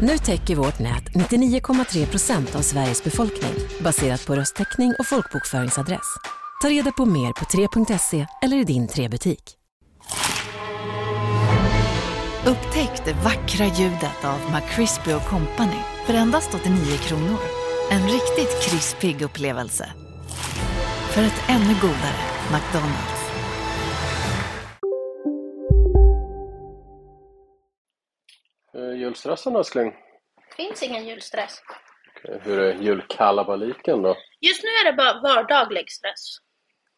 Nu 0.00 0.18
täcker 0.18 0.56
vårt 0.56 0.78
nät 0.78 1.04
99,3 1.04 2.06
procent 2.06 2.56
av 2.56 2.60
Sveriges 2.60 3.04
befolkning 3.04 3.52
baserat 3.80 4.26
på 4.26 4.34
röstteckning 4.34 4.94
och 4.98 5.06
folkbokföringsadress. 5.06 6.16
Ta 6.62 6.68
reda 6.68 6.92
på 6.92 7.06
mer 7.06 7.32
på 7.32 7.44
3.se 7.44 8.26
eller 8.42 8.56
i 8.56 8.64
din 8.64 8.88
3-butik. 8.88 9.56
Upptäck 12.46 13.04
det 13.04 13.12
vackra 13.12 13.66
ljudet 13.66 14.24
av 14.24 14.38
McCrispy 14.52 15.12
Company 15.28 15.80
för 16.06 16.14
endast 16.14 16.54
89 16.54 16.96
kronor. 16.96 17.38
En 17.90 18.02
riktigt 18.02 18.62
krispig 18.62 19.22
upplevelse. 19.22 19.92
För 21.10 21.22
ett 21.22 21.42
ännu 21.48 21.74
godare 21.80 22.20
McDonalds. 22.52 23.19
Julstressen 28.74 29.56
älskling? 29.56 29.94
finns 30.56 30.82
ingen 30.82 31.06
julstress. 31.06 31.62
Okej, 32.16 32.40
Hur 32.44 32.60
är 32.60 32.74
julkalabaliken 32.74 34.02
då? 34.02 34.16
Just 34.40 34.62
nu 34.62 34.68
är 34.68 34.84
det 34.84 34.92
bara 34.92 35.20
vardaglig 35.20 35.90
stress. 35.90 36.36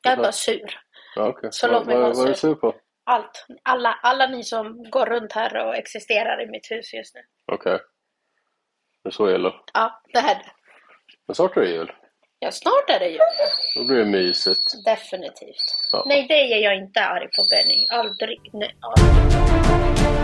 Jag 0.03 0.13
är 0.13 0.17
bara 0.17 0.33
sur. 0.33 0.81
Ja, 1.17 1.29
okej. 1.29 1.49
Så 1.53 1.69
låt 1.69 1.87
mig 1.87 1.97
vara 1.97 2.09
vad 2.13 2.25
är 2.25 2.29
du 2.29 2.35
sur. 2.35 2.49
sur 2.49 2.55
på? 2.55 2.75
Allt. 3.05 3.47
Alla, 3.63 3.99
alla 4.03 4.27
ni 4.27 4.45
som 4.45 4.91
går 4.91 5.07
runt 5.07 5.33
här 5.33 5.67
och 5.67 5.77
existerar 5.77 6.43
i 6.43 6.47
mitt 6.47 6.71
hus 6.71 6.95
just 6.95 7.15
nu. 7.15 7.21
Okej. 7.53 7.79
Det 9.03 9.09
är 9.09 9.13
så 9.13 9.31
illa. 9.31 9.55
Ja, 9.75 10.03
det 10.13 10.19
är 10.19 10.35
det. 10.35 10.53
Men 11.27 11.35
snart 11.35 11.57
är 11.57 11.61
det 11.61 11.69
jul. 11.71 11.93
Ja, 12.39 12.51
snart 12.51 12.91
är 12.91 12.99
det 12.99 13.09
jul. 13.09 13.21
Då 13.77 13.85
blir 13.85 13.99
det 13.99 14.05
mysigt. 14.05 14.85
Definitivt. 14.85 15.89
Ja. 15.93 16.05
Nej, 16.07 16.27
det 16.29 16.35
är 16.35 16.63
jag 16.63 16.77
inte 16.77 17.01
arg 17.01 17.29
på 17.37 17.45
Benny. 17.51 17.87
Aldrig. 17.91 18.41
Nej, 18.53 18.77
aldrig. 18.81 20.22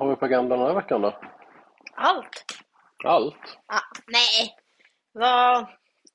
Har 0.00 0.08
vi 0.10 0.16
på 0.16 0.24
agendan 0.24 0.58
den 0.58 0.68
här 0.68 0.74
veckan 0.74 1.02
då? 1.02 1.20
Allt. 1.94 2.44
Allt? 3.04 3.58
Ah, 3.66 3.80
nej. 4.06 4.56
Vad... 5.12 5.66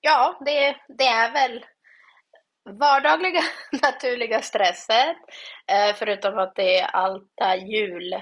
Ja, 0.02 0.38
det, 0.46 0.76
det 0.98 1.04
är 1.08 1.32
väl 1.34 1.66
vardagliga 2.80 3.42
naturliga 3.82 4.42
stresset. 4.42 5.18
Eh, 5.72 5.96
förutom 5.96 6.38
att 6.38 6.56
det 6.56 6.80
är 6.80 6.86
allt 6.88 7.32
jul 7.68 8.16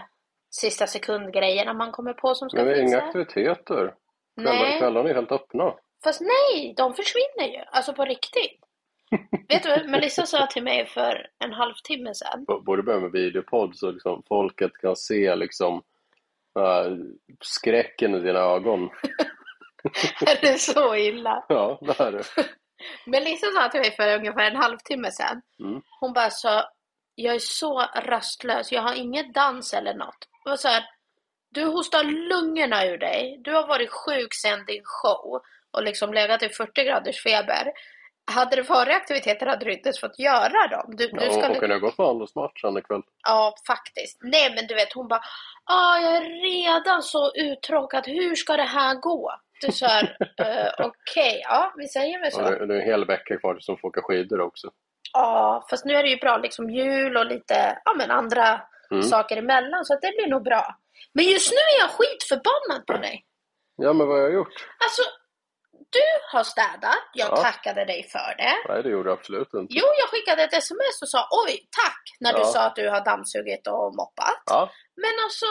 sista 0.52 0.88
sekundgrejerna 0.88 1.73
man 1.73 1.92
kommer 1.92 2.14
på 2.14 2.36
som 2.36 2.50
ska 2.50 2.58
Men 2.58 2.67
det 2.67 2.73
är 2.75 2.81
inga 2.81 3.02
aktiviteter. 3.02 3.94
Kvällar, 4.42 4.59
Nej, 4.59 4.80
kvällarna 4.80 5.09
är 5.09 5.14
helt 5.16 5.31
öppna. 5.31 5.73
fast 6.03 6.22
nej, 6.22 6.73
de 6.77 6.94
försvinner 6.94 7.58
ju. 7.58 7.64
Alltså 7.72 7.94
på 7.94 8.05
riktigt. 8.05 8.62
Vet 9.50 9.64
du, 9.64 9.88
Melissa 9.88 10.25
sa 10.25 10.47
till 10.47 10.64
mig 10.64 10.86
för 10.86 11.28
en 11.39 11.53
halvtimme 11.53 12.14
sedan. 12.14 12.45
Borde 12.66 12.83
börja 12.83 13.00
med 13.00 13.11
videopodd 13.11 13.75
så 13.75 13.92
liksom 13.92 14.23
folket 14.28 14.72
kan 14.81 14.95
se 14.95 15.36
liksom 15.36 15.83
äh, 16.59 16.97
skräcken 17.42 18.16
i 18.16 18.20
dina 18.20 18.39
ögon. 18.39 18.89
Är 20.25 20.42
det 20.42 20.59
så 20.59 20.95
illa? 20.95 21.45
Ja, 21.49 21.80
det 21.82 21.99
är 21.99 22.11
det. 22.11 22.23
Melissa 23.05 23.48
sa 23.48 23.70
till 23.70 23.80
mig 23.80 23.92
för 23.95 24.17
ungefär 24.17 24.52
en 24.52 24.55
halvtimme 24.55 25.11
sedan. 25.11 25.42
Mm. 25.60 25.82
Hon 25.99 26.14
bara 26.14 26.30
sa, 26.30 26.70
jag 27.16 27.36
är 27.36 27.39
så 27.39 27.80
rastlös, 27.95 28.71
jag 28.71 28.82
har 28.82 28.93
inget 28.95 29.33
dans 29.33 29.73
eller 29.73 29.93
något. 29.93 30.27
Det 30.43 30.49
var 30.49 30.58
så 30.58 30.67
här, 30.67 30.83
du 31.49 31.66
hostar 31.66 32.04
lungorna 32.04 32.86
ur 32.86 32.98
dig, 32.98 33.37
du 33.43 33.52
har 33.52 33.67
varit 33.67 33.89
sjuk 33.89 34.33
sedan 34.33 34.66
din 34.66 34.83
show 34.83 35.42
och 35.71 35.83
liksom 35.83 36.14
legat 36.14 36.43
i 36.43 36.49
40 36.49 36.83
graders 36.83 37.23
feber. 37.23 37.71
Hade 38.32 38.56
det 38.56 38.61
varit 38.61 38.95
aktiviteter 38.95 39.45
hade 39.45 39.66
du 39.66 39.73
inte 39.73 39.88
ens 39.89 40.00
fått 40.00 40.20
göra 40.20 40.67
dem. 40.67 40.95
Du, 40.95 41.08
du 41.08 41.26
Ja, 41.26 41.32
ska 41.32 41.50
och 41.50 41.58
kunde 41.58 41.76
jag 41.76 41.82
gått 41.82 41.98
på 41.98 42.06
handelsmatchen 42.06 42.78
ikväll? 42.78 43.02
Ja, 43.28 43.56
faktiskt. 43.67 44.17
Nej, 44.22 44.56
men 44.56 44.67
du 44.67 44.76
vet, 44.76 44.94
hon 44.94 45.08
bara, 45.08 45.22
ah, 45.66 45.98
jag 45.98 46.16
är 46.16 46.22
redan 46.22 47.04
så 47.04 47.32
uttråkad, 47.36 48.04
hur 48.08 48.36
ska 48.36 48.58
det 48.58 48.64
här 48.64 48.95
gå? 48.95 49.32
Du 49.61 49.72
sa, 49.72 50.02
uh, 50.02 50.08
okej, 50.80 51.42
ja, 51.44 51.73
vi 51.78 51.88
säger 51.88 52.20
väl 52.20 52.32
så. 52.32 52.42
Ja, 52.42 52.66
det, 52.66 52.76
är 52.76 52.80
en 52.80 52.86
hel 52.86 53.06
vecka 53.06 53.38
kvar 53.38 53.54
tills 53.54 53.66
de 53.66 53.78
får 53.78 53.88
åka 53.88 54.02
skidor 54.02 54.42
också. 54.42 54.72
Ja, 55.14 55.66
fast 55.70 55.86
nu 55.86 55.94
är 55.94 56.04
det 56.04 56.10
ju 56.10 56.17
bra 56.17 56.38
liksom 56.38 56.70
jul 56.70 57.17
och 57.17 57.26
lite 57.26 57.82
ja, 57.86 57.94
men 57.98 58.11
andra 58.11 58.61
Mm. 58.92 59.04
saker 59.04 59.38
emellan 59.38 59.86
så 59.86 59.94
att 59.94 60.02
det 60.02 60.14
blir 60.17 60.28
nog 60.28 60.44
bra. 60.44 60.76
Men 61.14 61.26
just 61.26 61.52
nu 61.52 61.58
är 61.58 61.80
jag 61.80 61.90
skitförbannad 61.92 62.86
på 62.88 62.94
dig. 62.94 63.26
Ja, 63.76 63.94
men 63.94 64.08
vad 64.08 64.17
har 64.17 64.23
jag 64.23 64.34
gjort? 64.34 64.54
Alltså, 64.84 65.02
du 65.93 66.08
har 66.37 66.43
städat, 66.43 67.04
jag 67.14 67.31
Ja. 67.31 67.36
tackade 67.36 67.86
dig 67.86 68.04
för 68.14 68.36
det. 68.37 68.54
Nej, 68.70 68.83
det 68.83 68.89
gjorde 68.89 69.09
jag 69.09 69.17
absolut 69.20 69.54
inte. 69.54 69.73
Jo, 69.80 69.86
jag 70.02 70.09
skickade 70.09 70.43
ett 70.43 70.54
sms 70.54 71.02
och 71.02 71.09
sa 71.09 71.27
oj, 71.45 71.54
tack, 71.81 72.04
när 72.20 72.33
du 72.33 72.39
Ja. 72.39 72.45
sa 72.45 72.59
att 72.65 72.76
du 72.76 72.89
har 72.89 73.02
dammsugit 73.05 73.67
och 73.67 73.95
moppat. 73.95 74.43
Ja, 74.45 74.70
Men 75.04 75.14
alltså, 75.26 75.45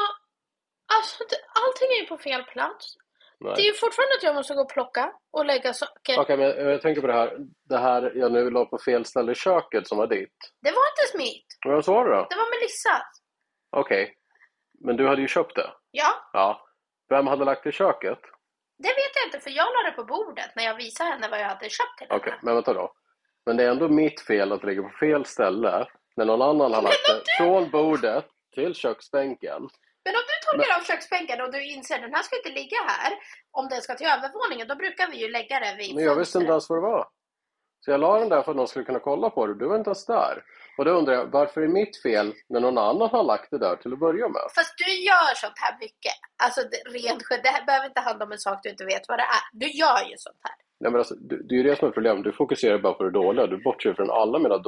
alltså 0.97 1.19
allting 1.64 1.88
är 1.97 2.00
ju 2.03 2.06
på 2.06 2.19
fel 2.19 2.44
plats. 2.44 2.84
nej. 3.41 3.53
Det 3.56 3.62
är 3.62 3.66
ju 3.66 3.75
fortfarande 3.75 4.14
att 4.16 4.22
jag 4.22 4.34
måste 4.34 4.54
gå 4.54 4.60
och 4.62 4.69
plocka 4.70 5.12
och 5.32 5.44
lägga 5.44 5.72
saker. 5.75 6.20
Okej, 6.20 6.36
men 6.36 6.47
jag 6.70 6.82
tänker 6.82 7.00
på 7.00 7.06
det 7.06 7.12
här. 7.12 7.36
Det 7.69 7.78
här 7.78 8.12
jag 8.14 8.32
nu 8.32 8.50
la 8.50 8.64
på 8.64 8.78
fel 8.78 9.04
ställe 9.04 9.32
i 9.32 9.34
köket 9.34 9.88
som 9.88 9.98
var 9.98 10.06
ditt. 10.06 10.38
Det 10.62 10.70
var 10.70 10.82
inte 10.92 11.19
mitt, 11.19 11.47
Vad 11.66 11.84
sa 11.84 12.04
du 12.04 12.10
då? 12.10 12.26
det 12.30 12.36
var 12.36 12.50
Melissas. 12.60 13.06
Okej. 13.76 14.14
Men 14.84 14.97
du 14.97 15.09
hade 15.09 15.20
ju 15.22 15.28
köpt 15.28 15.56
det. 15.56 15.70
Ja, 15.91 16.30
Ja. 16.32 16.66
Vem 17.09 17.26
hade 17.26 17.44
lagt 17.44 17.62
det 17.64 17.69
i 17.69 17.72
köket? 17.72 18.19
Det 18.78 18.88
vet 18.88 19.12
jag 19.15 19.27
inte 19.27 19.41
för 19.41 19.50
jag 19.50 19.66
la 19.66 19.91
det 19.91 19.97
på 19.97 20.05
bordet 20.05 20.56
när 20.56 20.65
jag 20.65 20.75
visade 20.75 21.10
henne 21.10 21.28
vad 21.28 21.41
jag 21.41 21.49
hade 21.49 21.69
köpt 21.69 21.99
till 21.99 22.06
henne. 22.09 22.21
Okej, 22.21 22.34
men 22.43 22.55
vänta 22.55 22.72
då. 22.75 22.93
Men 23.47 23.56
det 23.56 23.65
är 23.65 23.71
ändå 23.71 23.88
mitt 23.88 24.21
fel 24.21 24.53
att 24.53 24.60
det 24.60 24.66
ligger 24.66 24.83
på 24.83 24.88
fel 24.88 25.25
ställe 25.25 25.87
när 26.16 26.25
någon 26.25 26.43
annan 26.43 26.75
har 26.75 26.83
lagt 26.83 27.06
det 27.06 27.44
från 27.44 27.71
bordet 27.71 28.27
till 28.55 28.75
köksbänken. 28.75 29.69
Men 30.05 30.15
om 30.15 30.22
du 30.31 30.59
torkar 30.59 30.81
av 30.81 30.84
köksbänken 30.84 31.41
och 31.41 31.53
du 31.53 31.65
inser 31.65 31.99
den 31.99 32.15
här 32.15 32.22
ska 32.22 32.37
inte 32.37 32.49
ligga 32.49 32.77
här, 32.87 33.12
om 33.50 33.69
den 33.69 33.83
ska 33.83 33.94
till 33.94 34.06
övervåningen, 34.06 34.69
då 34.69 34.75
brukar 34.75 35.10
vi 35.10 35.16
ju 35.16 35.28
lägga 35.28 35.60
det 35.60 35.75
vid 35.78 35.94
Men 35.94 36.04
jag 36.04 36.16
visste 36.16 36.39
inte 36.39 36.50
ens 36.50 36.71
vad 36.71 36.78
det 36.78 36.83
var. 36.83 37.09
Så 37.84 37.91
jag 37.91 38.00
la 38.00 38.19
den 38.19 38.28
där 38.28 38.43
för 38.43 38.50
att 38.50 38.56
någon 38.56 38.69
skulle 38.69 38.84
kunna 38.84 38.99
kolla 38.99 39.31
på 39.31 39.47
det. 39.47 39.54
Du 39.54 39.66
var 39.66 39.77
inte 39.77 39.91
ens 39.91 40.06
där. 40.06 40.43
Och 40.78 40.84
då 40.84 40.91
undrar 40.91 41.15
jag, 41.15 41.27
varför 41.27 41.60
är 41.60 41.69
mitt 41.69 42.03
fel 42.03 42.34
när 42.49 42.60
någon 42.60 42.78
annan 42.78 43.09
har 43.10 43.22
lagt 43.22 43.50
det 43.50 43.59
där 43.59 43.77
till 43.77 43.93
att 43.93 43.99
börja 43.99 44.28
med? 44.28 44.43
Fast 44.55 44.75
du 44.78 44.93
gör 45.09 45.34
sånt 45.34 45.59
här 45.65 45.77
mycket. 45.81 46.16
Alltså 46.44 46.60
rent, 46.97 47.22
det 47.44 47.49
här 47.49 47.65
behöver 47.66 47.87
inte 47.87 48.00
handla 48.00 48.25
om 48.25 48.33
en 48.33 48.38
sak 48.38 48.59
du 48.62 48.69
inte 48.71 48.84
vet 48.84 49.03
vad 49.09 49.19
det 49.19 49.28
är. 49.38 49.43
Du 49.53 49.66
gör 49.83 50.00
ju 50.10 50.15
sånt 50.19 50.41
här. 50.44 50.55
Nej, 50.81 50.91
men 50.93 50.99
alltså, 50.99 51.15
det, 51.15 51.37
det 51.49 51.55
är 51.55 51.56
ju 51.56 51.62
det 51.62 51.77
som 51.78 51.88
är 51.88 51.93
problemet. 51.93 52.25
Du 52.25 52.33
fokuserar 52.33 52.78
bara 52.78 52.93
på 52.94 53.05
det 53.05 53.10
dåliga. 53.10 53.47
Du 53.47 53.62
bortser 53.62 53.94
från 53.94 54.10
alla 54.10 54.38
mina 54.38 54.59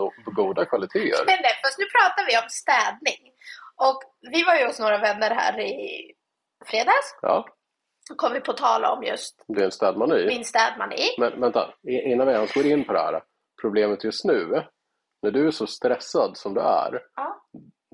goda 0.41 0.65
kvaliteter. 0.65 1.25
Men 1.27 1.39
nej, 1.43 1.53
fast 1.65 1.79
nu 1.79 1.85
pratar 1.97 2.23
vi 2.29 2.37
om 2.43 2.49
städning. 2.49 3.23
Och 3.87 3.99
vi 4.33 4.43
var 4.45 4.55
ju 4.55 4.67
hos 4.67 4.81
några 4.81 4.99
vänner 4.99 5.31
här 5.31 5.61
i 5.61 5.77
fredags. 6.67 7.09
Ja, 7.23 7.47
Så 8.09 8.15
kom 8.15 8.33
vi 8.33 8.41
på 8.41 8.53
tala 8.53 8.93
om 8.93 9.03
just 9.05 9.45
det 9.49 9.61
är 9.61 9.65
en 9.65 9.73
städmani. 9.73 10.27
min 10.27 10.45
städmani. 10.45 11.03
Men 11.19 11.41
vänta, 11.41 11.75
innan 11.89 12.27
vi 12.27 12.33
ens 12.33 12.53
går 12.55 12.67
in 12.67 12.85
på 12.85 12.93
det 12.93 12.99
här. 12.99 13.23
Problemet 13.63 14.05
just 14.05 14.25
nu, 14.25 14.63
när 15.25 15.31
du 15.31 15.47
är 15.47 15.51
så 15.51 15.67
stressad 15.67 16.37
som 16.37 16.55
du 16.55 16.61
är, 16.61 17.03
Ja. 17.17 17.45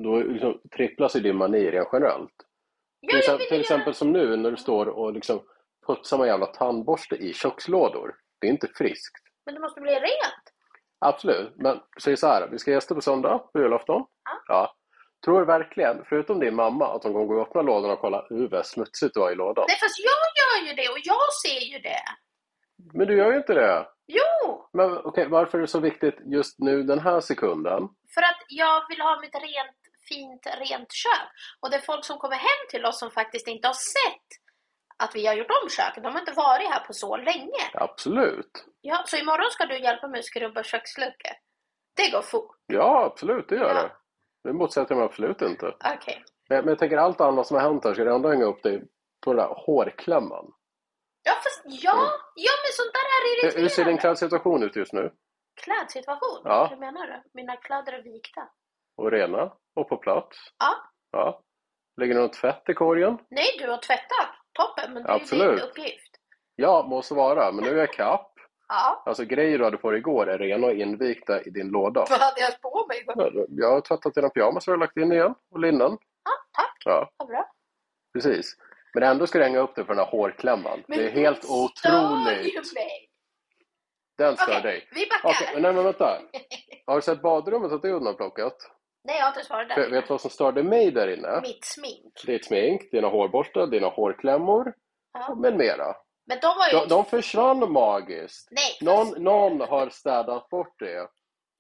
då 0.03 0.17
liksom 0.17 0.61
tripplas 0.77 1.17
ju 1.17 1.21
din 1.21 1.37
mani 1.37 1.71
rent 1.71 1.89
generellt. 1.93 2.35
Ja, 3.01 3.09
Till, 3.11 3.19
exempel, 3.19 3.47
till 3.49 3.61
exempel 3.61 3.95
som 3.95 4.13
nu 4.13 4.37
när 4.37 4.51
du 4.51 4.57
står 4.57 4.87
och 4.87 5.13
liksom 5.13 5.43
putsar 5.87 6.19
med 6.19 6.27
jävla 6.27 6.47
tandborste 6.47 7.15
i 7.17 7.33
kökslådor. 7.33 8.15
Det 8.41 8.47
är 8.47 8.51
inte 8.51 8.69
friskt. 8.75 9.23
Men 9.47 9.55
det 9.55 9.61
måste 9.61 9.81
bli 9.81 9.93
rent. 9.93 10.45
Absolut, 10.99 11.53
men 11.57 11.81
säg 12.03 12.17
så 12.17 12.27
här, 12.27 12.49
vi 12.51 12.59
ska 12.59 12.71
gästa 12.71 12.95
på 12.95 13.01
söndag, 13.01 13.39
på 13.39 13.59
julafton. 13.61 14.05
Ja. 14.25 14.43
Ja. 14.47 14.75
Tror 15.25 15.39
du 15.41 15.45
verkligen, 15.47 16.05
förutom 16.09 16.41
din 16.41 16.55
mamma, 16.55 16.95
att 16.95 17.03
de 17.03 17.13
kommer 17.13 17.27
gå 17.27 17.35
och 17.41 17.49
öppna 17.49 17.63
lådorna 17.63 17.93
och 17.93 18.01
kolla 18.01 18.27
hur 18.29 18.49
vad 18.49 18.67
smutsigt 18.67 19.15
det 19.15 19.21
var 19.21 19.31
i 19.31 19.35
lådan? 19.35 19.65
Nej, 19.69 19.77
fast 19.81 19.99
jag 19.99 20.29
gör 20.41 20.69
ju 20.69 20.75
det 20.83 20.89
och 20.89 20.99
jag 21.05 21.33
ser 21.43 21.73
ju 21.73 21.79
det. 21.79 22.03
Men 22.95 23.07
du 23.07 23.17
gör 23.17 23.31
ju 23.33 23.37
inte 23.37 23.55
det. 23.55 23.87
Jo! 24.17 24.69
Men 24.73 24.99
okej, 24.99 25.29
varför 25.29 25.59
är 25.59 25.63
det 25.63 25.69
så 25.69 25.81
viktigt 25.81 26.15
just 26.25 26.59
nu 26.59 26.83
den 26.83 26.99
här 26.99 27.21
sekunden? 27.21 27.83
För 28.15 28.23
att 28.23 28.41
jag 28.49 28.89
vill 28.89 29.01
ha 29.01 29.21
mitt 29.21 29.35
rent, 29.35 29.77
fint, 30.09 30.47
rent 30.47 30.93
kök. 30.93 31.29
Och 31.61 31.71
det 31.71 31.77
är 31.77 31.81
folk 31.81 32.05
som 32.05 32.19
kommer 32.19 32.37
hem 32.37 32.63
till 32.71 32.87
oss 32.87 32.99
som 32.99 33.11
faktiskt 33.11 33.49
inte 33.49 33.69
har 33.69 33.75
sett 33.75 34.29
att 35.03 35.15
vi 35.15 35.27
har 35.27 35.35
gjort 35.35 35.51
om 35.63 35.69
köket. 35.69 36.03
De 36.03 36.13
har 36.13 36.21
inte 36.21 36.33
varit 36.33 36.69
här 36.69 36.81
på 36.87 36.93
så 36.93 37.17
länge. 37.17 37.65
Absolut. 37.75 38.65
Ja, 38.81 39.03
så 39.07 39.17
imorgon 39.17 39.51
ska 39.51 39.67
du 39.67 39.79
hjälpa 39.79 40.09
mig 40.09 40.19
att 40.19 40.25
skrubba 40.25 40.63
köksluckor. 40.63 41.33
Det 41.97 42.11
går 42.11 42.23
fort. 42.23 42.57
Ja, 42.67 43.05
absolut, 43.05 43.49
det 43.49 43.55
gör 43.57 43.75
Ja. 43.75 43.83
det. 43.83 43.93
Det 44.45 44.53
motsätter 44.53 44.95
jag 44.95 44.99
mig 44.99 45.07
absolut 45.07 45.43
inte. 45.43 45.67
Okej. 45.97 46.25
Men, 46.49 46.59
men 46.59 46.69
jag 46.69 46.79
tänker 46.79 46.97
allt 46.97 47.21
annat 47.21 47.47
som 47.47 47.57
har 47.57 47.63
hänt 47.65 47.85
här, 47.85 47.95
ska 47.95 48.05
du 48.05 48.15
ändå 48.15 48.29
hänga 48.29 48.45
upp 48.45 48.63
dig 48.63 48.83
på 49.25 49.33
den 49.33 49.37
där 49.37 49.55
hårklämman? 49.57 50.53
Ja, 51.71 52.11
ja, 52.35 52.53
men 52.63 52.73
sånt 52.73 52.93
där 52.93 53.01
är 53.01 53.43
Hur, 53.53 53.63
hur 53.63 53.69
ser 53.69 53.85
din 53.85 53.93
irriterande. 53.93 54.01
klädsituation 54.01 54.63
ut 54.63 54.77
just 54.77 54.93
nu? 54.93 55.13
Klädsituation? 55.65 56.41
Ja. 56.45 56.67
Hur 56.71 56.77
menar 56.77 57.07
du? 57.07 57.23
Mina 57.35 57.57
kläder 57.57 57.93
är 57.93 58.03
vikta. 58.03 58.49
Och 58.97 59.11
rena? 59.11 59.53
Och 59.77 59.89
på 59.89 59.97
plats? 59.97 60.37
Ja. 60.59 60.75
Ja. 61.11 61.41
Ligger 62.01 62.15
det 62.15 62.21
någon 62.21 62.31
tvätt 62.31 62.69
i 62.69 62.75
korgen? 62.75 63.19
Nej, 63.31 63.47
du 63.59 63.71
har 63.71 63.77
tvättat. 63.79 64.29
Toppen, 64.53 64.93
men 64.95 65.03
det 65.03 65.09
är 65.09 65.15
Absolut. 65.15 65.61
din 65.61 65.69
uppgift. 65.69 66.11
Ja, 66.57 66.87
måste 66.89 67.15
vara. 67.15 67.53
Men 67.53 67.65
nu 67.65 67.71
är 67.71 67.77
jag 67.79 67.93
kapp. 67.93 68.33
Ja. 68.69 69.03
Alltså 69.07 69.25
grejer 69.25 69.59
du 69.59 69.65
hade 69.65 69.77
på 69.77 69.91
dig 69.91 69.99
igår 70.01 70.27
är 70.29 70.39
rena 70.39 70.67
och 70.67 70.73
invikta 70.73 71.43
i 71.43 71.51
din 71.51 71.69
låda. 71.69 72.07
Vad 72.11 72.21
hade 72.21 72.41
jag 72.41 72.61
på 72.61 72.87
mig? 72.89 73.05
Ja, 73.07 73.45
Jag 73.49 73.71
har 73.73 73.81
tvättat 73.81 74.15
dina 74.15 74.29
pyjamasar 74.29 74.73
och 74.73 74.79
lagt 74.79 74.97
in 74.97 75.13
igen. 75.13 75.35
Och 75.51 75.61
linnen. 75.61 75.99
Ja, 76.25 76.31
tack. 76.53 76.77
Ja, 76.85 77.11
Vad 77.17 77.29
bra. 77.29 77.53
precis. 78.13 78.55
Men 78.95 79.03
ändå 79.03 79.27
ska 79.27 79.39
du 79.39 79.45
hänga 79.45 79.59
upp 79.59 79.75
dig 79.75 79.85
för 79.85 79.95
den 79.95 80.05
här 80.05 80.11
hårklämman. 80.11 80.85
Men 80.89 80.99
det 80.99 81.05
är 81.05 81.11
helt 81.11 81.41
den 81.43 81.51
stör 81.51 81.65
otroligt. 81.65 82.55
ju 82.55 82.61
mig. 82.75 83.07
Den 84.19 84.37
stör 84.37 84.59
Okej, 84.59 84.63
dig. 84.63 84.89
vi 84.95 85.07
backar. 85.23 85.53
Men 85.53 85.63
nej 85.63 85.73
men 85.73 85.85
vänta. 85.85 86.19
Har 86.87 86.97
du 86.97 87.03
sett 87.03 87.23
badrummet 87.23 87.73
att 87.73 87.83
det 87.83 87.89
är 87.89 87.93
undanplockat? 87.93 88.57
Nej, 89.05 89.17
jag 89.19 89.25
har 89.25 89.29
inte 89.29 89.45
svarat 89.45 89.69
där. 89.69 89.91
vet 89.91 90.05
du 90.07 90.09
vad 90.15 90.21
som 90.21 90.31
störde 90.31 90.63
mig 90.63 90.91
där 90.91 91.09
inne? 91.19 91.41
Mitt 91.43 91.65
smink. 91.65 92.15
Ditt 92.27 92.45
smink, 92.47 92.91
dina 92.93 93.09
hårborstar, 93.09 93.67
dina 93.67 93.87
hårklämmor 93.89 94.73
Ja. 95.13 95.35
med 95.35 95.57
mera. 95.57 95.97
Men 96.27 96.39
de 96.43 96.47
var 96.47 96.69
ju... 96.73 96.79
De, 96.79 96.89
de 96.89 97.05
försvann 97.05 97.73
magiskt. 97.73 98.49
Nej, 98.51 98.65
fast... 98.65 98.83
Någon, 99.17 99.25
någon 99.25 99.61
har 99.69 99.89
städat 99.89 100.49
bort 100.49 100.79
det. 100.79 101.09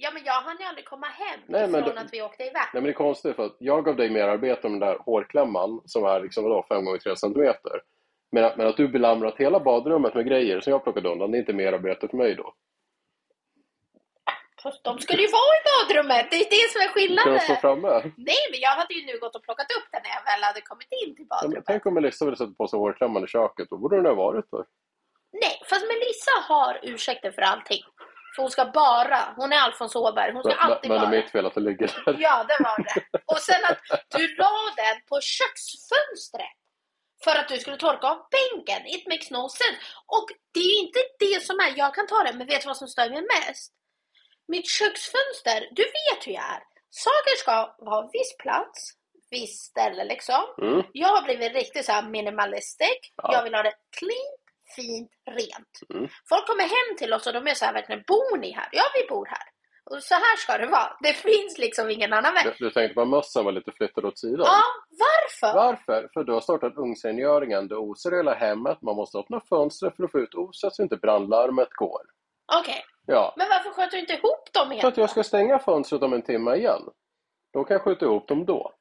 Ja, 0.02 0.10
men 0.14 0.24
jag 0.24 0.32
hann 0.32 0.56
ju 0.60 0.64
aldrig 0.64 0.84
komma 0.86 1.06
hem 1.06 1.40
Nej, 1.46 1.68
men 1.68 1.80
ifrån 1.80 1.94
det- 1.94 2.00
att 2.00 2.12
vi 2.12 2.22
åkte 2.22 2.42
iväg. 2.42 2.54
Nej 2.54 2.68
men 2.72 2.84
det 2.84 2.90
är 2.90 2.92
konstigt 2.94 3.36
för 3.36 3.44
att 3.46 3.56
jag 3.58 3.84
gav 3.84 3.96
dig 3.96 4.10
mer 4.10 4.24
arbete 4.28 4.68
med 4.68 4.80
den 4.80 4.88
där 4.88 4.98
hårklämman 4.98 5.80
som 5.84 6.04
är 6.04 6.20
liksom 6.20 6.44
vadå, 6.44 6.66
5 6.68 6.84
gånger 6.84 6.98
3 6.98 7.16
centimeter. 7.16 7.82
Men, 8.32 8.44
att- 8.44 8.56
men 8.56 8.66
att 8.66 8.76
du 8.76 8.88
belamrat 8.88 9.36
hela 9.38 9.60
badrummet 9.60 10.14
med 10.14 10.26
grejer 10.26 10.60
som 10.60 10.70
jag 10.70 10.84
plockade 10.84 11.08
undan, 11.08 11.30
det 11.30 11.36
är 11.36 11.40
inte 11.40 11.52
mer 11.52 11.72
arbete 11.72 12.08
för 12.08 12.16
mig 12.16 12.34
då. 12.34 12.54
De 14.84 14.98
skulle 14.98 15.22
ju 15.22 15.28
vara 15.28 15.54
i 15.58 15.62
badrummet. 15.70 16.26
Det 16.30 16.36
är 16.36 16.50
det 16.50 16.66
som 16.72 16.80
är 16.80 16.84
Kan 16.86 16.94
de 16.94 17.00
skillnaden. 17.00 17.40
stå 17.40 17.54
framme? 17.54 17.88
Nej, 18.30 18.42
men 18.50 18.60
jag 18.60 18.70
hade 18.70 18.94
ju 18.94 19.06
nu 19.06 19.18
gått 19.18 19.36
och 19.36 19.42
plockat 19.42 19.66
upp 19.78 19.86
den 19.92 20.00
när 20.04 20.10
jag 20.10 20.24
väl 20.30 20.42
hade 20.42 20.60
kommit 20.60 20.88
in 21.06 21.14
till 21.16 21.26
Ja, 21.28 21.36
men 21.42 21.48
badrummet. 21.50 21.64
tänk 21.66 21.86
om 21.86 21.94
Melissa 21.94 22.24
ville 22.24 22.36
sätta 22.36 22.52
på 22.58 22.68
sig 22.68 22.78
hårklämman 22.78 23.24
i 23.24 23.26
köket, 23.26 23.66
då 23.70 23.76
borde 23.76 23.96
den 23.96 24.06
ha 24.06 24.14
varit 24.14 24.50
där. 24.50 24.64
Nej, 25.32 25.56
fast 25.70 25.84
Melissa 25.92 26.30
har 26.48 26.80
ursäkter 26.82 27.30
för 27.30 27.42
allting. 27.42 27.82
För 28.40 28.44
hon 28.44 28.50
ska 28.50 28.64
bara, 28.64 29.34
hon 29.36 29.52
är 29.52 29.56
Alfons 29.56 29.96
Åberg, 29.96 30.32
hon 30.32 30.42
ska 30.42 30.48
Men, 30.48 30.58
men, 30.58 30.72
alltid 30.72 30.90
men 30.90 31.00
det 31.00 31.06
bara. 31.06 31.16
är 31.16 31.22
mitt 31.22 31.30
fel 31.30 31.46
att 31.46 31.54
det 31.54 31.60
ligger 31.60 31.86
där. 31.86 32.16
Ja, 32.26 32.44
det 32.48 32.58
var 32.64 32.78
det. 32.84 33.18
Och 33.32 33.38
sen 33.38 33.64
att 33.70 33.80
du 34.16 34.36
la 34.36 34.54
den 34.76 34.96
på 35.08 35.20
köksfönstret. 35.20 36.56
För 37.24 37.34
att 37.36 37.48
du 37.48 37.58
skulle 37.58 37.76
torka 37.76 38.06
av 38.06 38.18
bänken. 38.36 38.86
It 38.86 39.06
makes 39.08 39.30
no 39.30 39.48
sense. 39.48 39.80
Och 40.16 40.26
det 40.54 40.60
är 40.60 40.76
inte 40.84 41.00
det 41.18 41.38
som 41.48 41.56
är, 41.60 41.78
jag 41.82 41.94
kan 41.94 42.06
ta 42.06 42.22
det, 42.22 42.32
men 42.32 42.46
vet 42.46 42.60
du 42.62 42.66
vad 42.66 42.76
som 42.76 42.88
stör 42.88 43.10
mig 43.10 43.22
mest? 43.36 43.72
Mitt 44.48 44.68
köksfönster, 44.78 45.58
du 45.78 45.82
vet 45.98 46.26
hur 46.26 46.32
jag 46.32 46.44
är. 46.56 46.62
Saker 46.90 47.34
ska 47.42 47.54
vara 47.78 48.08
viss 48.12 48.36
plats, 48.44 48.78
viss 49.30 49.56
ställe 49.70 50.04
liksom. 50.04 50.42
Mm. 50.62 50.82
Jag 50.92 51.08
har 51.08 51.22
blivit 51.22 51.52
riktigt 51.54 51.86
så 51.86 51.92
här 51.92 52.02
minimalistic. 52.02 53.00
Ja. 53.16 53.32
Jag 53.32 53.42
vill 53.42 53.54
ha 53.54 53.62
det 53.62 53.74
clean, 53.98 54.32
fint, 54.76 55.10
rent. 55.30 55.74
Mm. 55.94 56.08
Folk 56.28 56.46
kommer 56.46 56.62
hem 56.62 56.96
till 56.98 57.12
oss 57.12 57.26
och 57.26 57.32
de 57.32 57.46
är 57.46 57.54
så 57.54 57.64
här 57.64 57.72
verkligen, 57.72 58.02
bor 58.06 58.38
ni 58.38 58.50
här? 58.52 58.68
Ja, 58.72 58.82
vi 58.94 59.08
bor 59.08 59.26
här. 59.26 59.42
Och 59.90 60.02
så 60.02 60.14
här 60.14 60.36
ska 60.36 60.58
det 60.58 60.66
vara. 60.66 60.96
Det 61.00 61.12
finns 61.12 61.58
liksom 61.58 61.90
ingen 61.90 62.12
annan 62.12 62.34
väg. 62.34 62.44
Du, 62.44 62.54
du 62.58 62.70
tänkte 62.70 62.94
på 62.94 63.00
att 63.00 63.08
mössen 63.08 63.44
var 63.44 63.52
lite 63.52 63.72
flyttad 63.72 64.04
åt 64.04 64.18
sidan? 64.18 64.46
Ja, 64.46 64.62
varför? 64.90 65.54
Varför? 65.58 66.08
För 66.14 66.24
du 66.24 66.32
har 66.32 66.40
startat 66.40 66.76
ugnsrengöringen. 66.76 67.68
Det 67.68 67.76
osar 67.76 68.12
i 68.12 68.16
hela 68.16 68.34
hemmet. 68.34 68.82
Man 68.82 68.96
måste 68.96 69.18
öppna 69.18 69.40
fönstret 69.40 69.96
för 69.96 70.04
att 70.04 70.12
få 70.12 70.18
ut 70.18 70.34
oset 70.34 70.74
så 70.74 70.82
inte 70.82 70.96
brandlarmet 70.96 71.68
går. 71.72 72.02
Okej, 72.60 72.84
Ja, 73.06 73.34
men 73.36 73.48
varför 73.48 73.70
sköter 73.70 73.96
du 73.96 74.00
inte 74.00 74.12
ihop 74.12 74.52
dem 74.52 74.66
för 74.68 74.74
igen? 74.74 74.86
att 74.86 74.96
jag 74.96 75.10
ska 75.10 75.22
stänga 75.22 75.58
fönstret 75.58 76.02
om 76.02 76.12
en 76.12 76.22
timme 76.22 76.54
igen. 76.54 76.82
Då 77.52 77.64
kan 77.64 77.74
jag 77.74 77.82
skjuta 77.82 78.04
ihop 78.04 78.28
dem 78.28 78.46
då. 78.46 78.72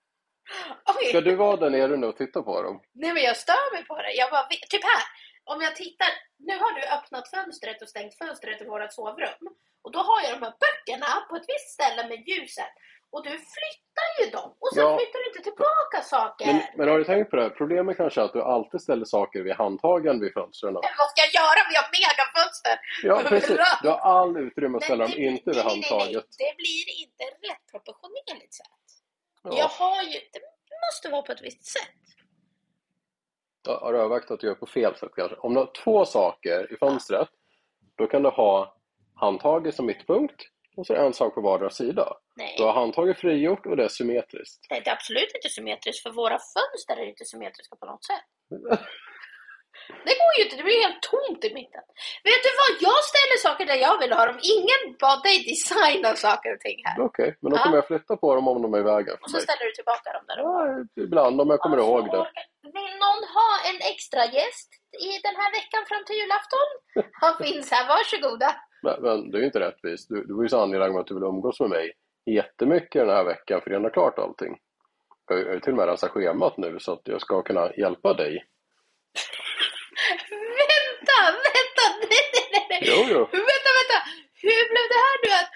Oj. 0.99 1.09
Ska 1.09 1.21
du 1.21 1.35
vara 1.35 1.55
där 1.55 1.69
nere 1.69 1.97
nu 1.97 2.07
och 2.07 2.17
titta 2.17 2.41
på 2.41 2.61
dem? 2.61 2.81
Nej 2.93 3.13
men 3.13 3.23
jag 3.23 3.37
stör 3.37 3.73
mig 3.73 3.85
på 3.85 3.95
det. 3.95 4.11
Jag 4.13 4.31
bara, 4.31 4.43
typ 4.43 4.83
här. 4.83 5.03
Om 5.51 5.61
jag 5.61 5.75
tittar, 5.75 6.11
nu 6.47 6.55
har 6.63 6.71
du 6.77 6.81
öppnat 6.97 7.29
fönstret 7.35 7.81
och 7.81 7.89
stängt 7.89 8.15
fönstret 8.17 8.61
i 8.61 8.65
vårt 8.65 8.93
sovrum. 8.93 9.45
Och 9.83 9.91
då 9.95 9.99
har 10.09 10.19
jag 10.23 10.31
de 10.37 10.41
här 10.45 10.55
böckerna 10.65 11.11
på 11.29 11.33
ett 11.35 11.47
visst 11.53 11.69
ställe 11.77 12.01
med 12.09 12.19
ljuset. 12.29 12.73
Och 13.13 13.23
du 13.27 13.29
flyttar 13.55 14.09
ju 14.19 14.25
dem. 14.37 14.49
Och 14.61 14.69
sen 14.73 14.83
Ja. 14.83 14.97
flyttar 14.97 15.19
du 15.21 15.25
inte 15.31 15.43
tillbaka 15.49 15.97
saker. 16.15 16.45
Men, 16.45 16.61
men 16.77 16.87
har 16.89 16.97
du 16.97 17.03
tänkt 17.03 17.29
på 17.31 17.35
det? 17.35 17.49
Problemet 17.49 17.97
kanske 17.97 18.21
är 18.21 18.25
att 18.25 18.33
du 18.33 18.41
alltid 18.55 18.81
ställer 18.81 19.05
saker 19.17 19.39
vid 19.47 19.55
handtagen 19.63 20.15
vid 20.23 20.33
fönstren. 20.33 20.73
Vad 20.73 21.09
ska 21.11 21.19
jag 21.25 21.33
göra? 21.41 21.59
Vi 21.71 21.75
har 21.81 21.87
megafönster! 21.97 22.75
Ja, 23.09 23.15
precis. 23.29 23.57
Du 23.83 23.89
har 23.93 23.97
all 24.15 24.31
utrymme 24.45 24.77
att 24.77 24.83
ställa 24.83 25.03
Men 25.07 25.11
dem 25.11 25.21
inte 25.29 25.49
vid 25.49 25.55
nej, 25.55 25.65
nej, 25.65 25.73
handtaget. 25.73 26.25
Det 26.43 26.53
blir 26.61 26.83
inte 27.03 27.23
rätt 27.47 27.63
proportionerligt 27.71 28.53
sett. 28.61 28.85
Jag 29.43 29.53
Ja. 29.57 29.67
har 29.79 30.01
ju, 30.11 30.19
det 30.33 30.77
måste 30.85 31.05
vara 31.13 31.21
på 31.21 31.31
ett 31.31 31.41
visst 31.41 31.65
sätt. 31.77 31.95
Har 33.67 33.93
övervägt 33.93 34.31
att 34.31 34.39
du 34.39 34.47
gör 34.47 34.55
på 34.55 34.65
fel 34.65 34.95
sätt 34.95 35.11
kanske? 35.15 35.35
Om 35.35 35.53
du 35.53 35.59
har 35.59 35.71
två 35.83 36.05
saker 36.05 36.73
i 36.73 36.77
fönstret, 36.77 37.29
då 37.97 38.07
kan 38.07 38.23
du 38.23 38.29
ha 38.29 38.75
handtaget 39.15 39.75
som 39.75 39.85
mittpunkt 39.85 40.41
och 40.77 40.87
så 40.87 40.93
en 40.93 41.13
sak 41.13 41.35
på 41.35 41.41
vardera 41.41 41.69
sida. 41.69 42.13
Nej. 42.35 42.55
Du 42.57 42.63
har 42.63 42.73
handtaget 42.73 43.17
frigjort 43.17 43.65
och 43.65 43.77
det 43.77 43.83
är 43.83 43.87
symmetriskt. 43.87 44.67
Nej, 44.69 44.81
det 44.83 44.89
är 44.89 44.93
absolut 44.93 45.31
inte 45.35 45.49
symmetriskt 45.49 46.03
för 46.03 46.11
våra 46.11 46.37
fönster 46.39 47.03
är 47.03 47.09
inte 47.09 47.25
symmetriska 47.25 47.75
på 47.75 47.85
något 47.85 48.05
sätt. 48.05 48.25
Det 50.07 50.15
går 50.21 50.31
ju 50.37 50.41
inte, 50.43 50.55
det 50.59 50.63
blir 50.69 50.81
helt 50.85 51.01
tomt 51.11 51.41
i 51.47 51.49
mitten. 51.59 51.83
Vet 52.29 52.41
du 52.45 52.51
vad, 52.61 52.71
jag 52.87 52.99
ställer 53.11 53.37
saker 53.47 53.63
där 53.71 53.79
jag 53.87 53.95
vill 54.01 54.13
ha 54.17 54.23
dem. 54.29 54.39
Ingen 54.55 54.81
bad 55.01 55.19
dig 55.27 55.37
designa 55.49 56.09
saker 56.27 56.49
och 56.55 56.59
ting 56.65 56.77
här. 56.87 56.95
Okej, 57.07 57.29
men 57.41 57.47
då 57.51 57.57
Ja. 57.57 57.61
kommer 57.63 57.77
jag 57.81 57.87
flytta 57.91 58.13
på 58.23 58.27
dem 58.35 58.47
om 58.47 58.61
de 58.61 58.73
är 58.73 58.79
i 58.85 58.87
vägen 58.93 59.15
Och 59.23 59.29
så 59.29 59.35
mig. 59.37 59.43
ställer 59.47 59.65
du 59.69 59.71
tillbaka 59.79 60.07
dem 60.17 60.23
där. 60.29 60.37
Ja, 60.45 60.57
ibland 61.05 61.35
om 61.41 61.49
jag 61.53 61.59
kommer 61.59 61.77
ihåg 61.77 62.03
det. 62.15 62.23
Vill 62.77 62.93
någon 63.05 63.21
ha 63.37 63.49
en 63.69 63.79
extra 63.93 64.21
gäst 64.37 64.69
i 65.07 65.09
den 65.27 65.35
här 65.41 65.49
veckan 65.57 65.81
fram 65.89 66.03
till 66.05 66.15
julafton? 66.21 66.67
Han 67.23 67.33
finns 67.43 67.71
här, 67.71 67.83
varsågoda. 67.95 68.49
Men, 68.85 68.95
men 69.05 69.15
det 69.31 69.37
är 69.37 69.39
ju 69.39 69.45
inte 69.51 69.59
rättvist. 69.67 70.05
Du, 70.09 70.17
du 70.27 70.33
var 70.35 70.43
ju 70.43 70.49
så 70.49 70.59
angelägen 70.63 70.95
om 70.95 71.01
att 71.01 71.07
du 71.07 71.13
vill 71.13 71.23
umgås 71.33 71.59
med 71.59 71.69
mig 71.69 71.85
jättemycket 72.39 73.01
den 73.07 73.15
här 73.17 73.23
veckan 73.33 73.61
för 73.61 73.69
redan 73.69 73.91
klart 73.91 74.19
allting. 74.19 74.53
Jag 75.27 75.35
har 75.35 75.53
ju 75.53 75.59
till 75.59 75.71
och 75.71 75.77
med 75.77 75.87
rensat 75.87 76.11
schemat 76.11 76.57
nu 76.57 76.79
så 76.79 76.93
att 76.93 77.01
jag 77.03 77.21
ska 77.21 77.41
kunna 77.41 77.75
hjälpa 77.75 78.13
dig. 78.13 78.45
Vänta, 80.69 81.17
vänta, 81.55 81.83
nej, 82.09 82.23
nej, 82.33 82.45
nej, 82.53 82.65
nej. 82.68 82.68
Jo, 82.81 83.05
jo. 83.13 83.19
Vänta, 83.31 83.69
vänta! 83.79 83.97
Hur 84.41 84.63
blev 84.71 84.85
det 84.93 84.99
här 85.05 85.17
nu 85.25 85.29
att 85.41 85.51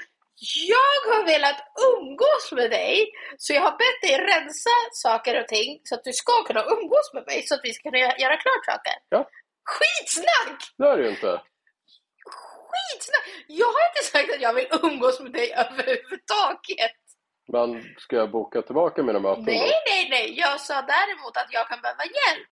jag 0.74 1.14
har 1.14 1.26
velat 1.26 1.60
umgås 1.92 2.52
med 2.52 2.72
dig 2.72 3.12
så 3.38 3.54
jag 3.54 3.62
har 3.62 3.72
bett 3.72 4.02
dig 4.02 4.18
rensa 4.28 4.70
saker 4.92 5.42
och 5.42 5.48
ting 5.48 5.80
så 5.84 5.96
att 5.96 6.04
du 6.04 6.14
ska 6.14 6.44
kunna 6.44 6.64
umgås 6.66 7.14
med 7.14 7.24
mig 7.28 7.44
så 7.48 7.56
att 7.56 7.62
vi 7.64 7.74
ska 7.74 7.84
kunna 7.90 7.98
göra- 8.00 8.38
klart 8.38 8.66
saker? 8.66 8.94
Ja. 9.10 9.30
Skitsnack! 9.66 10.60
Det 10.78 10.84
är 10.88 10.98
det 10.98 11.04
ju 11.04 11.10
inte. 11.10 11.42
Skitsnack! 12.26 13.26
Jag 13.48 13.68
har 13.68 13.84
inte 13.92 14.04
sagt 14.12 14.34
att 14.34 14.42
jag 14.42 14.54
vill 14.54 14.68
umgås 14.84 15.20
med 15.20 15.32
dig 15.32 15.54
överhuvudtaget. 15.54 16.96
Men 17.48 17.84
ska 17.98 18.16
jag 18.16 18.32
boka 18.32 18.62
tillbaka 18.62 19.04
mina 19.04 19.20
möten 19.20 19.44
Nej, 19.44 19.60
då? 19.60 19.66
nej, 19.92 20.08
nej. 20.10 20.40
Jag 20.40 20.60
sa 20.62 20.74
däremot 20.74 21.38
att 21.38 21.48
jag 21.50 21.68
kan 21.68 21.82
behöva 21.82 22.04
hjälp. 22.04 22.48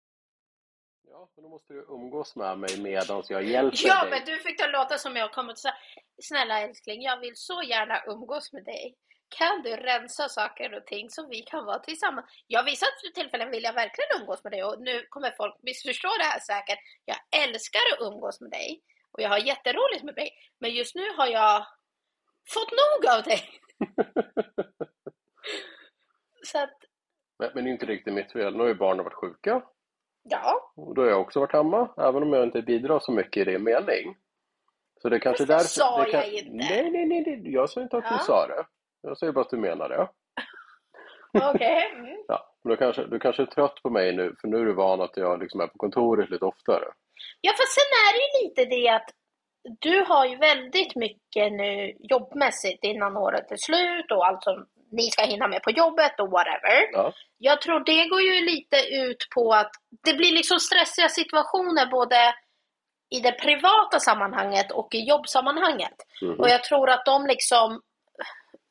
Ja, 1.11 1.29
men 1.35 1.43
då 1.43 1.49
måste 1.49 1.73
du 1.73 1.79
umgås 1.89 2.35
med 2.35 2.59
mig 2.59 2.81
medan 2.81 3.23
jag 3.29 3.43
hjälper 3.43 3.77
Ja, 3.87 4.01
dig. 4.01 4.09
men 4.09 4.25
du 4.25 4.37
fick 4.39 4.57
det 4.57 4.67
låta 4.67 4.97
som 4.97 5.15
jag 5.15 5.31
kommer 5.33 5.51
att 5.51 5.59
säga 5.59 5.73
Snälla 6.21 6.59
älskling, 6.61 7.01
jag 7.01 7.19
vill 7.19 7.35
så 7.35 7.63
gärna 7.63 8.03
umgås 8.07 8.53
med 8.53 8.63
dig. 8.65 8.95
Kan 9.29 9.61
du 9.61 9.75
rensa 9.75 10.29
saker 10.29 10.73
och 10.77 10.85
ting 10.85 11.09
så 11.09 11.27
vi 11.27 11.41
kan 11.41 11.65
vara 11.65 11.79
tillsammans? 11.79 12.25
Ja, 12.47 12.61
vissa 12.65 12.85
tillfällen 13.15 13.51
vill 13.51 13.63
jag 13.63 13.73
verkligen 13.73 14.21
umgås 14.21 14.43
med 14.43 14.53
dig 14.53 14.63
och 14.63 14.81
nu 14.81 15.05
kommer 15.09 15.31
folk 15.31 15.55
missförstå 15.61 16.07
det 16.19 16.23
här 16.23 16.39
säkert. 16.39 16.79
Jag 17.05 17.17
älskar 17.43 17.79
att 17.93 18.07
umgås 18.13 18.41
med 18.41 18.51
dig 18.51 18.81
och 19.11 19.21
jag 19.21 19.29
har 19.29 19.37
jätteroligt 19.37 20.03
med 20.03 20.15
dig. 20.15 20.31
Men 20.59 20.71
just 20.71 20.95
nu 20.95 21.05
har 21.17 21.27
jag 21.27 21.65
fått 22.53 22.71
nog 22.71 23.15
av 23.17 23.23
dig. 23.23 23.41
så 26.45 26.57
att, 26.63 26.77
Men, 27.39 27.51
men 27.53 27.63
det 27.63 27.69
är 27.69 27.71
inte 27.71 27.85
riktigt 27.85 28.13
mitt 28.13 28.31
fel. 28.31 28.53
Nu 28.55 28.59
har 28.59 28.67
ju 28.67 28.75
barnen 28.75 29.03
varit 29.05 29.13
sjuka. 29.13 29.61
Ja. 30.29 30.71
Och 30.75 30.95
då 30.95 31.01
har 31.01 31.09
jag 31.09 31.21
också 31.21 31.39
varit 31.39 31.53
hemma, 31.53 31.89
även 31.97 32.23
om 32.23 32.33
jag 32.33 32.43
inte 32.43 32.61
bidrar 32.61 32.99
så 32.99 33.11
mycket 33.11 33.47
i 33.47 33.51
det 33.51 33.59
mening. 33.59 34.15
Så 35.01 35.09
det 35.09 35.19
kanske 35.19 35.45
Fast 35.45 35.77
därför... 35.77 35.89
sa 35.89 36.03
det 36.03 36.11
kan... 36.11 36.19
jag 36.19 36.33
inte. 36.33 36.51
Nej, 36.51 36.91
nej, 36.91 37.05
nej, 37.05 37.23
nej. 37.25 37.53
Jag 37.53 37.69
sa 37.69 37.81
inte 37.81 37.97
att 37.97 38.03
Ja. 38.09 38.17
du 38.17 38.23
sa 38.23 38.47
det. 38.47 38.65
Jag 39.01 39.17
säger 39.17 39.33
bara 39.33 39.41
att 39.41 39.49
du 39.49 39.57
menar 39.57 39.89
det. 39.89 40.09
Okej. 41.53 41.91
Mm. 41.95 42.23
Ja, 42.27 42.55
men 42.63 42.69
då 42.69 42.77
kanske, 42.77 43.05
du 43.05 43.19
kanske 43.19 43.41
är 43.41 43.45
trött 43.45 43.83
på 43.83 43.89
mig 43.89 44.15
nu, 44.15 44.35
för 44.41 44.47
nu 44.47 44.57
är 44.57 44.65
du 44.65 44.73
van 44.73 45.01
att 45.01 45.17
jag 45.17 45.39
liksom 45.39 45.61
är 45.61 45.67
på 45.67 45.77
kontoret 45.77 46.29
lite 46.29 46.45
oftare. 46.45 46.85
Ja, 47.41 47.51
för 47.51 47.65
sen 47.77 47.89
är 48.05 48.13
det 48.13 48.19
ju 48.23 48.47
lite 48.47 48.75
det 48.75 48.89
att 48.95 49.09
du 49.79 50.03
har 50.07 50.25
ju 50.25 50.35
väldigt 50.37 50.95
mycket 50.95 51.51
nu 51.51 51.93
jobbmässigt 51.99 52.83
innan 52.83 53.17
året 53.17 53.51
är 53.51 53.57
slut 53.57 54.11
och 54.11 54.25
allt 54.27 54.43
som 54.43 54.65
ni 54.91 55.11
ska 55.11 55.23
hinna 55.23 55.47
med 55.47 55.61
på 55.63 55.71
jobbet 55.71 56.19
och 56.19 56.29
whatever. 56.31 56.89
Ja. 56.93 57.13
Jag 57.37 57.61
tror 57.61 57.79
det 57.79 58.05
går 58.05 58.21
ju 58.21 58.45
lite 58.45 58.77
ut 58.91 59.27
på 59.35 59.53
att 59.53 59.71
det 60.03 60.13
blir 60.13 60.31
liksom 60.31 60.59
stressiga 60.59 61.09
situationer 61.09 61.85
både 61.85 62.33
i 63.15 63.19
det 63.19 63.31
privata 63.31 63.99
sammanhanget 63.99 64.71
och 64.71 64.95
i 64.95 64.99
jobbsammanhanget. 65.09 65.95
Mhm. 66.21 66.39
Och 66.39 66.49
jag 66.49 66.63
tror 66.63 66.89
att 66.89 67.05
de 67.05 67.25
liksom 67.25 67.81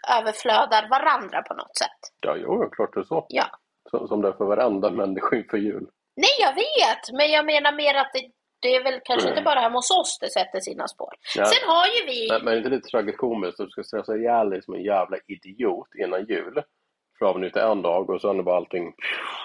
överflödar 0.09 0.89
varandra 0.89 1.43
på 1.43 1.55
något 1.55 1.77
sätt. 1.77 1.99
Ja, 2.21 2.37
jo, 2.37 2.71
klart 2.71 2.95
det 2.95 3.01
är 3.01 3.05
så. 3.05 3.27
Ja. 3.29 3.47
Så- 3.91 4.09
Som 4.09 4.23
det 4.23 4.29
är 4.29 4.33
för 4.33 4.45
varenda 4.45 4.91
människa 4.91 5.37
inför 5.37 5.57
jul. 5.59 5.87
Nej, 6.17 6.31
jag 6.41 6.55
vet, 6.55 7.13
men 7.13 7.31
jag 7.31 7.45
menar 7.47 7.73
mer 7.73 7.95
att 7.95 8.11
det, 8.13 8.31
det 8.61 8.77
är 8.77 8.83
väl 8.85 9.01
kanske 9.05 9.29
inte 9.29 9.43
bara 9.43 9.61
hemma 9.61 9.79
hos 9.79 9.91
oss 9.91 10.19
det 10.21 10.31
sätter 10.31 10.61
sina 10.61 10.89
spår. 10.89 11.13
Ja. 11.37 11.45
Sen 11.45 11.69
har 11.69 11.87
ju 11.87 12.07
vi... 12.07 12.29
Men, 12.31 12.45
men 12.45 12.49
är 12.49 12.53
det 12.53 12.59
inte 12.59 12.77
lite 12.77 12.89
tragikomiskt 12.89 13.61
att 13.61 13.67
du 13.67 13.71
ska 13.71 13.83
stressa 13.83 14.17
ihjäl 14.17 14.51
dig 14.51 14.63
som 14.63 14.75
en 14.75 14.83
jävla 14.83 15.17
idiot 15.27 15.89
innan 16.05 16.27
jul? 16.27 16.63
För 17.19 17.27
att 17.27 17.35
avnjuta 17.35 17.73
en 17.73 17.83
dag 17.83 18.11
och 18.11 18.21
sen 18.21 18.39
är 18.39 18.43
bara 18.43 18.57
allting... 18.57 18.95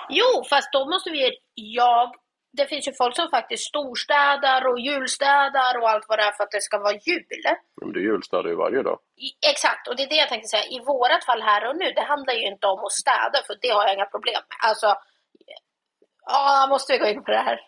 Jo, 0.10 0.44
fast 0.50 0.74
då 0.74 0.86
måste 0.90 1.10
vi... 1.10 1.32
Jag... 1.54 2.14
Det 2.58 2.66
finns 2.66 2.88
ju 2.88 2.94
folk 2.94 3.16
som 3.16 3.30
faktiskt 3.30 3.64
storstädar 3.64 4.68
och 4.70 4.80
julstädar 4.80 5.74
och 5.82 5.90
allt 5.90 6.06
vad 6.08 6.20
det 6.20 6.24
är 6.24 6.32
för 6.32 6.44
att 6.44 6.52
det 6.52 6.62
ska 6.62 6.78
vara 6.78 6.94
jul. 6.94 7.44
Men 7.82 7.94
du 7.94 8.04
julstädar 8.04 8.50
ju 8.50 8.56
varje 8.56 8.82
dag. 8.84 9.00
I, 9.26 9.30
exakt, 9.52 9.88
och 9.88 9.96
det 9.96 10.04
är 10.04 10.10
det 10.10 10.16
jag 10.16 10.30
tänkte 10.30 10.48
säga. 10.48 10.66
I 10.66 10.80
vårat 10.80 11.24
fall 11.26 11.42
här 11.42 11.68
och 11.70 11.76
nu, 11.78 11.92
det 11.92 12.02
handlar 12.02 12.34
ju 12.34 12.46
inte 12.52 12.68
om 12.68 12.80
att 12.80 12.92
städa, 12.92 13.38
för 13.48 13.56
det 13.62 13.70
har 13.70 13.84
jag 13.84 13.94
inga 13.94 14.06
problem 14.06 14.42
med. 14.50 14.58
Alltså, 14.70 14.96
ja, 16.26 16.68
måste 16.70 16.94
vi 16.94 17.00
gå 17.00 17.08
in 17.08 17.24
på 17.24 17.32
det 17.32 17.46
här? 17.50 17.60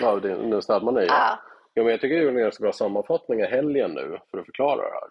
Ja, 0.00 0.16
det, 0.16 0.36
nu 0.36 0.62
städar 0.62 0.80
man 0.80 0.98
i. 1.02 1.06
Ja. 1.06 1.38
Ja, 1.74 1.82
men 1.82 1.90
jag 1.90 2.00
tycker 2.00 2.16
det 2.16 2.22
är 2.22 2.28
en 2.28 2.36
ganska 2.36 2.62
bra 2.62 2.72
sammanfattning 2.72 3.44
av 3.44 3.50
helgen 3.50 3.90
nu 3.90 4.18
för 4.30 4.38
att 4.38 4.44
förklara 4.46 4.76
det 4.82 4.94
här. 4.94 5.10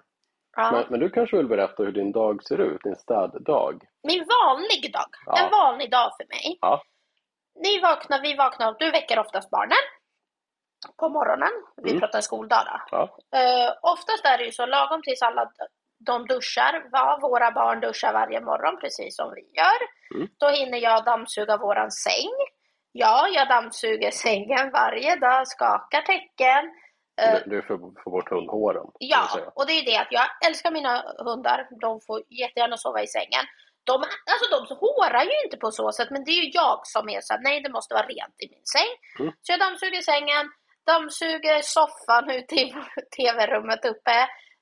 ja. 0.55 0.71
Men, 0.71 0.85
men 0.89 0.99
du 0.99 1.09
kanske 1.09 1.37
vill 1.37 1.47
berätta 1.47 1.83
hur 1.83 1.91
din 1.91 2.11
dag 2.11 2.43
ser 2.43 2.61
ut, 2.61 2.81
din 2.83 2.95
städdag? 2.95 3.79
Min 4.07 4.25
vanlig 4.41 4.93
dag, 4.93 5.09
Ja. 5.25 5.37
en 5.45 5.51
vanlig 5.51 5.91
dag 5.91 6.11
för 6.17 6.25
mig. 6.27 6.57
Ja. 6.61 6.83
Ni 7.63 7.79
vaknar, 7.81 8.21
vi 8.21 8.35
vaknar, 8.35 8.75
du 8.79 8.91
väcker 8.91 9.19
oftast 9.19 9.49
barnen 9.49 9.77
på 10.99 11.09
morgonen. 11.09 11.51
Vi 11.83 11.89
Mm. 11.89 11.99
pratar 12.01 12.21
skoldag 12.21 12.63
då. 12.65 12.79
Ja. 12.91 13.01
Uh, 13.39 13.73
oftast 13.93 14.25
är 14.25 14.37
det 14.37 14.43
ju 14.45 14.51
så 14.51 14.65
lagom 14.65 15.01
tills 15.01 15.21
alla 15.21 15.51
de 16.05 16.25
duschar, 16.25 16.89
va? 16.91 17.19
våra 17.21 17.51
barn 17.51 17.79
duschar 17.79 18.13
varje 18.13 18.41
morgon 18.41 18.77
precis 18.79 19.15
som 19.15 19.33
vi 19.35 19.41
gör. 19.41 19.79
Mm. 20.15 20.27
Då 20.39 20.47
hinner 20.49 20.77
jag 20.77 21.05
dammsuga 21.05 21.57
våran 21.57 21.91
säng. 21.91 22.31
Ja, 22.97 23.27
jag 23.37 23.47
dammsuger 23.47 24.11
sängen 24.11 24.71
varje 24.71 25.15
dag, 25.15 25.47
skakar 25.47 26.01
täcken. 26.01 26.63
Eh, 27.21 27.33
Det, 27.33 27.43
det 27.49 27.57
är 27.57 27.61
för 27.61 27.73
att 27.73 28.03
få 28.03 28.09
bort 28.09 28.29
hundhåren. 28.29 28.87
Ja, 28.99 29.51
och 29.55 29.65
det 29.67 29.73
är 29.79 29.85
det 29.85 29.97
att 29.97 30.11
jag 30.11 30.27
älskar 30.47 30.71
mina 30.71 30.93
hundar. 31.27 31.67
De 31.81 32.01
får 32.07 32.19
jättegärna 32.29 32.77
sova 32.77 33.01
i 33.01 33.07
sängen. 33.07 33.45
De, 33.89 33.93
alltså 34.31 34.45
de 34.55 34.59
hårar 34.83 35.23
ju 35.23 35.35
inte 35.45 35.57
på 35.57 35.71
så 35.71 35.91
sätt, 35.91 36.09
men 36.11 36.23
det 36.23 36.31
är 36.31 36.41
ju 36.43 36.49
jag 36.53 36.79
som 36.83 37.09
är 37.09 37.21
såhär, 37.21 37.41
nej 37.43 37.61
det 37.61 37.69
måste 37.77 37.93
vara 37.93 38.07
rent 38.07 38.37
i 38.43 38.47
min 38.53 38.65
säng. 38.75 38.91
Mm. 39.19 39.31
Så 39.41 39.47
jag 39.53 39.59
dammsuger 39.59 40.01
sängen, 40.01 40.45
dammsuger 40.91 41.61
soffan 41.61 42.29
ute 42.37 42.55
i 42.55 42.75
tv-rummet 43.17 43.85
uppe, 43.85 44.17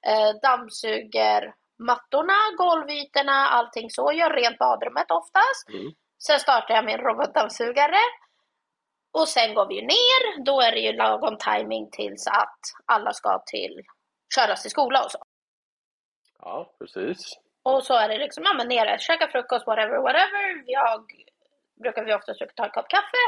eh, 0.10 0.32
dammsuger 0.48 1.54
mattorna, 1.90 2.40
golvytorna, 2.58 3.38
allting 3.58 3.90
så. 3.90 4.12
Gör 4.12 4.30
rent 4.30 4.58
badrummet 4.58 5.12
oftast. 5.12 5.70
Mm. 5.70 5.92
Sen 6.28 6.40
startar 6.40 6.76
jag 6.76 6.86
min 6.86 6.98
robotdammsugare. 6.98 8.02
Och 9.14 9.28
sen 9.30 9.54
går 9.54 9.68
vi 9.68 9.76
ju 9.76 9.82
ner. 9.82 10.44
Då 10.46 10.62
är 10.62 10.72
det 10.72 10.80
ju 10.80 10.94
lagom 10.94 11.38
timing 11.38 11.90
tills 11.92 12.28
att 12.28 12.60
alla 12.86 13.14
ska 13.14 13.44
till, 13.46 13.82
köras 14.36 14.62
till 14.62 14.72
skola 14.72 15.04
och 15.04 15.12
så. 15.12 15.20
Ja, 16.40 16.74
precis. 16.80 17.40
Och 17.64 17.84
så 17.84 17.94
är 17.94 18.10
det 18.10 18.18
liksom, 18.18 18.44
ja 18.44 18.54
men 18.54 18.68
nere, 18.68 18.98
käka 19.00 19.28
frukost, 19.28 19.68
whatever, 19.68 19.98
whatever. 19.98 20.64
Jag 20.66 21.06
brukar 21.84 22.04
vi 22.04 22.14
oftast 22.14 22.42
ta 22.56 22.66
en 22.66 22.72
kopp 22.72 22.88
kaffe. 22.88 23.24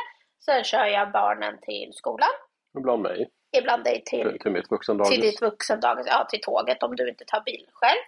Sen 0.46 0.64
kör 0.64 0.86
jag 0.86 1.12
barnen 1.12 1.60
till 1.62 1.94
skolan. 1.94 2.30
Ibland 2.78 3.02
mig. 3.02 3.30
Ibland 3.58 3.84
dig 3.84 4.04
till, 4.06 4.30
Till, 4.30 4.40
till 4.40 4.52
mitt 4.52 4.72
vuxendagis. 4.72 5.14
till 5.14 5.22
ditt 5.22 5.42
vuxendagis, 5.42 6.08
ja 6.10 6.26
till 6.30 6.42
tåget 6.42 6.84
om 6.84 6.96
du 6.96 7.10
inte 7.10 7.26
tar 7.26 7.42
bil 7.42 7.68
själv. 7.74 8.00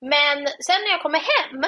Men 0.00 0.46
sen 0.46 0.80
när 0.84 0.90
jag 0.90 1.02
kommer 1.02 1.18
hem, 1.18 1.62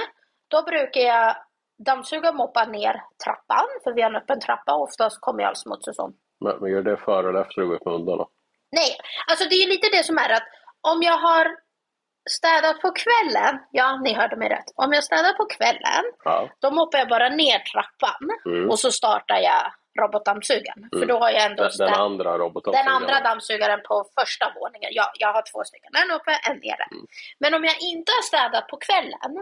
då 0.48 0.62
brukar 0.62 1.00
jag 1.00 1.36
dammsuga 1.78 2.28
och 2.28 2.35
moppa 2.37 2.64
ner 2.64 3.02
trappan. 3.25 3.66
För 3.85 3.93
vi 3.93 4.02
har 4.02 4.11
en 4.11 4.16
öppen 4.16 4.40
trappa 4.40 4.75
och 4.75 4.83
oftast 4.83 5.21
kommer 5.21 5.40
ju 5.43 5.47
all 5.49 5.57
smuts 5.57 5.88
och 5.88 5.95
sånt 5.95 6.16
Men, 6.40 6.57
men 6.61 6.71
gör 6.71 6.83
det 6.83 6.97
före 6.97 7.28
eller 7.28 7.40
efter 7.40 7.61
du 7.61 7.66
går 7.66 7.76
ut 7.76 7.85
med 7.85 7.95
hundarna? 7.95 8.25
Nej, 8.73 8.90
alltså 9.31 9.49
det 9.49 9.54
är 9.54 9.69
lite 9.69 9.88
det 9.97 10.04
som 10.04 10.19
är 10.19 10.31
att 10.33 10.43
om 10.81 11.02
jag 11.02 11.19
har 11.19 11.57
städat 12.31 12.81
på 12.81 12.93
kvällen, 12.93 13.59
ja 13.71 14.00
ni 14.04 14.14
hörde 14.14 14.37
mig 14.37 14.49
rätt. 14.49 14.64
Om 14.76 14.93
jag 14.93 15.04
städar 15.04 15.33
på 15.33 15.45
kvällen, 15.47 16.04
Ja. 16.25 16.49
då 16.59 16.71
moppar 16.71 16.99
jag 16.99 17.09
bara 17.09 17.28
ner 17.28 17.59
trappan 17.59 18.28
Mm. 18.47 18.71
och 18.71 18.78
så 18.78 18.90
startar 18.93 19.38
jag 19.38 19.62
robotdammsugaren. 20.02 20.88
För 20.93 20.97
Mm. 20.97 21.09
då 21.09 21.19
har 21.19 21.31
jag 21.31 21.43
ändå 21.50 21.62
Den, 21.62 21.73
den 21.78 21.95
andra 21.95 22.38
roboten. 22.38 22.73
den 22.73 22.88
andra 22.88 23.21
dammsugaren 23.21 23.81
på 23.88 24.04
första 24.21 24.52
våningen. 24.61 24.90
Ja, 24.93 25.12
jag 25.19 25.33
har 25.33 25.43
två 25.52 25.64
stycken. 25.64 25.90
En 26.02 26.11
uppe, 26.11 26.31
en 26.50 26.57
nere. 26.57 26.87
Mm. 26.90 27.07
Men 27.38 27.54
om 27.54 27.64
jag 27.64 27.76
inte 27.81 28.12
har 28.12 28.23
städat 28.23 28.69
på 28.69 28.76
kvällen, 28.76 29.33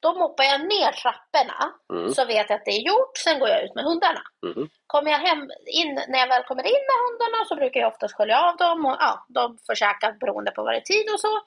då 0.00 0.14
moppar 0.14 0.44
jag 0.44 0.60
ner 0.60 0.92
trapporna. 0.92 1.72
Mm. 1.92 2.14
Så 2.14 2.24
vet 2.24 2.50
jag 2.50 2.56
att 2.58 2.64
det 2.64 2.70
är 2.70 2.86
gjort, 2.86 3.16
sen 3.24 3.38
går 3.38 3.48
jag 3.48 3.64
ut 3.64 3.74
med 3.74 3.84
hundarna. 3.84 4.22
Mm. 4.46 4.68
Kommer 4.86 5.10
jag 5.10 5.18
hem, 5.18 5.50
in, 5.66 5.94
när 6.08 6.18
jag 6.18 6.28
väl 6.28 6.42
kommer 6.42 6.66
in 6.66 6.82
med 6.90 6.98
hundarna 7.06 7.44
så 7.48 7.56
brukar 7.56 7.80
jag 7.80 7.92
oftast 7.92 8.14
skölja 8.14 8.40
av 8.48 8.56
dem 8.56 8.86
och 8.86 8.96
ja, 9.00 9.26
de 9.28 9.58
får 9.66 9.74
käka 9.74 10.12
beroende 10.20 10.50
på 10.50 10.62
vad 10.62 10.72
det 10.72 10.78
är 10.78 10.80
tid 10.80 11.06
och 11.14 11.20
så. 11.20 11.40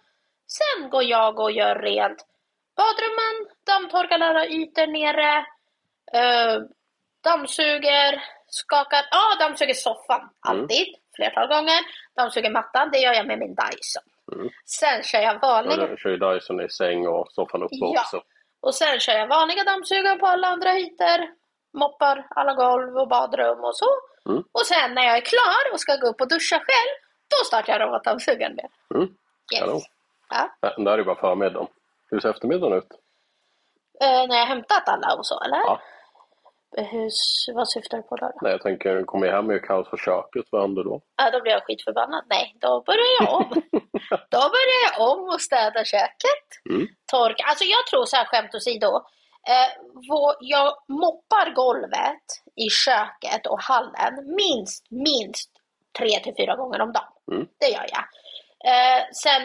Sen 0.47 0.89
går 0.89 1.03
jag 1.03 1.39
och 1.39 1.51
gör 1.51 1.75
rent 1.75 2.25
badrummen, 2.77 3.35
dammtorkar 3.65 4.19
alla 4.19 4.45
ytor 4.47 4.87
nere, 4.87 5.45
eh, 6.13 6.61
dammsuger, 7.23 8.23
skakar, 8.47 9.03
ja 9.11 9.35
dammsuger 9.39 9.73
soffan 9.73 10.29
alltid, 10.39 10.87
flertal 11.15 11.47
gånger. 11.47 11.79
Dammsuger 12.15 12.51
mattan, 12.51 12.89
det 12.91 12.99
gör 12.99 13.13
jag 13.13 13.27
med 13.27 13.39
min 13.39 13.55
Dyson. 13.55 14.03
Mm. 14.33 14.49
Sen 14.65 15.03
kör 15.03 15.19
jag 15.19 15.35
Ja, 15.35 15.39
vanliga, 15.41 15.77
den 15.87 15.97
kör 15.97 16.09
ju 16.09 16.17
Dyson 16.17 16.61
i 16.61 16.69
säng 16.69 17.07
och 17.07 17.27
soffan 17.31 17.63
uppe 17.63 17.75
Ja. 17.75 18.01
också. 18.01 18.21
Och 18.61 18.75
sen 18.75 18.99
kör 18.99 19.13
jag 19.13 19.27
vanliga 19.27 19.63
dammsugare 19.63 20.15
på 20.19 20.27
alla 20.27 20.47
andra 20.47 20.79
ytor. 20.79 21.19
Moppar 21.73 22.27
alla 22.29 22.53
golv 22.53 22.97
och 22.97 23.07
badrum 23.07 23.59
och 23.59 23.75
så. 23.77 23.85
Mm. 24.29 24.43
Och 24.51 24.65
sen 24.65 24.93
när 24.93 25.03
jag 25.03 25.17
är 25.17 25.21
klar 25.21 25.73
och 25.73 25.79
ska 25.79 25.95
gå 25.95 26.07
upp 26.07 26.21
och 26.21 26.27
duscha 26.27 26.55
själv, 26.55 26.93
då 27.29 27.45
startar 27.45 27.73
jag 27.73 27.81
robotdammsugaren 27.81 28.55
med. 28.55 28.67
Mm. 28.95 29.07
Yes. 29.53 29.83
Ja. 30.29 30.49
Nej, 30.61 30.73
Det 30.77 30.89
här 30.89 30.93
är 30.93 30.97
ju 30.97 31.03
bara 31.03 31.15
förmiddagen. 31.15 31.67
Hur 32.09 32.19
ser 32.19 32.29
eftermiddagen 32.29 32.77
ut? 32.77 32.91
Eh, 34.01 34.27
när 34.27 34.37
jag 34.37 34.45
hämtat 34.45 34.87
alla 34.89 35.15
och 35.15 35.25
så, 35.25 35.41
eller? 35.41 35.57
Ja. 35.57 35.81
Hur, 36.77 37.09
vad 37.53 37.69
syftar 37.69 37.97
du 37.97 38.03
på 38.03 38.15
då? 38.15 38.25
då? 38.25 38.39
Nej, 38.41 38.51
jag 38.51 38.61
tänker, 38.61 39.03
kommer 39.03 39.27
jag 39.27 39.35
hem 39.35 39.47
med 39.47 39.61
kaos 39.61 39.89
på 39.89 39.97
köket, 39.97 40.45
vad 40.51 40.61
händer 40.61 40.83
då? 40.83 41.01
Ja, 41.17 41.31
då 41.31 41.41
blir 41.41 41.51
jag 41.51 41.63
skitförbannad. 41.63 42.23
Nej, 42.29 42.55
då 42.59 42.83
börjar 42.85 43.11
jag 43.19 43.33
om. 43.33 43.49
då 44.35 44.41
börjar 44.55 44.79
jag 44.85 45.09
om 45.11 45.23
och 45.33 45.41
städa 45.41 45.85
köket. 45.85 46.47
Mm. 46.69 46.87
Torka. 47.11 47.43
Alltså 47.49 47.63
jag 47.63 47.87
tror 47.89 48.05
så 48.05 48.15
här 48.15 48.25
skämt 48.25 48.55
åsido. 48.55 48.91
Eh, 49.51 49.69
vår, 50.09 50.33
jag 50.39 50.73
moppar 50.87 51.53
golvet 51.53 52.25
i 52.55 52.69
köket 52.69 53.47
och 53.47 53.61
hallen 53.61 54.13
minst, 54.41 54.91
minst 54.91 55.51
tre 55.99 56.19
till 56.23 56.35
fyra 56.37 56.55
gånger 56.55 56.81
om 56.81 56.91
dagen. 56.91 57.13
Mm. 57.31 57.47
Det 57.59 57.67
gör 57.67 57.87
jag. 57.95 58.05
Eh, 58.71 59.01
sen 59.23 59.41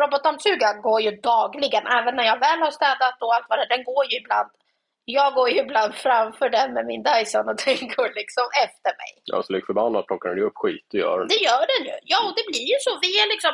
robotdammsugaren 0.00 0.82
går 0.82 1.00
ju 1.00 1.10
dagligen, 1.10 1.86
även 1.86 2.16
när 2.16 2.24
jag 2.24 2.40
väl 2.40 2.60
har 2.60 2.70
städat 2.70 3.22
och 3.22 3.34
allt 3.34 3.46
vad 3.48 3.58
det 3.58 3.66
den 3.74 3.84
går 3.84 4.04
ju 4.12 4.16
ibland 4.16 4.50
jag 5.10 5.34
går 5.34 5.50
ju 5.50 5.58
ibland 5.60 5.94
framför 5.94 6.48
den 6.50 6.72
med 6.72 6.86
min 6.86 7.02
Dyson 7.02 7.48
och 7.48 7.58
den 7.64 7.80
går 7.96 8.10
liksom 8.20 8.46
efter 8.64 8.92
mig. 9.02 9.12
Ja, 9.24 9.42
så 9.42 9.52
lik 9.52 9.66
förbannat 9.66 10.06
plockar 10.06 10.28
den 10.28 10.38
ju 10.38 10.44
upp 10.44 10.56
skit, 10.62 10.86
det 10.90 10.98
gör 10.98 11.18
den. 11.18 11.28
Det 11.28 11.40
gör 11.48 11.64
den 11.72 11.82
ju. 11.90 11.96
Ja, 12.12 12.18
och 12.26 12.34
det 12.38 12.44
blir 12.50 12.66
ju 12.72 12.78
så. 12.80 12.92
Vi 13.02 13.12
är 13.22 13.28
liksom 13.34 13.52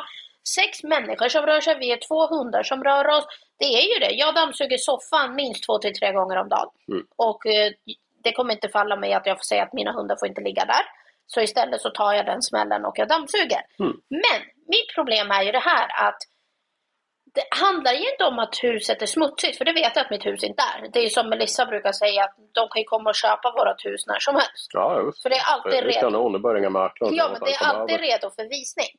sex 0.57 0.83
människor 0.83 1.29
som 1.29 1.45
rör 1.45 1.61
sig, 1.61 1.79
vi 1.79 1.91
är 1.91 1.99
två 2.07 2.27
hundar 2.27 2.63
som 2.63 2.83
rör 2.83 3.07
oss. 3.17 3.25
Det 3.59 3.65
är 3.65 3.85
ju 3.93 3.99
det. 4.05 4.11
Jag 4.23 4.35
dammsuger 4.35 4.77
soffan 4.77 5.35
minst 5.35 5.65
två 5.65 5.77
till 5.77 5.93
tre 5.99 6.11
gånger 6.11 6.37
om 6.37 6.49
dagen. 6.49 6.69
Mm. 6.91 7.03
Och 7.15 7.45
eh, 7.45 7.71
det 8.23 8.31
kommer 8.31 8.53
inte 8.53 8.69
falla 8.69 8.95
mig 8.95 9.13
att 9.13 9.25
jag 9.25 9.37
får 9.37 9.43
säga 9.51 9.63
att 9.63 9.73
mina 9.73 9.91
hundar 9.91 10.15
får 10.19 10.27
inte 10.27 10.41
ligga 10.41 10.65
där. 10.65 10.85
Så 11.27 11.41
istället 11.41 11.81
så 11.81 11.89
tar 11.89 12.13
jag 12.13 12.25
den 12.25 12.41
smällen 12.41 12.85
och 12.85 12.99
jag 12.99 13.07
dammsuger. 13.07 13.61
Mm. 13.79 13.93
Men 14.09 14.39
mitt 14.67 14.89
problem 14.95 15.31
är 15.31 15.43
ju 15.43 15.51
det 15.51 15.65
här 15.71 16.07
att 16.07 16.19
det 17.35 17.43
handlar 17.65 17.93
ju 17.93 18.11
inte 18.11 18.23
om 18.23 18.39
att 18.39 18.55
huset 18.63 19.01
är 19.01 19.05
smutsigt, 19.05 19.57
för 19.57 19.65
det 19.65 19.73
vet 19.73 19.95
jag 19.95 20.03
att 20.05 20.09
mitt 20.09 20.25
hus 20.25 20.43
inte 20.43 20.63
är. 20.63 20.87
Det 20.93 20.99
är 20.99 21.09
som 21.09 21.29
Melissa 21.29 21.65
brukar 21.65 21.91
säga, 21.91 22.23
att 22.23 22.35
de 22.53 22.69
kan 22.69 22.81
ju 22.81 22.85
komma 22.85 23.09
och 23.09 23.15
köpa 23.15 23.51
vårt 23.51 23.85
hus 23.85 24.07
när 24.07 24.19
som 24.19 24.35
helst. 24.35 24.69
Ja, 24.73 25.01
just 25.05 25.21
För 25.21 25.29
det 25.29 25.35
är 25.35 25.45
alltid 25.53 25.71
det. 25.71 25.77
är 25.77 25.83
redo. 25.85 25.99
kanon, 25.99 26.33
det 26.33 26.39
börjar 26.39 26.59
inga 26.59 26.69
mäklare. 26.69 27.15
Ja, 27.15 27.29
men 27.31 27.39
det 27.45 27.51
är 27.51 27.65
alltid 27.67 27.99
redo 27.99 28.29
för 28.35 28.43
visning. 28.57 28.91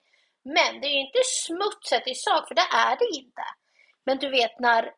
Men 0.45 0.81
det 0.81 0.87
är 0.87 0.95
ju 0.99 1.01
inte 1.01 1.19
smutset 1.47 2.09
i 2.09 2.15
sak, 2.15 2.49
för 2.49 2.55
det 2.55 2.69
är 2.87 2.97
det 3.03 3.09
inte. 3.21 3.43
Men 4.07 4.19
du 4.19 4.29
vet 4.31 4.59
när 4.61 4.91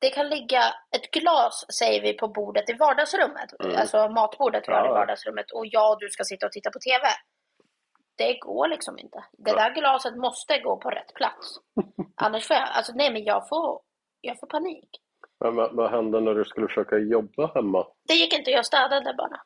det 0.00 0.10
kan 0.10 0.28
ligga 0.28 0.62
ett 0.96 1.10
glas, 1.10 1.64
säger 1.78 2.00
vi, 2.02 2.12
på 2.12 2.28
bordet 2.28 2.70
i 2.70 2.72
vardagsrummet. 2.72 3.50
Mm. 3.64 3.76
Alltså 3.76 4.08
matbordet 4.08 4.64
vi 4.68 4.72
har 4.72 4.84
i 4.84 4.86
Ja. 4.86 4.92
vardagsrummet. 4.92 5.50
Och 5.50 5.66
jag 5.66 5.90
och 5.92 6.00
du 6.00 6.08
ska 6.08 6.24
sitta 6.24 6.46
och 6.46 6.52
titta 6.52 6.70
på 6.70 6.78
TV. 6.78 7.04
Det 8.20 8.38
går 8.38 8.68
liksom 8.68 8.98
inte. 8.98 9.24
Det 9.46 9.52
där 9.52 9.70
glaset 9.74 10.16
måste 10.16 10.58
gå 10.58 10.76
på 10.76 10.90
rätt 10.90 11.14
plats. 11.14 11.46
Annars 12.24 12.46
får 12.48 12.56
jag, 12.56 12.68
alltså 12.76 12.92
nej 12.94 13.12
men 13.12 13.24
jag 13.24 13.48
får, 13.48 13.80
jag 14.20 14.40
får 14.40 14.46
panik. 14.46 14.90
Men 15.44 15.56
vad, 15.56 15.76
vad 15.76 15.90
hände 15.90 16.20
när 16.20 16.34
du 16.34 16.44
skulle 16.44 16.66
försöka 16.68 16.96
jobba 16.98 17.46
hemma? 17.54 17.86
Det 18.08 18.14
gick 18.14 18.32
inte, 18.38 18.50
jag 18.50 18.66
städade 18.66 19.14
bara. 19.22 19.38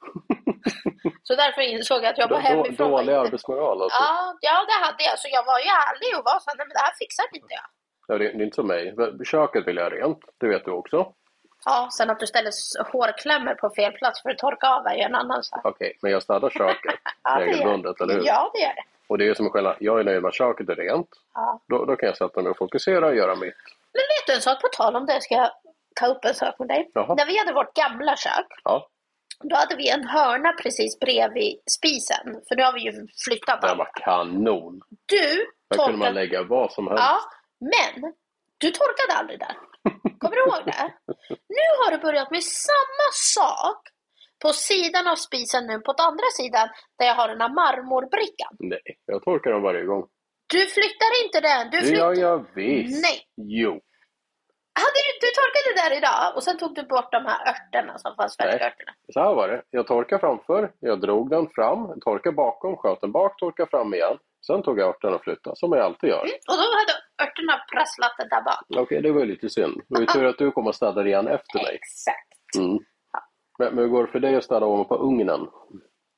Så 1.23 1.35
därför 1.35 1.63
insåg 1.63 1.99
jag 2.05 2.11
att 2.11 2.17
Då- 2.17 2.35
då- 2.35 2.37
hemifrån 2.37 2.91
var 2.91 2.99
Dålig 2.99 3.13
inte... 3.13 3.21
arbetsmoral 3.21 3.83
alltså. 3.83 4.03
Ja, 4.03 4.37
ja, 4.41 4.57
det 4.71 4.79
hade 4.87 5.03
jag. 5.09 5.19
Så 5.19 5.29
jag 5.37 5.45
var 5.51 5.59
ju 5.67 5.71
ärlig 5.89 6.11
och 6.19 6.25
var 6.31 6.39
så 6.45 6.51
nej 6.57 6.67
men 6.67 6.75
det 6.79 6.85
här 6.87 6.95
fixar 7.03 7.25
inte 7.39 7.55
jag. 7.61 7.69
Ja, 8.09 8.13
det, 8.19 8.25
det 8.37 8.43
är 8.43 8.47
inte 8.49 8.55
som 8.55 8.67
mig. 8.67 8.83
Köket 9.33 9.67
vill 9.67 9.77
jag 9.77 9.93
rent, 9.97 10.19
det 10.41 10.49
vet 10.49 10.65
du 10.65 10.71
också. 10.71 10.99
Ja, 11.65 11.89
sen 11.93 12.11
att 12.11 12.21
du 12.21 12.27
ställer 12.27 12.53
hårklämmor 12.93 13.55
på 13.55 13.71
fel 13.71 13.93
plats 13.93 14.23
för 14.23 14.31
att 14.31 14.39
torka 14.39 14.69
av 14.69 14.87
är 14.87 14.95
ju 14.95 15.03
en 15.03 15.15
annan 15.15 15.43
sak. 15.45 15.61
Okej, 15.65 15.99
men 16.03 16.13
jag 16.13 16.23
städar 16.23 16.51
köket 16.51 16.95
Ja, 17.23 17.37
regelbundet, 17.41 18.01
eller 18.01 18.15
hur? 18.15 18.23
Ja, 18.27 18.51
det 18.55 18.61
gör 18.61 18.75
det. 18.75 18.83
Och 19.07 19.19
det 19.19 19.29
är 19.29 19.35
som 19.35 19.47
en 19.47 19.53
skillnad. 19.53 19.77
Jag 19.81 20.01
är 20.01 20.05
nöjd 20.05 20.23
med 20.23 20.29
att 20.29 20.35
köket 20.35 20.69
är 20.69 20.75
rent. 20.75 21.09
Ja. 21.35 21.61
Då, 21.69 21.85
då 21.85 21.97
kan 21.97 22.07
jag 22.07 22.17
sätta 22.17 22.43
mig 22.43 22.51
och 22.51 22.57
fokusera 22.59 23.07
och 23.07 23.17
göra 23.17 23.35
mitt. 23.35 23.55
Men 23.93 24.03
vet 24.15 24.27
du 24.27 24.35
en 24.35 24.41
sak, 24.41 24.61
på 24.61 24.69
tal 24.69 24.97
om 24.97 25.07
det 25.07 25.21
ska 25.23 25.35
jag 25.35 25.51
ta 25.95 26.07
upp 26.07 26.25
en 26.25 26.35
sak 26.35 26.59
med 26.59 26.69
dig. 26.69 26.91
Jaha. 26.95 27.15
När 27.15 27.27
vi 27.27 27.39
hade 27.39 27.53
vårt 27.53 27.75
gamla 27.75 28.17
kök, 28.17 28.47
Ja, 28.65 28.89
då 29.43 29.57
hade 29.57 29.77
vi 29.77 29.91
en 29.91 30.05
hörna 30.09 30.53
precis 30.53 30.99
bredvid 31.01 31.61
spisen. 31.71 32.41
För 32.49 32.57
nu 32.57 32.63
har 32.63 32.73
vi 32.73 32.81
ju 32.81 32.93
flyttat 33.25 33.63
den 33.63 33.79
var 33.79 33.91
kanon. 33.95 34.81
Du 35.07 35.47
Där 35.69 35.77
kunde 35.77 35.93
man 35.93 35.99
torkade... 35.99 36.15
lägga 36.15 36.43
vad 36.43 36.73
som 36.73 36.89
helst. 36.89 37.05
Ja, 37.05 37.21
men 37.61 38.13
du 38.59 38.71
torkade 38.71 39.19
aldrig 39.19 39.39
där. 39.39 39.57
Kommer 40.21 40.37
du 40.37 40.43
ihåg 40.43 40.63
det? 40.65 40.85
Nu 41.29 41.67
har 41.81 41.91
du 41.91 41.99
börjat 42.07 42.31
med 42.31 42.43
samma 42.43 43.09
sak 43.13 43.81
på 44.43 44.53
sidan 44.53 45.07
av 45.13 45.17
spisen 45.17 45.67
nu, 45.67 45.79
på 45.87 45.93
den 45.93 46.07
andra 46.07 46.29
sidan, 46.41 46.69
där 46.99 47.07
jag 47.07 47.15
har 47.15 47.29
den 47.29 47.41
här 47.41 47.55
marmorbrickan. 47.63 48.53
Nej, 48.59 48.87
jag 49.07 49.23
torkar 49.25 49.51
dem 49.51 49.63
varje 49.63 49.85
gång. 49.85 50.05
Du 50.47 50.61
flyttar 50.77 51.13
inte 51.25 51.41
den. 51.51 51.71
Du 51.71 51.79
flyttar... 51.79 51.97
gör 51.97 52.15
jag 52.15 52.47
visst. 52.55 53.03
Nej. 53.03 53.19
Jo. 53.37 53.73
Hade 54.83 55.01
du, 55.07 55.11
du 55.25 55.29
torkade 55.41 55.71
där 55.83 55.93
idag 55.99 56.37
och 56.37 56.43
sen 56.43 56.59
tog 56.59 56.75
du 56.75 56.83
bort 56.83 57.13
de 57.13 57.25
här 57.31 57.41
örterna 57.53 57.99
som 57.99 58.17
fanns 58.17 58.37
Nej. 58.39 58.51
färdigörterna. 58.51 58.93
Så 59.13 59.21
här 59.21 59.35
var 59.35 59.49
det. 59.49 59.63
Jag 59.71 59.87
torkade 59.87 60.21
framför, 60.21 60.73
jag 60.81 61.01
drog 61.01 61.31
den 61.31 61.49
fram, 61.55 62.01
torkade 62.01 62.37
bakom, 62.37 62.77
sköt 62.77 63.01
den 63.01 63.13
bak, 63.13 63.39
torkade 63.39 63.71
fram 63.71 63.95
igen. 63.95 64.19
Sen 64.47 64.63
tog 64.63 64.79
jag 64.81 64.89
örten 64.89 65.15
och 65.15 65.23
flyttade, 65.25 65.57
som 65.57 65.73
jag 65.73 65.81
alltid 65.81 66.11
gör. 66.11 66.23
Och 66.23 66.57
då 66.61 66.67
hade 66.79 66.93
örterna 67.23 67.55
prasslat 67.73 68.13
där 68.31 68.43
bak. 68.45 68.83
Okej, 68.83 69.03
det 69.03 69.13
var 69.13 69.21
ju 69.21 69.27
lite 69.27 69.51
synd. 69.51 69.75
Det 69.89 69.95
var 69.95 70.01
ju 70.01 70.07
tur 70.07 70.25
att 70.25 70.39
du 70.39 70.51
kom 70.51 70.67
och 70.67 70.75
städade 70.75 71.09
igen 71.09 71.29
efter 71.29 71.59
mig. 71.63 71.75
Exakt. 71.75 72.57
Mm. 72.59 72.79
Men, 73.59 73.75
men 73.75 73.79
hur 73.85 73.89
går 73.91 74.07
det 74.07 74.13
för 74.13 74.21
dig 74.21 74.37
att 74.37 74.45
städa 74.45 74.67
ovanpå 74.67 74.97
ugnen? 74.97 75.41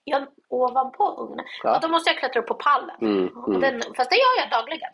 Jag, 0.05 0.27
ovanpå 0.49 1.05
ugnen. 1.19 1.45
Ja. 1.63 1.71
Ja. 1.73 1.79
då 1.83 1.89
måste 1.89 2.11
jag 2.11 2.19
klättra 2.19 2.41
upp 2.41 2.47
på 2.47 2.55
pallen. 2.55 2.97
Mm, 3.01 3.29
mm. 3.47 3.61
Den, 3.61 3.83
fast 3.97 4.11
det 4.11 4.17
gör 4.17 4.35
jag 4.43 4.51
dagligen. 4.61 4.93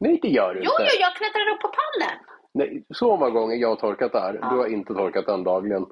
Nej, 0.00 0.18
det 0.22 0.28
gör 0.28 0.54
du 0.54 0.60
Jo, 0.60 0.70
inte. 0.80 0.82
jo, 0.92 1.00
jag 1.00 1.14
klättrar 1.16 1.48
upp 1.54 1.60
på 1.60 1.68
pallen. 1.68 2.18
Nej, 2.54 2.84
så 2.94 3.16
många 3.16 3.30
gånger 3.30 3.56
jag 3.56 3.68
har 3.68 3.76
torkat 3.76 4.12
där. 4.12 4.32
Du 4.32 4.56
har 4.56 4.66
inte 4.66 4.94
torkat 4.94 5.26
den 5.26 5.44
dagligen. 5.44 5.86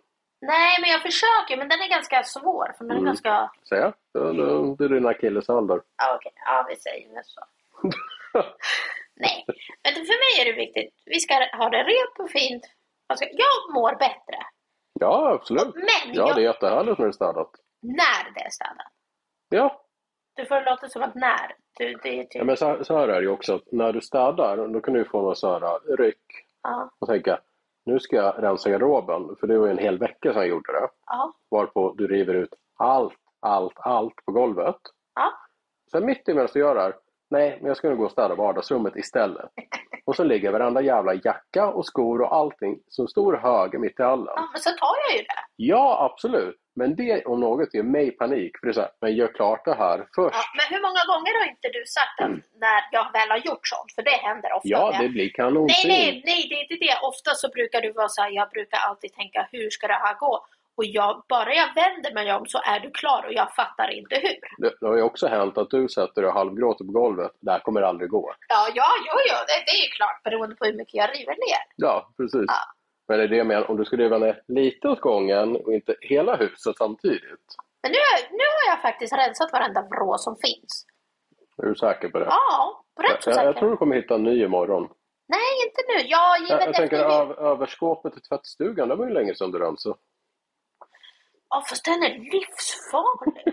Nej, 0.46 0.76
men 0.80 0.90
jag 0.90 1.02
försöker. 1.02 1.56
Men 1.56 1.68
den 1.68 1.80
är 1.80 1.88
ganska 1.88 2.22
svår. 2.22 2.74
För 2.78 2.84
den 2.84 2.90
är 2.90 2.94
Mm. 2.94 3.04
ganska... 3.04 3.50
Säger 3.68 3.82
jag? 3.82 3.94
Det, 4.78 4.84
är 4.84 4.88
din 4.88 5.06
akilleshäl 5.06 5.66
där. 5.66 5.80
Ja, 5.96 6.14
okej. 6.16 6.32
Ja, 6.46 6.66
vi 6.68 6.76
säger 6.76 7.22
så. 7.24 7.40
Nej, 9.16 9.44
men 9.84 9.94
för 9.94 10.18
mig 10.24 10.40
är 10.40 10.52
det 10.52 10.58
viktigt. 10.64 11.02
Vi 11.06 11.20
ska 11.20 11.34
ha 11.34 11.68
det 11.70 11.82
rent 11.82 12.18
och 12.18 12.30
fint. 12.30 12.62
Alltså, 13.06 13.24
jag 13.24 13.74
mår 13.74 13.92
bättre. 13.98 14.38
Ja, 15.00 15.30
absolut. 15.32 15.74
Men 15.74 16.14
Ja, 16.14 16.26
jag, 16.26 16.36
det 16.36 16.40
är 16.40 16.44
jättehärligt 16.44 16.98
när 16.98 17.06
det 17.06 17.10
är 17.10 17.12
städat. 17.12 17.50
när 17.82 18.34
det 18.34 18.40
är 18.40 18.50
städat. 18.50 18.92
Ja, 19.48 19.80
Du 20.36 20.46
får 20.46 20.60
låta 20.70 20.88
som 20.88 21.02
att 21.02 21.14
när. 21.14 21.54
Du, 21.78 21.94
det 22.02 22.08
är 22.20 22.22
typ... 22.24 22.34
ja 22.34 22.44
men 22.44 22.56
så, 22.56 22.66
här- 22.66 22.82
så 22.82 22.98
här 22.98 23.08
är 23.08 23.14
det 23.14 23.20
ju 23.22 23.28
också. 23.30 23.60
När 23.72 23.92
du 23.92 24.00
städar, 24.00 24.68
då 24.68 24.80
kan 24.80 24.94
du 24.94 25.04
få 25.04 25.22
någon 25.22 25.36
så 25.36 25.58
här 25.58 25.96
ryck 25.96 26.22
Ja, 26.62 26.90
och 26.98 27.08
tänka 27.08 27.40
nu 27.86 28.00
ska 28.00 28.16
jag 28.16 28.42
rensa 28.42 28.70
garderoben. 28.70 29.36
För 29.40 29.46
det 29.46 29.58
var 29.58 29.66
ju 29.66 29.72
en 29.72 29.78
hel 29.78 29.98
vecka 29.98 30.32
sedan 30.32 30.42
jag 30.42 30.48
gjorde 30.48 30.72
det. 30.72 30.88
ja, 31.06 31.32
Varpå 31.50 31.94
du 31.96 32.06
river 32.06 32.34
ut 32.34 32.54
allt, 32.78 33.14
allt, 33.40 33.72
allt 33.76 34.14
på 34.26 34.32
golvet. 34.32 34.76
ja. 35.14 35.32
Sen 35.90 36.06
mitt 36.06 36.28
i 36.28 36.34
medan 36.34 36.48
du 36.52 36.60
gör 36.60 36.74
det 36.74 36.80
här, 36.80 36.94
nej, 37.30 37.58
men 37.60 37.68
jag 37.68 37.76
ska 37.76 37.88
nu 37.88 37.96
gå 37.96 38.04
och 38.04 38.10
städa 38.10 38.34
vardagsrummet 38.34 38.96
istället. 38.96 39.50
Och 40.06 40.16
så 40.16 40.24
ligger 40.24 40.52
varenda 40.52 40.80
jävla 40.82 41.14
jacka 41.14 41.68
och 41.72 41.86
skor 41.86 42.20
och 42.22 42.34
allting 42.34 42.78
som 42.88 43.08
stor 43.08 43.32
hög 43.36 43.80
mitt 43.80 44.00
i 44.00 44.02
hallen. 44.02 44.32
ja 44.36 44.48
men 44.52 44.60
så 44.60 44.70
tar 44.70 44.96
jag 45.08 45.16
ju 45.16 45.22
det. 45.22 45.34
Ja, 45.56 46.10
absolut. 46.12 46.56
Men 46.76 46.96
det 46.96 47.24
om 47.24 47.40
något 47.40 47.74
ger 47.74 47.82
mig 47.82 48.10
panik. 48.10 48.52
För 48.58 48.66
det 48.66 48.70
är 48.70 48.72
så 48.72 48.80
här, 48.80 48.90
men 49.00 49.14
gör 49.14 49.32
klart 49.38 49.64
det 49.64 49.74
här 49.74 49.98
först. 50.16 50.36
Ja, 50.40 50.44
men 50.58 50.66
hur 50.74 50.82
många 50.86 51.02
gånger 51.12 51.32
har 51.38 51.46
inte 51.54 51.68
du 51.78 51.82
sagt 51.86 52.16
att 52.24 52.36
när 52.64 52.80
jag 52.96 53.06
väl 53.16 53.30
har 53.34 53.42
gjort 53.48 53.66
sånt? 53.72 53.90
För 53.94 54.02
det 54.02 54.18
händer 54.28 54.52
ofta. 54.52 54.68
Ja, 54.68 54.96
det 55.00 55.08
blir 55.08 55.24
Nej, 55.24 55.32
kanonfint. 55.32 55.84
nej, 55.84 56.22
nej, 56.24 56.46
det 56.48 56.54
är 56.54 56.62
inte 56.66 56.78
det. 56.86 56.94
Ofta 57.10 57.30
så 57.34 57.48
brukar 57.48 57.80
du 57.80 57.92
vara 57.92 58.08
så 58.08 58.22
här, 58.22 58.30
jag 58.30 58.48
brukar 58.50 58.78
alltid 58.88 59.12
tänka, 59.12 59.48
hur 59.52 59.70
ska 59.70 59.86
det 59.86 60.00
här 60.06 60.16
gå? 60.18 60.46
Och 60.76 60.84
jag, 60.84 61.24
bara 61.28 61.54
jag 61.54 61.74
vänder 61.74 62.14
mig 62.14 62.32
om 62.32 62.46
så 62.46 62.58
är 62.72 62.80
du 62.80 62.90
klar 62.90 63.24
och 63.26 63.32
jag 63.32 63.54
fattar 63.54 63.88
inte 63.98 64.14
hur. 64.22 64.40
Det, 64.62 64.72
det 64.80 64.86
har 64.86 64.96
ju 64.96 65.02
också 65.02 65.26
hänt 65.26 65.58
att 65.58 65.70
du 65.70 65.88
sätter 65.88 66.22
dig 66.22 66.28
och 66.28 66.34
halvgråter 66.40 66.84
på 66.84 66.92
golvet. 66.92 67.32
Det 67.40 67.50
här 67.52 67.58
kommer 67.58 67.82
aldrig 67.82 68.10
gå. 68.10 68.34
Ja, 68.48 68.68
ja, 68.74 68.88
jo, 69.06 69.14
jo, 69.30 69.36
det, 69.48 69.56
det 69.66 69.72
är 69.78 69.82
ju 69.86 69.90
klart 69.98 70.22
beroende 70.24 70.54
på 70.56 70.64
hur 70.64 70.76
mycket 70.80 70.94
jag 70.94 71.08
river 71.18 71.36
ner. 71.46 71.62
Ja, 71.76 71.94
precis. 72.16 72.44
Ja. 72.46 72.62
Men 73.08 73.18
det 73.18 73.24
är 73.24 73.28
det 73.28 73.36
jag 73.36 73.46
menar, 73.46 73.70
om 73.70 73.76
du 73.76 73.84
riva 73.84 74.18
ner 74.18 74.42
lite 74.48 74.88
åt 74.88 75.00
gången 75.00 75.56
och 75.56 75.72
inte 75.72 75.94
hela 76.00 76.36
huset 76.36 76.76
samtidigt. 76.76 77.46
Men 77.82 77.92
nu, 77.92 77.98
nu 78.30 78.44
har 78.56 78.72
jag 78.72 78.82
faktiskt 78.82 79.12
rensat 79.12 79.52
varenda 79.52 79.82
vrå 79.82 80.18
som 80.18 80.36
finns. 80.36 80.86
Är 81.62 81.66
du 81.66 81.74
säker 81.74 82.08
på 82.08 82.18
det? 82.18 82.24
Ja, 82.24 82.84
rätt 83.00 83.22
så 83.22 83.30
jag, 83.30 83.34
säker. 83.34 83.46
jag 83.46 83.56
tror 83.56 83.70
du 83.70 83.76
kommer 83.76 83.96
hitta 83.96 84.14
en 84.14 84.22
ny 84.22 84.44
imorgon. 84.44 84.88
Nej, 85.28 85.50
inte 85.66 85.80
nu. 85.88 86.08
Jag 86.08 86.38
Jag, 86.38 86.40
givet 86.40 86.66
jag 86.66 86.74
tänker 86.74 86.96
efter... 86.96 87.20
över, 87.20 87.34
överskåpet 87.34 88.16
i 88.16 88.20
tvättstugan, 88.20 88.88
det 88.88 88.94
var 88.94 89.06
ju 89.06 89.12
länge 89.14 89.34
sedan 89.34 89.50
du 89.50 89.58
rensade. 89.58 89.96
Ja, 91.48 91.64
fast 91.68 91.84
den 91.84 92.02
är 92.02 92.14
livsfarlig. 92.34 93.44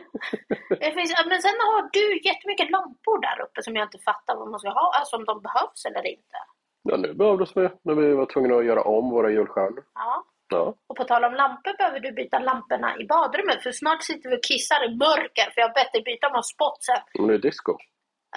det 0.84 0.92
finns, 0.98 1.12
men 1.32 1.42
sen 1.42 1.58
har 1.70 1.90
du 1.98 2.22
jättemycket 2.30 2.70
lampor 2.72 3.22
där 3.22 3.38
uppe 3.46 3.64
som 3.64 3.76
jag 3.76 3.86
inte 3.86 4.00
fattar 4.00 4.36
vad 4.36 4.50
man 4.52 4.60
ska 4.60 4.70
ha. 4.70 4.88
Alltså 5.00 5.16
om 5.16 5.26
de 5.26 5.42
behövs 5.42 5.86
eller 5.86 6.08
inte. 6.16 6.38
Ja, 6.84 6.98
nu 6.98 7.13
behövdes 7.13 7.58
vi 7.58 7.70
när 7.84 7.96
vi 7.96 8.13
var 8.13 8.26
tvungna 8.26 8.56
att 8.56 8.65
göra 8.65 8.82
om 8.82 9.10
våra 9.10 9.30
julstjärnor. 9.32 9.84
Ja. 9.94 10.24
Ja. 10.54 10.76
Och 10.88 10.96
på 10.98 11.04
tal 11.04 11.24
om 11.24 11.34
lampor 11.34 11.78
behöver 11.78 12.00
du 12.00 12.12
byta 12.12 12.39
lamporna 12.39 12.98
i 13.00 13.06
badrummet 13.06 13.63
för 13.63 13.72
snart 13.72 14.04
sitter 14.04 14.30
vi 14.30 14.36
och 14.38 14.44
kissar 14.44 14.86
i 14.86 14.96
mörker 14.96 15.52
för 15.52 15.62
jag 15.62 15.67
har 15.67 15.74
bett 15.74 15.94
dig 15.94 16.02
byta 16.04 16.30
någon 16.30 16.44
spot 16.44 16.84
sen. 16.84 17.02
Men 17.20 17.28
det 17.28 17.34
är 17.34 17.38
disco. 17.38 17.78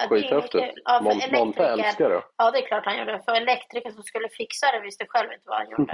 Ja, 0.01 0.07
Skithäftigt. 0.09 0.73
Ja, 0.85 0.99
för 1.03 1.09
Mon- 1.09 1.37
Monte 1.37 1.65
älskar 1.67 2.09
det. 2.09 2.21
Ja, 2.37 2.51
det 2.51 2.57
är 2.57 2.67
klart 2.67 2.85
han 2.85 2.97
gör 2.97 3.05
det. 3.05 3.21
För 3.25 3.35
elektrikern 3.35 3.93
som 3.93 4.03
skulle 4.03 4.29
fixa 4.29 4.71
det 4.71 4.79
visste 4.79 5.05
själv 5.09 5.31
inte 5.31 5.43
vad 5.45 5.57
han 5.57 5.69
gjorde. 5.69 5.91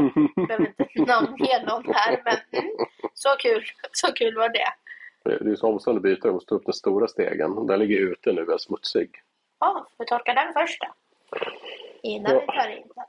Behöver 0.47 0.65
inte 0.77 1.11
namn 1.13 1.35
ge 1.37 1.63
någon 1.65 1.93
här, 1.93 2.21
men 2.25 2.61
mm, 2.63 2.75
så 3.13 3.29
kul. 3.39 3.63
Så 3.91 4.13
kul 4.13 4.35
var 4.37 4.49
det. 4.49 4.69
Det 5.43 5.51
är 5.51 5.55
så 5.55 5.67
omständigt 5.67 5.99
att 5.99 6.03
byta, 6.03 6.27
du 6.27 6.33
måste 6.33 6.49
ta 6.49 6.55
upp 6.55 6.65
den 6.65 6.73
stora 6.73 7.07
stegen. 7.07 7.67
Den 7.67 7.79
ligger 7.79 7.99
ute 8.11 8.31
nu 8.31 8.41
och 8.45 8.53
är 8.53 8.57
smutsig. 8.57 9.09
Ja, 9.59 9.87
vi 9.99 10.05
torkar 10.05 10.35
den 10.35 10.53
först 10.53 10.81
då. 10.81 10.87
Innan 12.03 12.33
vi 12.35 12.45
tar 12.45 12.69
in 12.69 12.87
den. 12.95 13.05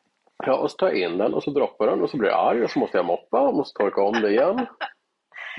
Ja, 0.46 0.56
och 0.56 0.70
så 0.70 0.76
tar 0.76 0.86
jag 0.86 0.96
in 0.96 1.18
den 1.18 1.34
och 1.34 1.42
så 1.42 1.50
droppar 1.50 1.86
den 1.86 2.00
och 2.02 2.10
så 2.10 2.16
blir 2.16 2.30
jag 2.30 2.48
arg 2.48 2.64
och 2.64 2.70
så 2.70 2.78
måste 2.78 2.96
jag 2.96 3.06
moppa 3.06 3.40
och 3.40 3.54
måste 3.54 3.78
torka 3.78 4.00
om 4.02 4.12
det 4.22 4.30
igen. 4.30 4.66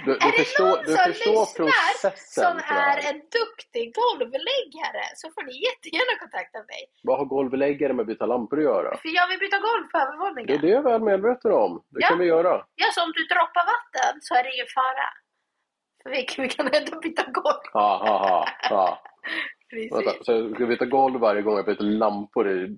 Du, 0.05 0.11
du 0.11 0.11
är 0.11 0.31
det 0.31 0.37
förstår, 0.43 0.65
någon 0.67 0.85
du 0.85 0.93
som 0.95 1.13
förstår 1.13 1.33
lyssnar 1.65 2.11
som 2.49 2.57
är 2.87 2.97
en 3.09 3.19
duktig 3.39 3.85
golvläggare 4.01 5.03
så 5.15 5.25
får 5.35 5.43
ni 5.49 5.53
jättegärna 5.67 6.13
kontakta 6.23 6.59
mig. 6.71 6.81
Vad 7.03 7.17
har 7.19 7.25
golvläggare 7.25 7.93
med 7.93 8.01
att 8.03 8.07
byta 8.07 8.25
lampor 8.25 8.57
att 8.59 8.63
göra? 8.71 8.89
För 8.97 9.09
jag 9.19 9.27
vill 9.29 9.39
byta 9.39 9.59
golv 9.69 9.83
på 9.91 9.97
Det 9.97 10.03
är 10.03 10.07
övervåningen. 10.07 10.61
det 10.61 10.67
jag 10.67 10.79
är 10.79 10.89
väl 10.91 11.01
medveten 11.01 11.51
om. 11.51 11.71
Det 11.89 11.99
Ja. 12.01 12.07
kan 12.07 12.19
vi 12.19 12.25
göra. 12.25 12.53
Ja, 12.75 12.87
så 12.95 12.99
om 13.05 13.11
du 13.17 13.23
droppar 13.33 13.65
vatten 13.75 14.13
så 14.21 14.31
är 14.35 14.43
det 14.43 14.51
ingen 14.55 14.71
fara. 14.79 15.07
För 16.03 16.09
vi, 16.09 16.19
vi 16.43 16.49
kan 16.55 16.65
ändå 16.79 16.99
byta 16.99 17.23
golv. 17.39 17.63
Ha, 17.73 17.89
ha, 18.07 18.15
ha, 18.29 18.39
ha. 18.69 19.01
Vänta, 19.91 20.11
så 20.25 20.31
jag 20.31 20.55
ska 20.55 20.65
byta 20.65 20.85
golv 20.85 21.19
varje 21.19 21.41
gång 21.41 21.55
jag 21.55 21.65
byter 21.65 21.83
lampor 22.03 22.51
i... 22.51 22.77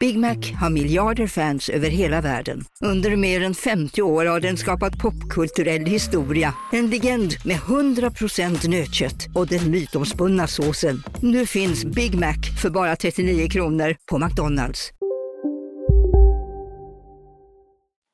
Big 0.00 0.18
Mac 0.18 0.40
har 0.60 0.70
miljarder 0.70 1.26
fans 1.26 1.68
över 1.68 1.88
hela 1.88 2.20
världen. 2.20 2.58
Under 2.84 3.16
mer 3.16 3.44
än 3.44 3.54
50 3.54 4.02
år 4.02 4.24
har 4.26 4.40
den 4.40 4.56
skapat 4.56 4.92
popkulturell 5.02 5.84
historia. 5.86 6.54
En 6.72 6.90
legend 6.90 7.30
med 7.44 7.56
100% 7.56 8.68
nötkött 8.76 9.20
och 9.34 9.46
den 9.46 9.70
mytomspunna 9.70 10.46
såsen. 10.46 10.96
Nu 11.22 11.46
finns 11.46 11.84
Big 11.84 12.14
Mac 12.20 12.38
för 12.62 12.70
bara 12.70 12.96
39 12.96 13.48
kronor 13.48 13.96
på 14.10 14.18
McDonalds. 14.18 14.90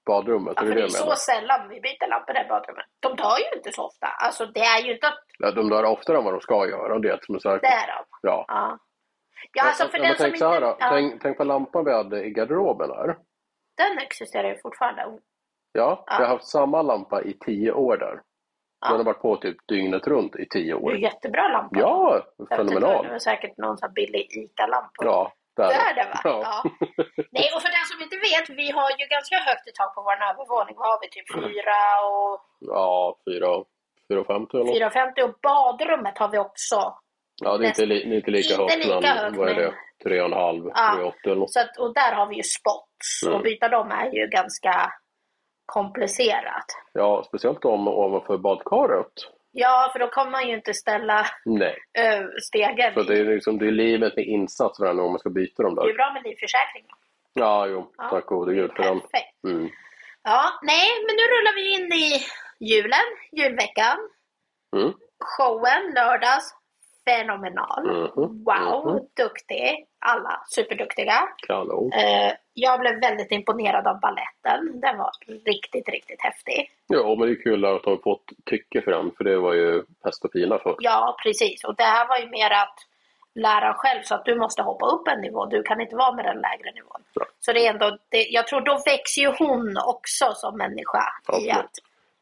Badrummet, 0.06 0.52
Ja, 0.56 0.62
är 0.62 0.66
det 0.68 0.74
det 0.74 0.80
det 0.80 0.86
är 0.86 0.88
så 0.88 1.14
sällan 1.16 1.60
vi 1.68 1.80
byter 1.80 2.08
lampor 2.10 2.36
i 2.36 2.38
det 2.38 2.46
badrummet. 2.48 2.86
De 3.00 3.08
dör 3.22 3.38
ju 3.38 3.58
inte 3.58 3.72
så 3.72 3.82
ofta. 3.90 4.06
Alltså 4.06 4.46
det 4.46 4.60
är 4.60 4.80
ju 4.86 4.92
inte 4.94 5.08
att 5.08 5.18
Ja, 5.38 5.50
de 5.50 5.68
dör 5.68 5.84
oftare 5.84 6.18
än 6.18 6.24
vad 6.24 6.34
de 6.34 6.40
ska 6.40 6.68
göra, 6.68 6.98
det 6.98 7.18
som 7.24 7.34
är 7.34 7.38
säkert. 7.38 7.62
därav. 7.62 8.04
Ja. 8.22 8.44
Ja. 8.48 8.78
Ja, 9.56 9.62
alltså 9.64 9.84
för 9.88 9.98
men 9.98 10.02
den 10.08 10.16
som 10.16 10.22
tänk 10.24 10.34
inte... 10.34 10.38
så 10.38 10.48
här 10.50 10.60
då. 10.60 10.76
ja, 10.80 10.86
Tänk, 10.90 11.22
tänk 11.22 11.36
på 11.36 11.44
lampan 11.44 11.84
vi 11.84 11.92
hade 11.92 12.24
i 12.24 12.30
garderoben 12.30 12.90
här. 12.90 13.16
Den 13.76 13.98
existerar 13.98 14.48
ju 14.48 14.56
fortfarande. 14.62 15.02
Ja, 15.72 16.04
Ja. 16.06 16.16
vi 16.18 16.24
har 16.24 16.30
haft 16.32 16.44
samma 16.48 16.82
lampa 16.82 17.22
i 17.22 17.32
tio 17.32 17.72
år 17.72 17.96
där. 17.96 18.20
Ja. 18.80 18.88
Den 18.88 18.96
har 18.96 19.04
varit 19.04 19.22
på 19.22 19.36
typ 19.36 19.56
dygnet 19.68 20.06
runt 20.06 20.36
i 20.36 20.48
tio 20.48 20.64
Det 20.74 20.80
är 20.80 20.84
år. 20.84 20.96
jättebra 20.96 21.48
lampa. 21.48 21.80
Ja, 21.80 22.22
Jag 22.36 22.44
inte, 22.44 22.56
fenomenal. 22.56 23.06
Det 23.08 23.14
är 23.14 23.18
säkert 23.18 23.56
någon 23.56 23.78
sån 23.78 23.92
billig 23.92 24.26
ICA-lampa. 24.30 25.04
Ja, 25.04 25.32
där. 25.56 25.68
Det 25.68 25.74
är 25.74 25.94
det 25.94 26.04
va? 26.10 26.20
Ja. 26.24 26.40
Ja. 26.44 26.62
Nej, 27.36 27.46
och 27.54 27.62
för 27.64 27.70
den 27.78 27.86
som 27.92 28.02
inte 28.04 28.16
vet, 28.16 28.46
vi 28.60 28.70
har 28.70 28.90
ju 29.00 29.06
ganska 29.16 29.36
högt 29.48 29.68
i 29.68 29.72
tak 29.78 29.94
på 29.94 30.02
vår 30.02 30.18
övervåning. 30.30 30.74
Vad 30.78 30.88
har 30.88 30.98
vi? 31.02 31.08
Typ 31.08 31.28
4 31.34 31.72
och 32.10 32.40
Ja, 32.60 33.16
fyra, 33.28 33.48
fyra 34.08 34.20
och 34.20 34.26
femtio 34.26 34.56
eller 34.60 34.84
något. 34.84 34.92
4,50 34.94 35.22
och 35.28 35.34
badrummet 35.42 36.18
har 36.18 36.28
vi 36.28 36.38
också. 36.38 36.94
Ja, 37.42 37.56
det 37.58 37.64
är 37.64 37.68
inte, 37.68 37.86
li, 37.86 38.14
inte 38.16 38.30
lika 38.30 38.56
högt, 38.56 38.76
lika 38.76 39.00
men 39.00 39.04
högt, 39.18 39.36
vad 39.36 39.48
är 39.48 39.54
det? 39.54 39.74
Tre 40.04 40.20
och 40.20 40.26
en 40.26 40.32
halv, 40.32 40.70
Ja. 40.74 40.92
tre 40.94 41.02
och 41.04 41.08
åttio 41.08 41.26
eller 41.30 41.36
något. 41.40 41.52
Så 41.52 41.60
att, 41.60 41.78
och 41.78 41.94
där 41.94 42.12
har 42.14 42.26
vi 42.26 42.36
ju 42.36 42.42
spots. 42.42 43.22
Mm. 43.26 43.34
Och 43.36 43.42
byta 43.42 43.68
dem 43.68 43.90
är 43.90 44.10
ju 44.14 44.26
ganska 44.26 44.92
komplicerat. 45.66 46.64
Ja, 46.92 47.24
speciellt 47.28 47.64
om 47.64 47.88
ovanför 47.88 48.38
badkaret. 48.38 49.12
Ja, 49.52 49.90
för 49.92 49.98
då 49.98 50.08
kommer 50.08 50.30
man 50.30 50.48
ju 50.48 50.54
inte 50.54 50.74
ställa 50.74 51.26
Nej, 51.44 51.76
ö, 51.98 52.26
stegen. 52.42 52.94
för 52.94 53.04
det 53.04 53.18
är 53.18 53.24
liksom 53.24 53.58
det 53.58 53.66
är 53.66 53.70
livet 53.70 54.16
med 54.16 54.24
insats 54.26 54.80
varje 54.80 54.94
gång 54.94 55.10
man 55.12 55.18
ska 55.18 55.30
byta 55.30 55.62
dem 55.62 55.74
Det 55.74 55.82
är 55.82 55.86
där. 55.86 55.94
bra 55.94 56.12
med 56.12 56.22
livförsäkring. 56.22 56.86
Ja, 57.32 57.66
jo, 57.66 57.92
Ja. 57.98 58.08
tack 58.10 58.26
gode 58.26 58.54
gud 58.54 58.70
för 58.76 58.82
den. 58.82 59.00
Mm. 59.48 59.68
Ja, 60.22 60.42
nej, 60.62 60.88
men 61.06 61.16
nu 61.16 61.22
rullar 61.22 61.54
vi 61.54 61.74
in 61.74 61.92
i 61.92 62.20
julen, 62.72 63.06
julveckan. 63.32 63.96
Mm. 64.76 64.92
Showen 65.24 65.92
lördags, 65.94 66.54
fenomenal. 67.08 67.84
Mhm, 67.86 68.44
Wow, 68.44 68.86
mhm. 68.86 69.00
duktig. 69.16 69.86
Alla 69.98 70.42
superduktiga. 70.48 71.28
Eh, 71.94 72.32
jag 72.54 72.80
blev 72.80 73.00
väldigt 73.00 73.32
imponerad 73.32 73.86
av 73.86 74.00
balletten. 74.00 74.80
Den 74.80 74.98
var 74.98 75.10
riktigt, 75.44 75.88
riktigt 75.88 76.22
häftig. 76.22 76.70
Ja, 76.86 77.14
men 77.18 77.28
det 77.28 77.34
är 77.34 77.42
kul 77.42 77.64
att 77.64 77.84
har 77.84 77.96
fått 77.96 78.24
tycke 78.44 78.82
för 78.82 78.90
den, 78.90 79.10
för 79.16 79.24
det 79.24 79.38
var 79.38 79.54
ju 79.54 79.82
pest 80.04 80.24
och 80.24 80.32
pina 80.32 80.58
för. 80.58 80.76
Ja, 80.78 81.16
precis. 81.22 81.64
Och 81.64 81.76
det 81.76 81.82
här 81.84 82.08
var 82.08 82.18
ju 82.18 82.28
mer 82.28 82.50
att 82.50 82.78
lära 83.34 83.74
själv 83.74 84.02
så 84.02 84.14
att 84.14 84.24
du 84.24 84.34
måste 84.34 84.62
hoppa 84.62 84.86
upp 84.86 85.08
en 85.08 85.20
nivå. 85.20 85.46
Du 85.46 85.62
kan 85.62 85.80
inte 85.80 85.96
vara 85.96 86.12
med 86.12 86.24
den 86.24 86.36
lägre 86.36 86.72
nivån. 86.74 87.02
Ja. 87.12 87.26
Så 87.40 87.52
det 87.52 87.66
är 87.66 87.70
ändå, 87.70 87.98
det, 88.08 88.26
jag 88.30 88.46
tror 88.46 88.60
då 88.60 88.78
växer 88.86 89.22
ju 89.22 89.32
hon 89.38 89.76
också 89.86 90.32
som 90.34 90.58
människa. 90.58 91.04
I 91.28 91.50
Absolut. 91.50 91.56
att, 91.56 91.70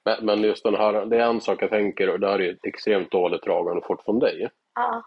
Men, 0.05 0.27
men 0.27 0.43
just 0.43 0.65
den 0.65 0.75
här, 0.75 1.07
det 1.07 1.17
är 1.17 1.21
en 1.29 1.41
sak 1.41 1.63
jag 1.63 1.71
tänker, 1.71 2.11
och 2.11 2.21
det 2.21 2.29
här 2.31 2.41
är 2.41 2.53
ett 2.53 2.65
extremt 2.67 3.11
dåligt 3.11 3.43
drag 3.43 3.65
har 3.65 3.81
fått 3.81 4.05
från 4.05 4.19
dig. 4.19 4.51
ja, 4.75 5.03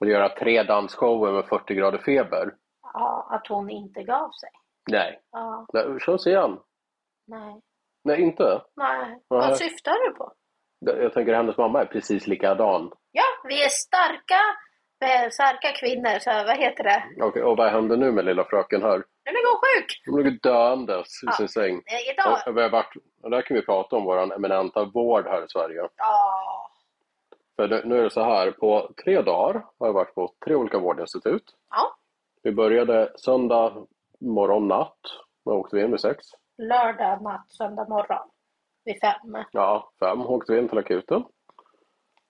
Att 0.00 0.08
göra 0.08 0.28
tre 0.28 0.62
dansshower 0.62 1.32
med 1.32 1.44
40 1.46 1.74
grader 1.74 1.98
feber. 1.98 2.54
ja, 2.92 3.28
att 3.30 3.46
hon 3.46 3.70
inte 3.70 4.02
gav 4.02 4.30
sig. 4.30 4.50
Nej. 4.90 5.20
Ja, 5.32 5.66
Nej, 5.72 6.00
Känns 6.00 6.26
igen. 6.26 6.58
nej, 7.26 7.60
Nej, 8.04 8.20
inte. 8.22 8.62
nej. 8.76 9.22
Vad 9.28 9.56
syftar 9.56 10.08
du 10.08 10.14
på? 10.14 10.32
Jag 10.80 11.12
tänker 11.12 11.34
hennes 11.34 11.56
mamma 11.56 11.80
är 11.80 11.86
precis 11.86 12.26
likadan. 12.26 12.92
Ja, 13.12 13.22
vi 13.48 13.64
är 13.64 13.68
starka, 13.68 14.40
är 15.00 15.30
starka 15.30 15.72
kvinnor. 15.72 16.18
Så 16.18 16.30
vad 16.30 16.56
heter 16.58 16.84
det? 16.84 17.24
Okej, 17.24 17.42
och 17.42 17.56
vad 17.56 17.70
händer 17.70 17.96
nu 17.96 18.12
med 18.12 18.24
lilla 18.24 18.44
fröken 18.44 18.82
här? 18.82 19.02
Sjuk! 19.32 20.02
Hon 20.06 20.22
ligger 20.22 20.38
döendes 20.42 21.22
i 21.22 21.26
Ja. 21.26 21.32
sin 21.32 21.48
säng. 21.48 21.82
Idag, 22.12 22.38
Och 22.46 22.56
vi 22.56 22.68
varit, 22.68 22.92
och 23.22 23.30
där 23.30 23.42
kan 23.42 23.54
vi 23.56 23.62
prata 23.62 23.96
om 23.96 24.04
vår 24.04 24.34
eminenta 24.34 24.84
vård 24.84 25.26
här 25.26 25.44
i 25.44 25.48
Sverige. 25.48 25.88
ja, 25.96 26.70
För 27.56 27.84
nu 27.84 27.98
är 27.98 28.02
det 28.02 28.10
så 28.10 28.22
här, 28.22 28.50
på 28.50 28.90
tre 29.04 29.22
dagar 29.22 29.66
har 29.78 29.86
jag 29.86 29.92
varit 29.94 30.14
på 30.14 30.32
tre 30.44 30.54
olika 30.54 30.78
vårdinstitut. 30.78 31.44
ja. 31.70 31.94
Vi 32.42 32.52
började 32.52 33.12
söndag 33.16 33.86
morgon, 34.20 34.68
natt. 34.68 34.98
Då 35.44 35.52
åkte 35.52 35.76
vi 35.76 35.82
in 35.82 35.90
vid 35.90 36.00
sex. 36.00 36.26
Lördag 36.58 37.22
natt, 37.22 37.44
söndag 37.52 37.88
morgon. 37.88 38.28
Vid 38.84 39.00
fem. 39.00 39.44
Ja, 39.52 39.90
fem 40.00 40.20
åkte 40.26 40.52
vi 40.52 40.58
in 40.58 40.68
till 40.68 40.78
akuten. 40.78 41.24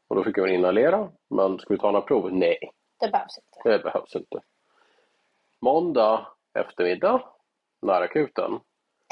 Och 0.08 0.16
då 0.16 0.24
fick 0.24 0.38
vi 0.38 0.54
inhalera. 0.54 1.08
Men 1.30 1.58
ska 1.58 1.74
vi 1.74 1.80
ta 1.80 1.90
några 1.90 2.06
prov? 2.06 2.32
Nej, 2.32 2.58
Det 3.00 3.08
behövs 3.08 3.38
inte. 3.38 3.68
det 3.70 3.78
behövs 3.84 4.16
inte. 4.16 4.40
Måndag 5.61 6.26
eftermiddag, 6.58 7.22
nära 7.82 8.04
akuten. 8.04 8.61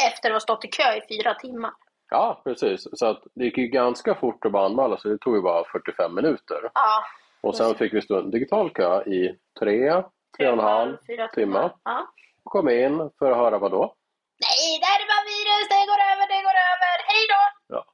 Efter 0.09 0.31
att 0.31 0.35
ha 0.35 0.41
stått 0.41 0.65
i 0.65 0.69
kö 0.69 0.93
i 0.97 1.01
fyra 1.09 1.35
timmar. 1.35 1.71
Ja, 2.11 2.41
precis. 2.45 2.87
Så 2.93 3.07
att 3.07 3.23
det 3.35 3.45
gick 3.45 3.59
ju 3.59 3.67
ganska 3.67 4.15
fort 4.15 4.45
att 4.45 4.53
bara 4.53 4.67
anmäla 4.67 4.97
sig. 4.99 5.11
Det 5.11 5.19
tog 5.19 5.37
ju 5.37 5.43
bara 5.43 5.65
45 5.65 6.15
minuter. 6.15 6.71
Ja, 6.75 7.03
Och 7.41 7.57
sen 7.57 7.75
fick 7.75 7.95
vi 7.95 8.03
stå 8.03 8.19
en 8.19 8.31
digital 8.31 8.71
kö 8.71 9.03
i 9.05 9.39
tre, 9.61 10.03
tre 10.39 10.47
och 10.49 10.53
en 10.53 10.59
halv 10.59 10.97
timmar. 11.35 11.75
Ja. 11.85 12.07
Kom 12.45 12.69
in 12.69 13.11
för 13.19 13.31
att 13.31 13.37
höra 13.37 13.59
vad 13.59 13.71
då? 13.71 13.95
Nej, 14.41 14.79
det 14.81 14.87
är 14.87 15.07
bara 15.13 15.25
virus, 15.33 15.69
det 15.69 15.87
går 15.91 16.01
över, 16.13 16.27
det 16.29 16.43
går 16.43 16.57
över, 16.73 16.97
hej 17.09 17.27
då! 17.33 17.85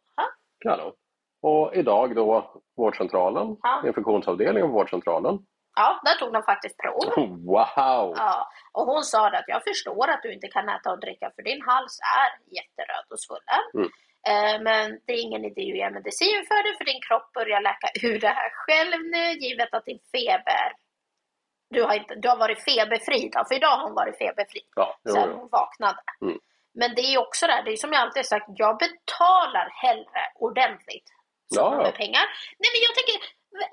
Kanon. 0.68 0.92
Och 1.42 1.74
idag 1.74 2.14
då 2.14 2.60
vårdcentralen, 2.76 3.56
Ja. 3.62 3.82
infektionsavdelningen 3.86 4.68
på 4.68 4.74
vårdcentralen. 4.74 5.38
Ja, 5.74 6.00
där 6.04 6.14
tog 6.14 6.32
de 6.32 6.42
faktiskt 6.42 6.76
prov. 6.78 7.04
Wow! 7.52 8.14
Ja, 8.16 8.48
och 8.72 8.86
hon 8.86 9.04
sa 9.04 9.28
att 9.28 9.44
jag 9.46 9.62
förstår 9.64 10.08
att 10.10 10.22
du 10.22 10.32
inte 10.32 10.48
kan 10.48 10.68
äta 10.68 10.90
och 10.92 11.00
dricka 11.00 11.30
för 11.34 11.42
din 11.42 11.62
hals 11.66 11.98
är 12.20 12.30
jätteröd 12.56 13.06
och 13.12 13.20
svullen. 13.20 13.62
Mm. 13.78 13.90
Eh, 14.30 14.56
Men 14.66 15.00
det 15.06 15.12
är 15.12 15.22
ingen 15.28 15.44
idé 15.44 15.62
att 15.70 15.78
ge 15.78 15.90
medicin 15.90 16.40
för 16.48 16.60
det 16.66 16.76
för 16.78 16.84
din 16.84 17.02
kropp 17.06 17.32
börjar 17.32 17.60
läka 17.60 17.88
ur 18.06 18.18
det 18.20 18.34
här 18.40 18.50
själv 18.62 19.00
nu 19.14 19.24
givet 19.44 19.74
att 19.74 19.84
din 19.84 20.00
feber 20.12 20.68
du 21.74 21.82
har, 21.82 21.94
inte, 21.94 22.14
du 22.14 22.28
har 22.28 22.36
varit 22.36 22.64
feberfri 22.70 23.30
då, 23.32 23.44
för 23.48 23.54
idag 23.54 23.74
har 23.76 23.84
hon 23.86 23.94
varit 23.94 24.18
feberfri 24.18 24.60
Ja, 24.76 24.86
jo, 25.04 25.12
sen 25.14 25.32
hon 25.38 25.48
vaknade. 25.60 26.02
Mm. 26.24 26.38
Men 26.74 26.94
det 26.96 27.02
är 27.02 27.18
också 27.26 27.46
det 27.46 27.52
här, 27.52 27.62
det 27.62 27.72
är 27.72 27.76
som 27.76 27.92
jag 27.92 28.02
alltid 28.02 28.26
sagt, 28.26 28.46
jag 28.64 28.78
betalar 28.84 29.68
hellre 29.84 30.22
ordentligt 30.34 31.08
som 31.54 31.72
ja. 31.72 31.82
med 31.82 31.94
pengar. 32.02 32.24
Nej 32.60 32.70
men 32.72 32.80
jag 32.86 32.94
tänker, 32.98 33.16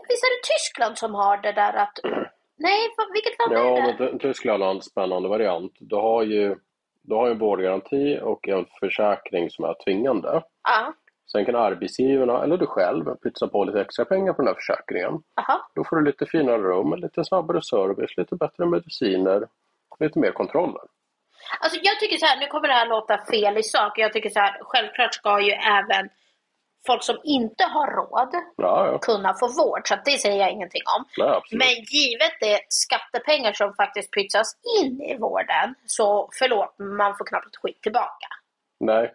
visst 0.09 0.23
är 0.23 0.29
det 0.37 0.53
Tyskland 0.53 0.97
som 0.97 1.15
har 1.15 1.37
det 1.37 1.51
där 1.51 1.73
att, 1.73 1.99
nej 2.57 2.79
vilket 3.13 3.39
land 3.39 3.53
Ja, 3.53 3.77
är 3.77 3.93
det? 3.97 4.11
Ty- 4.11 4.19
Tyskland 4.19 4.63
har 4.63 4.71
en 4.71 4.81
spännande 4.81 5.29
variant. 5.29 5.73
Du 5.79 5.95
har 5.95 6.23
ju 6.23 6.55
du 7.01 7.15
har 7.15 7.25
ju 7.25 7.31
en 7.31 7.39
vårdgaranti 7.39 8.19
och 8.21 8.47
en 8.47 8.65
försäkring 8.79 9.49
som 9.49 9.65
är 9.65 9.75
tvingande. 9.85 10.43
Ja, 10.63 10.93
Sen 11.31 11.45
kan 11.45 11.55
arbetsgivarna, 11.55 12.43
eller 12.43 12.57
du 12.57 12.65
själv, 12.65 13.15
pytsa 13.15 13.47
på 13.47 13.63
lite 13.63 13.81
extra 13.81 14.05
pengar 14.05 14.33
på 14.33 14.41
den 14.41 14.47
här 14.47 14.55
försäkringen. 14.55 15.13
aha. 15.35 15.69
Då 15.75 15.83
får 15.83 15.95
du 15.95 16.05
lite 16.05 16.25
finare 16.25 16.57
rum, 16.57 16.93
lite 16.93 17.25
snabbare 17.25 17.61
service, 17.61 18.17
lite 18.17 18.35
bättre 18.35 18.65
mediciner, 18.65 19.47
lite 19.99 20.19
mer 20.19 20.31
kontroller. 20.31 20.81
Alltså 21.59 21.79
jag 21.83 21.99
tycker 21.99 22.17
så 22.17 22.25
här, 22.25 22.39
nu 22.39 22.47
kommer 22.47 22.67
det 22.67 22.73
här 22.73 22.87
låta 22.87 23.17
fel 23.31 23.57
i 23.57 23.63
sak. 23.63 23.99
Jag 23.99 24.13
tycker 24.13 24.29
så 24.29 24.39
här, 24.39 24.57
självklart 24.61 25.13
ska 25.13 25.39
ju 25.41 25.51
även 25.51 26.09
folk 26.87 27.03
som 27.03 27.17
inte 27.23 27.63
har 27.63 27.87
råd 27.87 28.29
Ja, 28.57 28.87
ja. 28.87 28.97
kunna 28.97 29.33
få 29.33 29.47
vård. 29.47 29.81
Så 29.87 29.95
det 30.05 30.11
säger 30.11 30.37
jag 30.39 30.51
ingenting 30.51 30.81
om. 30.97 31.25
Absolut. 31.25 31.59
Men 31.63 31.73
givet 31.83 32.35
det 32.39 32.59
skattepengar 32.69 33.53
som 33.53 33.73
faktiskt 33.73 34.11
pytsas 34.13 34.55
in 34.83 35.01
i 35.01 35.17
vården 35.17 35.75
så 35.85 36.29
förlåt, 36.39 36.75
man 36.79 37.17
får 37.17 37.25
knappt 37.25 37.55
skit 37.55 37.81
tillbaka. 37.81 38.27
Nej. 38.79 39.13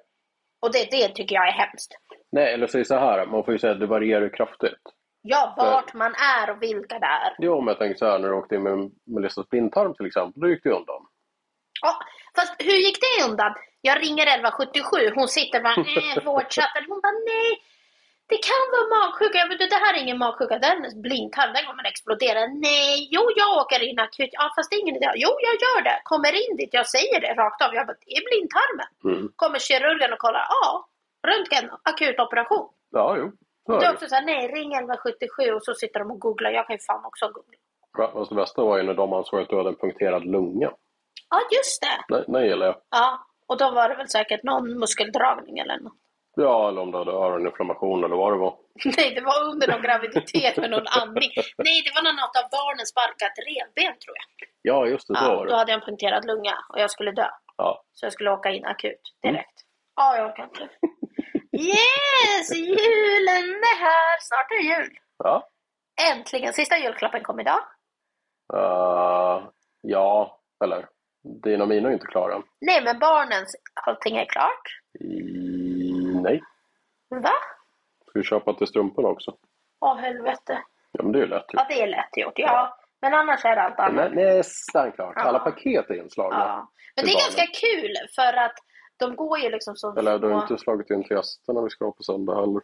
Och 0.62 0.72
det, 0.72 0.90
det 0.90 1.08
tycker 1.08 1.34
jag 1.34 1.48
är 1.48 1.52
hemskt. 1.52 1.92
Nej, 2.32 2.52
eller 2.54 2.66
säg 2.66 2.84
så 2.84 2.94
här, 2.94 3.26
man 3.26 3.44
får 3.44 3.52
ju 3.54 3.58
säga 3.58 3.72
att 3.72 3.80
det 3.80 3.86
varierar 3.86 4.28
kraftigt. 4.28 4.82
Ja, 5.22 5.54
vart 5.56 5.94
man 5.94 6.14
är 6.14 6.50
och 6.50 6.62
vilka 6.62 6.98
det 6.98 7.06
är. 7.06 7.34
Jo, 7.38 7.60
men 7.60 7.68
jag 7.68 7.78
tänker 7.78 7.98
så 7.98 8.06
här, 8.06 8.18
när 8.18 8.28
du 8.28 8.34
åkte 8.34 8.54
in 8.54 8.62
med 8.62 8.90
Melissas 9.06 9.48
blindtarm 9.48 9.94
till 9.94 10.06
exempel, 10.06 10.40
då 10.42 10.48
gick 10.48 10.62
det 10.62 10.70
undan. 10.70 11.06
Ja, 11.82 11.94
fast 12.36 12.52
hur 12.58 12.78
gick 12.86 12.98
det 13.04 13.24
undan? 13.28 13.52
Jag 13.80 13.96
ringer 14.04 14.26
1177, 14.26 14.96
hon 15.14 15.28
sitter 15.28 15.60
bara 15.66 15.74
eh, 15.74 16.24
vårdchatten. 16.28 16.82
Hon 16.88 17.00
bara 17.04 17.18
nej, 17.32 17.50
det 18.30 18.38
kan 18.50 18.64
vara 18.74 18.86
magsjuka. 18.98 19.38
Jag 19.38 19.48
bara, 19.48 19.58
"Du, 19.62 19.66
det 19.74 19.80
här 19.84 19.94
är 19.94 20.00
ingen 20.04 20.18
magsjuka, 20.18 20.58
den 20.58 20.78
är 20.84 20.94
blindtarm, 21.06 21.50
den 21.56 21.64
kommer 21.68 21.84
explodera. 21.92 22.40
Nej, 22.68 23.08
jo 23.14 23.22
jag 23.40 23.50
åker 23.60 23.80
in 23.88 23.98
akut. 24.06 24.30
Ja 24.32 24.44
fast 24.56 24.70
det 24.70 24.76
är 24.76 24.80
ingen 24.84 24.96
idé. 25.00 25.10
Jo 25.24 25.30
jag 25.48 25.54
gör 25.64 25.80
det. 25.88 25.98
Kommer 26.04 26.32
in 26.44 26.56
dit, 26.56 26.72
jag 26.78 26.86
säger 26.94 27.20
det 27.20 27.32
rakt 27.42 27.62
av. 27.64 27.74
Jag 27.74 27.86
bara, 27.86 27.96
det 28.06 28.12
är 28.18 28.22
blindtarmen. 28.30 28.88
Mm. 29.10 29.32
Kommer 29.36 29.58
kirurgen 29.58 30.12
och 30.12 30.18
kollar, 30.18 30.44
ja, 30.54 30.66
röntgen, 31.28 31.64
akut 31.90 32.18
operation. 32.20 32.68
Ja, 32.90 33.16
jo. 33.18 33.26
Så 33.66 33.72
Det 33.72 33.86
är 33.86 33.88
det. 33.88 33.94
också 33.94 34.06
såhär, 34.08 34.22
nej 34.22 34.48
ring 34.48 34.70
1177 34.74 35.50
och 35.56 35.62
så 35.64 35.74
sitter 35.74 36.00
de 36.00 36.10
och 36.10 36.20
googlar. 36.20 36.50
Jag 36.50 36.66
kan 36.66 36.76
ju 36.76 36.80
fan 36.80 37.04
också 37.04 37.26
googla. 37.28 37.58
Fast 38.12 38.28
det 38.30 38.36
bästa 38.36 38.62
var 38.62 38.76
ju 38.76 38.82
när 38.82 38.94
de 38.94 39.12
ansåg 39.12 39.40
att 39.40 39.48
du 39.48 39.56
hade 39.56 39.68
en 39.68 39.76
punkterad 39.76 40.24
lunga. 40.26 40.70
Ja, 41.34 41.56
just 41.56 41.82
det. 41.82 42.14
Det, 42.14 42.24
det 42.32 42.46
gillar 42.46 42.66
jag. 42.66 42.76
Ja, 42.90 43.26
och 43.48 43.58
då 43.58 43.70
var 43.70 43.88
det 43.88 43.94
väl 43.94 44.08
säkert 44.08 44.42
någon 44.42 44.78
muskeldragning 44.78 45.58
eller 45.58 45.78
något. 45.80 45.92
Ja, 46.36 46.68
eller 46.68 46.80
om 46.82 46.90
du 46.90 46.98
hade 46.98 47.10
öroninflammation 47.12 48.04
eller 48.04 48.16
vad 48.16 48.32
det 48.32 48.38
var. 48.38 48.58
Nej, 48.96 49.14
det 49.14 49.20
var 49.20 49.44
under 49.50 49.68
någon 49.68 49.82
graviditet 49.82 50.56
med 50.56 50.70
någon 50.70 50.86
andning. 51.00 51.30
Nej, 51.66 51.82
det 51.84 51.92
var 51.96 52.02
när 52.02 52.12
något 52.22 52.36
av 52.42 52.46
barnen 52.58 52.86
sparkat 52.86 53.32
revben 53.48 53.98
tror 54.02 54.16
jag. 54.20 54.48
Ja, 54.62 54.86
just 54.86 55.08
det. 55.08 55.14
Så 55.14 55.24
Ja, 55.24 55.28
var 55.36 55.44
då 55.46 55.50
det. 55.50 55.56
hade 55.56 55.72
jag 55.72 55.80
en 55.80 55.86
punkterad 55.86 56.24
lunga 56.24 56.54
och 56.72 56.80
jag 56.80 56.90
skulle 56.90 57.12
dö. 57.12 57.28
Ja. 57.56 57.84
Så 57.92 58.06
jag 58.06 58.12
skulle 58.12 58.30
åka 58.30 58.50
in 58.50 58.64
akut 58.64 59.00
direkt. 59.22 59.58
Ja, 59.96 60.16
jag 60.16 60.26
orkar 60.30 60.44
inte. 60.44 60.68
Yes! 61.52 62.54
Julen 62.54 63.50
är 63.72 63.78
här! 63.80 64.20
Snart 64.20 64.50
är 64.50 64.56
det 64.56 64.68
jul. 64.82 64.90
Ja. 65.18 65.48
Äntligen! 66.12 66.52
Sista 66.52 66.78
julklappen 66.78 67.22
kom 67.22 67.40
idag. 67.40 67.60
Uh, 68.54 69.48
ja, 69.80 70.40
eller 70.64 70.86
dina 71.24 71.64
och 71.64 71.68
mina 71.68 71.88
är 71.88 71.92
inte 71.92 72.06
klara. 72.06 72.42
Nej, 72.60 72.84
men 72.84 72.98
barnens, 72.98 73.56
allting 73.74 74.16
är 74.16 74.24
klart. 74.24 74.80
I, 75.00 75.22
nej. 76.22 76.42
Va? 77.08 77.32
Ska 78.08 78.18
vi 78.18 78.24
köpa 78.24 78.54
till 78.54 78.66
strumporna 78.66 79.08
också? 79.08 79.36
Åh, 79.80 79.96
helvete. 79.96 80.62
Ja, 80.92 81.02
men 81.02 81.12
det 81.12 81.18
är 81.18 81.20
ju 81.20 81.28
lätt. 81.28 81.44
Ja, 81.48 81.66
det 81.68 81.82
är 81.82 81.86
lätt 81.86 82.16
gjort. 82.16 82.38
Ja, 82.38 82.78
men 83.02 83.14
annars 83.14 83.44
är 83.44 83.56
allt 83.56 83.78
annat. 83.78 83.94
Men 83.94 84.36
nästan 84.36 84.92
klart. 84.92 85.12
Ja. 85.16 85.22
Alla 85.22 85.38
paket 85.38 85.90
är 85.90 85.94
inslagna. 85.94 86.38
Ja. 86.38 86.70
Men 86.96 87.04
det 87.04 87.10
är 87.10 87.14
barnen. 87.14 87.24
ganska 87.24 87.46
kul 87.60 87.94
för 88.14 88.38
att 88.38 88.54
de 88.96 89.16
går 89.16 89.38
ju 89.38 89.50
liksom 89.50 89.76
som 89.76 89.98
Eller 89.98 90.18
du 90.18 90.28
har 90.28 90.42
inte 90.42 90.58
slagit 90.58 90.90
in 90.90 91.04
till 91.04 91.16
gästerna 91.16 91.62
vi 91.62 91.70
ska 91.70 91.84
ha 91.84 91.92
på 91.92 92.02
söndag 92.02 92.34
heller. 92.34 92.62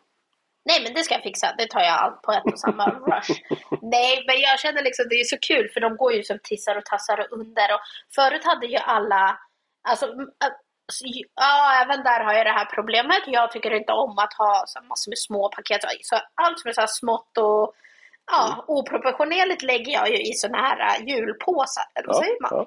Nej, 0.65 0.83
men 0.85 0.95
det 0.95 1.03
ska 1.03 1.15
jag 1.15 1.23
fixa. 1.23 1.55
Det 1.59 1.67
tar 1.67 1.81
jag 1.81 1.99
allt 1.99 2.23
på 2.23 2.33
ett 2.33 2.45
och 2.53 2.61
samma 2.61 2.85
rush. 2.91 3.31
Nej, 3.83 4.25
men 4.27 4.41
jag 4.41 4.61
känner 4.61 4.83
liksom 4.83 5.07
det 5.11 5.15
är 5.21 5.25
så 5.25 5.39
kul 5.39 5.69
för 5.75 5.81
de 5.81 5.97
går 5.97 6.13
ju 6.13 6.23
som 6.23 6.39
tissar 6.43 6.77
och 6.77 6.85
tassar 6.85 7.21
och 7.21 7.39
under. 7.39 7.75
Och 7.75 7.81
förut 8.15 8.45
hade 8.45 8.67
ju 8.67 8.77
alla, 8.77 9.39
alltså, 9.89 10.07
ja, 11.35 11.83
även 11.83 12.03
där 12.05 12.25
har 12.25 12.33
jag 12.35 12.47
det 12.47 12.53
här 12.53 12.65
problemet. 12.65 13.23
Jag 13.27 13.51
tycker 13.51 13.71
inte 13.75 13.93
om 13.93 14.19
att 14.19 14.33
ha 14.35 14.65
så 14.67 14.81
massor 14.83 15.11
med 15.11 15.19
små 15.19 15.49
paket. 15.49 15.81
Så 16.03 16.17
allt 16.35 16.61
som 16.61 16.69
är 16.69 16.73
så 16.73 16.81
här 16.81 16.89
smått 16.89 17.39
och 17.39 17.75
ja, 18.33 18.65
oproportionerligt 18.69 19.63
lägger 19.63 19.93
jag 19.93 20.09
ju 20.11 20.17
i 20.17 20.33
såna 20.33 20.59
här 20.59 21.01
julpåsar. 21.09 21.85
Eller 21.95 22.07
vad 22.09 22.17
Ja, 22.17 22.21
säger 22.21 22.41
man? 22.43 22.51
ja. 22.55 22.67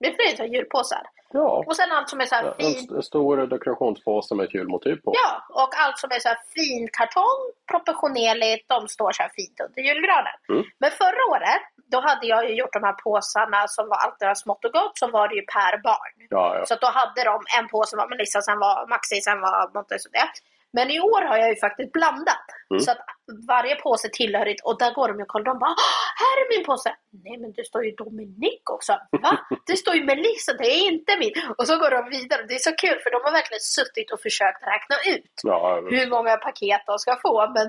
Det 0.00 0.06
är 0.06 0.14
fler 0.14 0.36
så 0.36 0.42
här 0.42 0.50
julpåsar. 0.50 1.02
Ja. 1.32 1.64
Och 1.66 1.76
sen 1.76 1.92
allt 1.92 2.08
som 2.08 2.20
är 2.20 2.26
så 2.26 2.34
här 2.34 2.42
fint. 2.58 2.76
En, 2.76 2.82
st- 2.84 2.94
en 2.94 3.02
stor 3.02 3.36
dekorationspåse 3.46 4.34
med 4.34 4.44
ett 4.44 4.54
julmotiv 4.54 4.96
på. 5.04 5.12
Ja, 5.14 5.62
och 5.62 5.70
allt 5.76 5.98
som 5.98 6.10
är 6.10 6.18
så 6.18 6.28
här 6.28 6.38
fin 6.54 6.88
kartong, 6.92 7.40
proportionerligt, 7.70 8.68
de 8.68 8.88
står 8.88 9.12
så 9.12 9.22
här 9.22 9.30
fint 9.36 9.60
under 9.60 9.82
julgranen. 9.82 10.36
Mm. 10.48 10.62
Men 10.78 10.90
förra 10.90 11.22
året, 11.32 11.62
då 11.92 12.00
hade 12.00 12.26
jag 12.26 12.48
ju 12.48 12.54
gjort 12.56 12.72
de 12.72 12.82
här 12.82 12.92
påsarna 12.92 13.68
som 13.68 13.88
var 13.88 13.96
allt 13.96 14.18
det 14.18 14.26
här 14.26 14.34
smått 14.34 14.64
och 14.64 14.72
gott, 14.72 14.98
så 14.98 15.06
var 15.10 15.28
det 15.28 15.34
ju 15.34 15.42
per 15.42 15.78
barn. 15.82 16.12
Ja, 16.30 16.56
ja. 16.58 16.66
Så 16.66 16.74
då 16.74 16.86
hade 16.86 17.24
de 17.24 17.44
en 17.58 17.68
påse 17.68 17.96
var 17.96 18.08
Melissa, 18.08 18.40
sen 18.42 18.58
var 18.58 18.86
Maxi, 18.86 19.20
sen 19.20 19.40
var 19.40 19.70
Montes 19.74 20.06
och 20.06 20.12
det. 20.12 20.28
Men 20.76 20.86
i 20.96 20.98
år 21.00 21.22
har 21.30 21.36
jag 21.42 21.48
ju 21.54 21.56
faktiskt 21.66 21.92
blandat. 21.92 22.46
Mm. 22.70 22.80
Så 22.84 22.90
att 22.90 23.02
varje 23.54 23.74
påse 23.86 24.08
tillhör 24.08 24.46
ett, 24.46 24.60
och 24.68 24.78
där 24.82 24.92
går 24.98 25.08
de 25.08 25.22
och 25.22 25.28
kollar. 25.28 25.44
De 25.44 25.58
bara 25.58 25.70
"Ah, 25.70 26.00
här 26.22 26.34
är 26.42 26.46
min 26.56 26.64
påse! 26.70 26.90
Nej 27.24 27.36
men 27.42 27.50
det 27.56 27.64
står 27.70 27.84
ju 27.86 27.90
Dominic 28.02 28.62
också. 28.76 28.92
Va? 29.24 29.32
Det 29.68 29.76
står 29.82 29.94
ju 29.98 30.04
Melissa, 30.04 30.52
det 30.52 30.68
är 30.76 30.82
inte 30.92 31.12
min. 31.22 31.32
Och 31.58 31.66
så 31.68 31.74
går 31.82 31.90
de 31.96 32.02
vidare. 32.18 32.42
Det 32.48 32.54
är 32.54 32.64
så 32.70 32.74
kul 32.84 32.98
för 33.02 33.10
de 33.14 33.18
har 33.26 33.32
verkligen 33.40 33.64
suttit 33.76 34.08
och 34.12 34.20
försökt 34.26 34.62
räkna 34.72 34.96
ut 35.14 35.32
ja, 35.42 35.58
hur 35.94 36.06
många 36.14 36.36
paket 36.36 36.82
de 36.86 36.98
ska 36.98 37.12
få. 37.26 37.50
Men 37.56 37.66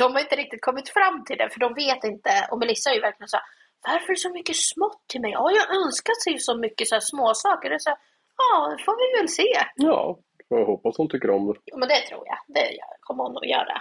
de 0.00 0.12
har 0.14 0.20
inte 0.20 0.36
riktigt 0.36 0.62
kommit 0.68 0.88
fram 0.88 1.24
till 1.24 1.38
det 1.38 1.48
för 1.52 1.60
de 1.60 1.74
vet 1.74 2.04
inte. 2.04 2.30
Och 2.50 2.58
Melissa 2.58 2.90
är 2.90 2.94
ju 2.94 3.00
verkligen 3.08 3.28
så 3.28 3.36
här, 3.36 3.46
varför 3.88 4.08
är 4.12 4.16
det 4.18 4.26
så 4.28 4.30
mycket 4.38 4.56
smått 4.56 5.02
till 5.10 5.20
mig? 5.20 5.30
Ja, 5.38 5.44
jag 5.58 5.66
önskar 5.80 6.14
sig 6.24 6.38
så 6.38 6.54
mycket 6.64 6.88
så 6.88 6.94
här 6.94 7.00
små 7.12 7.34
saker. 7.34 7.68
Det 7.70 7.74
är 7.74 7.86
så 7.88 7.90
här, 7.90 7.98
ja, 8.42 8.68
det 8.72 8.82
får 8.84 8.96
vi 9.02 9.08
väl 9.20 9.28
se. 9.28 9.50
ja. 9.74 10.18
Jag 10.58 10.66
hoppas 10.66 10.98
hon 10.98 11.08
tycker 11.08 11.30
om 11.30 11.46
det. 11.46 11.60
Jo, 11.64 11.78
men 11.78 11.88
det 11.88 12.00
tror 12.08 12.22
jag. 12.26 12.38
Det 12.46 12.78
kommer 13.00 13.24
hon 13.24 13.36
att 13.36 13.48
göra. 13.48 13.80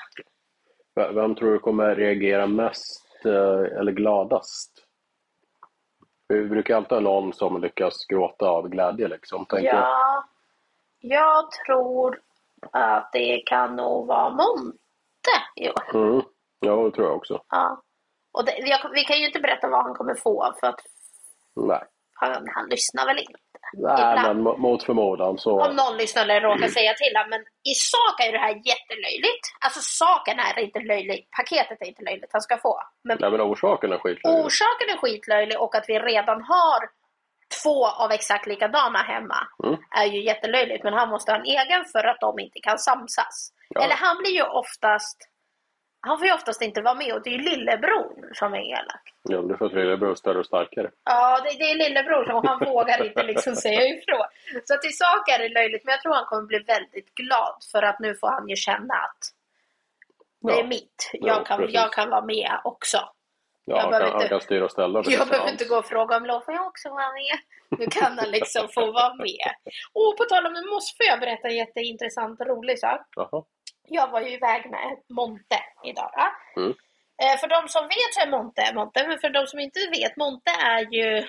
Vem 1.14 1.36
tror 1.36 1.52
du 1.52 1.60
kommer 1.60 1.96
reagera 1.96 2.48
mest 2.48 3.26
eh, 3.26 3.80
eller 3.80 3.92
gladast? 3.92 4.72
Vi 6.28 6.46
brukar 6.46 6.76
alltid 6.76 6.92
ha 6.92 7.00
någon 7.00 7.34
som 7.34 7.62
lyckas 7.62 8.06
gråta 8.06 8.50
av 8.50 8.70
glädje 8.70 9.08
liksom. 9.08 9.46
Tänker. 9.46 9.74
Ja, 9.74 10.24
jag 11.00 11.52
tror 11.52 12.22
att 12.72 13.10
det 13.14 13.44
kan 13.46 13.76
nog 13.76 14.08
vara 14.08 14.30
Monte 14.30 14.78
i 15.56 15.70
år. 15.70 15.96
Mm. 15.96 16.22
Ja, 16.60 16.76
det 16.76 16.92
tror 16.92 17.08
jag 17.08 17.16
också. 17.16 17.44
Ja. 17.50 17.84
Och 18.32 18.46
det, 18.46 18.58
jag, 18.58 18.90
vi 18.94 19.04
kan 19.04 19.18
ju 19.18 19.26
inte 19.26 19.40
berätta 19.40 19.70
vad 19.70 19.84
han 19.84 19.94
kommer 19.94 20.16
få 20.16 20.54
för 20.60 20.68
att 20.68 20.80
Nej, 21.56 21.84
han, 22.14 22.48
han 22.56 22.70
lyssnar 22.70 23.06
väl 23.06 23.20
inte. 23.20 23.40
Nej 23.74 23.92
Ibland. 23.94 24.22
men 24.44 24.48
mo- 24.48 24.58
mot 24.58 24.84
förmodan 24.84 25.38
så... 25.38 25.62
Om 25.66 25.76
någon 25.76 25.98
lyssnar 25.98 26.22
eller 26.24 26.42
råkar 26.42 26.68
säga 26.68 26.94
till 26.94 27.16
honom. 27.18 27.30
Men 27.30 27.42
i 27.42 27.74
sak 27.74 28.16
är 28.28 28.32
det 28.32 28.38
här 28.38 28.56
jättelöjligt. 28.72 29.46
Alltså 29.66 29.80
saken 29.84 30.40
är 30.40 30.60
inte 30.60 30.80
löjlig. 30.80 31.28
Paketet 31.38 31.82
är 31.82 31.86
inte 31.86 32.04
löjligt 32.04 32.30
han 32.32 32.42
ska 32.42 32.58
få. 32.58 32.80
Men 33.04 33.18
Nej 33.22 33.32
men 33.32 33.42
orsaken 33.42 33.92
är 33.92 33.98
skitlöjlig. 33.98 34.46
orsaken 34.46 34.88
är 34.94 34.98
skitlöjlig 34.98 35.62
och 35.62 35.76
att 35.76 35.86
vi 35.88 36.00
redan 36.00 36.42
har 36.42 36.80
två 37.64 37.88
av 37.88 38.12
exakt 38.12 38.48
likadana 38.48 39.00
hemma 39.00 39.48
Mm. 39.64 39.78
är 39.96 40.06
ju 40.06 40.24
jättelöjligt. 40.24 40.84
Men 40.84 40.94
han 40.94 41.10
måste 41.10 41.32
ha 41.32 41.40
en 41.40 41.46
egen 41.46 41.86
för 41.92 42.04
att 42.04 42.20
de 42.22 42.40
inte 42.40 42.60
kan 42.60 42.78
samsas. 42.80 43.50
Ja. 43.70 43.82
Eller 43.84 43.96
han 43.96 44.18
blir 44.18 44.32
ju 44.32 44.44
oftast 44.44 45.18
han 46.06 46.18
får 46.18 46.28
ju 46.28 46.34
oftast 46.34 46.62
inte 46.62 46.82
vara 46.82 46.94
med 46.96 47.14
och 47.14 47.22
det 47.24 47.30
är 47.30 47.32
ju 47.32 47.38
lillebror 47.38 48.34
som 48.34 48.54
är 48.54 48.58
elak. 48.60 49.14
Ja, 49.24 49.42
det 49.42 49.54
är 49.54 49.58
för 49.58 49.66
att 49.66 49.74
lillebror 49.74 50.12
är 50.12 50.16
större 50.16 50.40
och 50.40 50.46
starkare. 50.46 50.90
Ja, 51.04 51.40
det, 51.44 51.50
det 51.58 51.72
är 51.72 51.76
lillebror 51.76 52.26
som 52.26 52.48
han 52.48 52.60
vågar 52.60 53.06
inte 53.06 53.24
liksom 53.24 53.56
säga 53.56 53.82
ifrån. 53.88 54.26
Så 54.66 54.74
att 54.74 54.86
i 54.86 54.90
sak 54.92 55.30
är 55.30 55.40
det 55.40 55.50
löjligt, 55.50 55.84
men 55.86 55.92
jag 55.92 56.02
tror 56.02 56.14
han 56.14 56.26
kommer 56.26 56.44
bli 56.44 56.60
väldigt 56.60 57.16
glad 57.16 57.56
för 57.72 57.82
att 57.84 58.00
nu 58.00 58.16
får 58.16 58.28
han 58.28 58.50
ju 58.50 58.56
känna 58.56 58.94
att 58.94 59.20
det 60.42 60.54
är 60.54 60.58
Ja. 60.58 60.64
mitt. 60.68 61.10
Ja, 61.14 61.28
Jag 61.28 61.46
kan, 61.46 61.58
precis. 61.60 61.76
jag 61.76 61.94
kan 61.94 62.10
vara 62.10 62.26
med 62.26 62.52
också. 62.64 62.98
Ja, 63.66 63.76
Jag 63.76 63.82
han 63.82 63.92
kan, 63.92 64.02
han 64.02 64.14
inte- 64.14 64.28
kan 64.28 64.42
styra 64.42 64.66
och 64.66 64.72
ställa. 64.72 65.04
Jag 65.06 65.28
behöver 65.28 65.52
inte 65.52 65.66
gå 65.66 65.78
och 65.78 65.86
fråga 65.86 66.18
om 66.18 66.26
lov, 66.26 66.40
får 66.42 66.54
jag 66.54 66.66
också 66.68 66.90
vara 66.90 67.12
med? 67.14 67.38
Nu 67.80 67.86
kan 67.88 68.18
han 68.18 68.30
liksom 68.32 68.68
få 68.70 68.92
vara 68.92 69.14
med. 69.14 69.50
Och 69.94 70.18
på 70.18 70.24
tal 70.30 70.46
om 70.46 70.54
det 70.54 70.66
måste 70.66 71.04
jag 71.04 71.20
berätta 71.20 71.48
en 71.48 71.56
jätteintressant 71.56 72.40
och 72.42 72.48
rolig 72.48 72.80
sak. 72.80 73.02
Jaha. 73.16 73.44
Jag 73.88 74.12
var 74.12 74.22
ju 74.22 74.30
iväg 74.30 74.72
med 74.72 74.98
Monte 75.10 75.60
idag. 75.84 76.12
Mm. 76.58 76.74
Eh, 77.24 77.40
För 77.40 77.48
de 77.48 77.68
som 77.68 77.84
vet 77.84 78.14
så 78.14 78.22
är 78.22 78.32
Monte 78.32 78.74
Monte, 78.74 79.08
men 79.08 79.20
för 79.20 79.30
de 79.30 79.48
som 79.48 79.60
inte 79.60 79.80
vet, 79.80 80.18
Monte 80.18 80.52
är 80.52 80.94
ju 80.94 81.28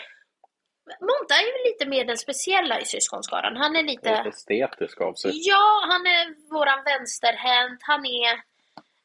Monte 1.01 1.35
är 1.35 1.47
ju 1.47 1.71
lite 1.71 1.87
mer 1.87 2.05
den 2.05 2.17
speciella 2.17 2.81
i 2.81 2.85
syskonskaran. 2.85 3.57
Han 3.57 3.77
är 3.77 3.83
lite... 3.83 4.11
Estetisk 4.11 5.01
av 5.01 5.15
sig. 5.15 5.31
Ja, 5.35 5.85
han 5.91 6.07
är 6.07 6.51
våran 6.55 6.85
vänsterhänt. 6.85 7.81
Han 7.83 8.07
är, 8.07 8.41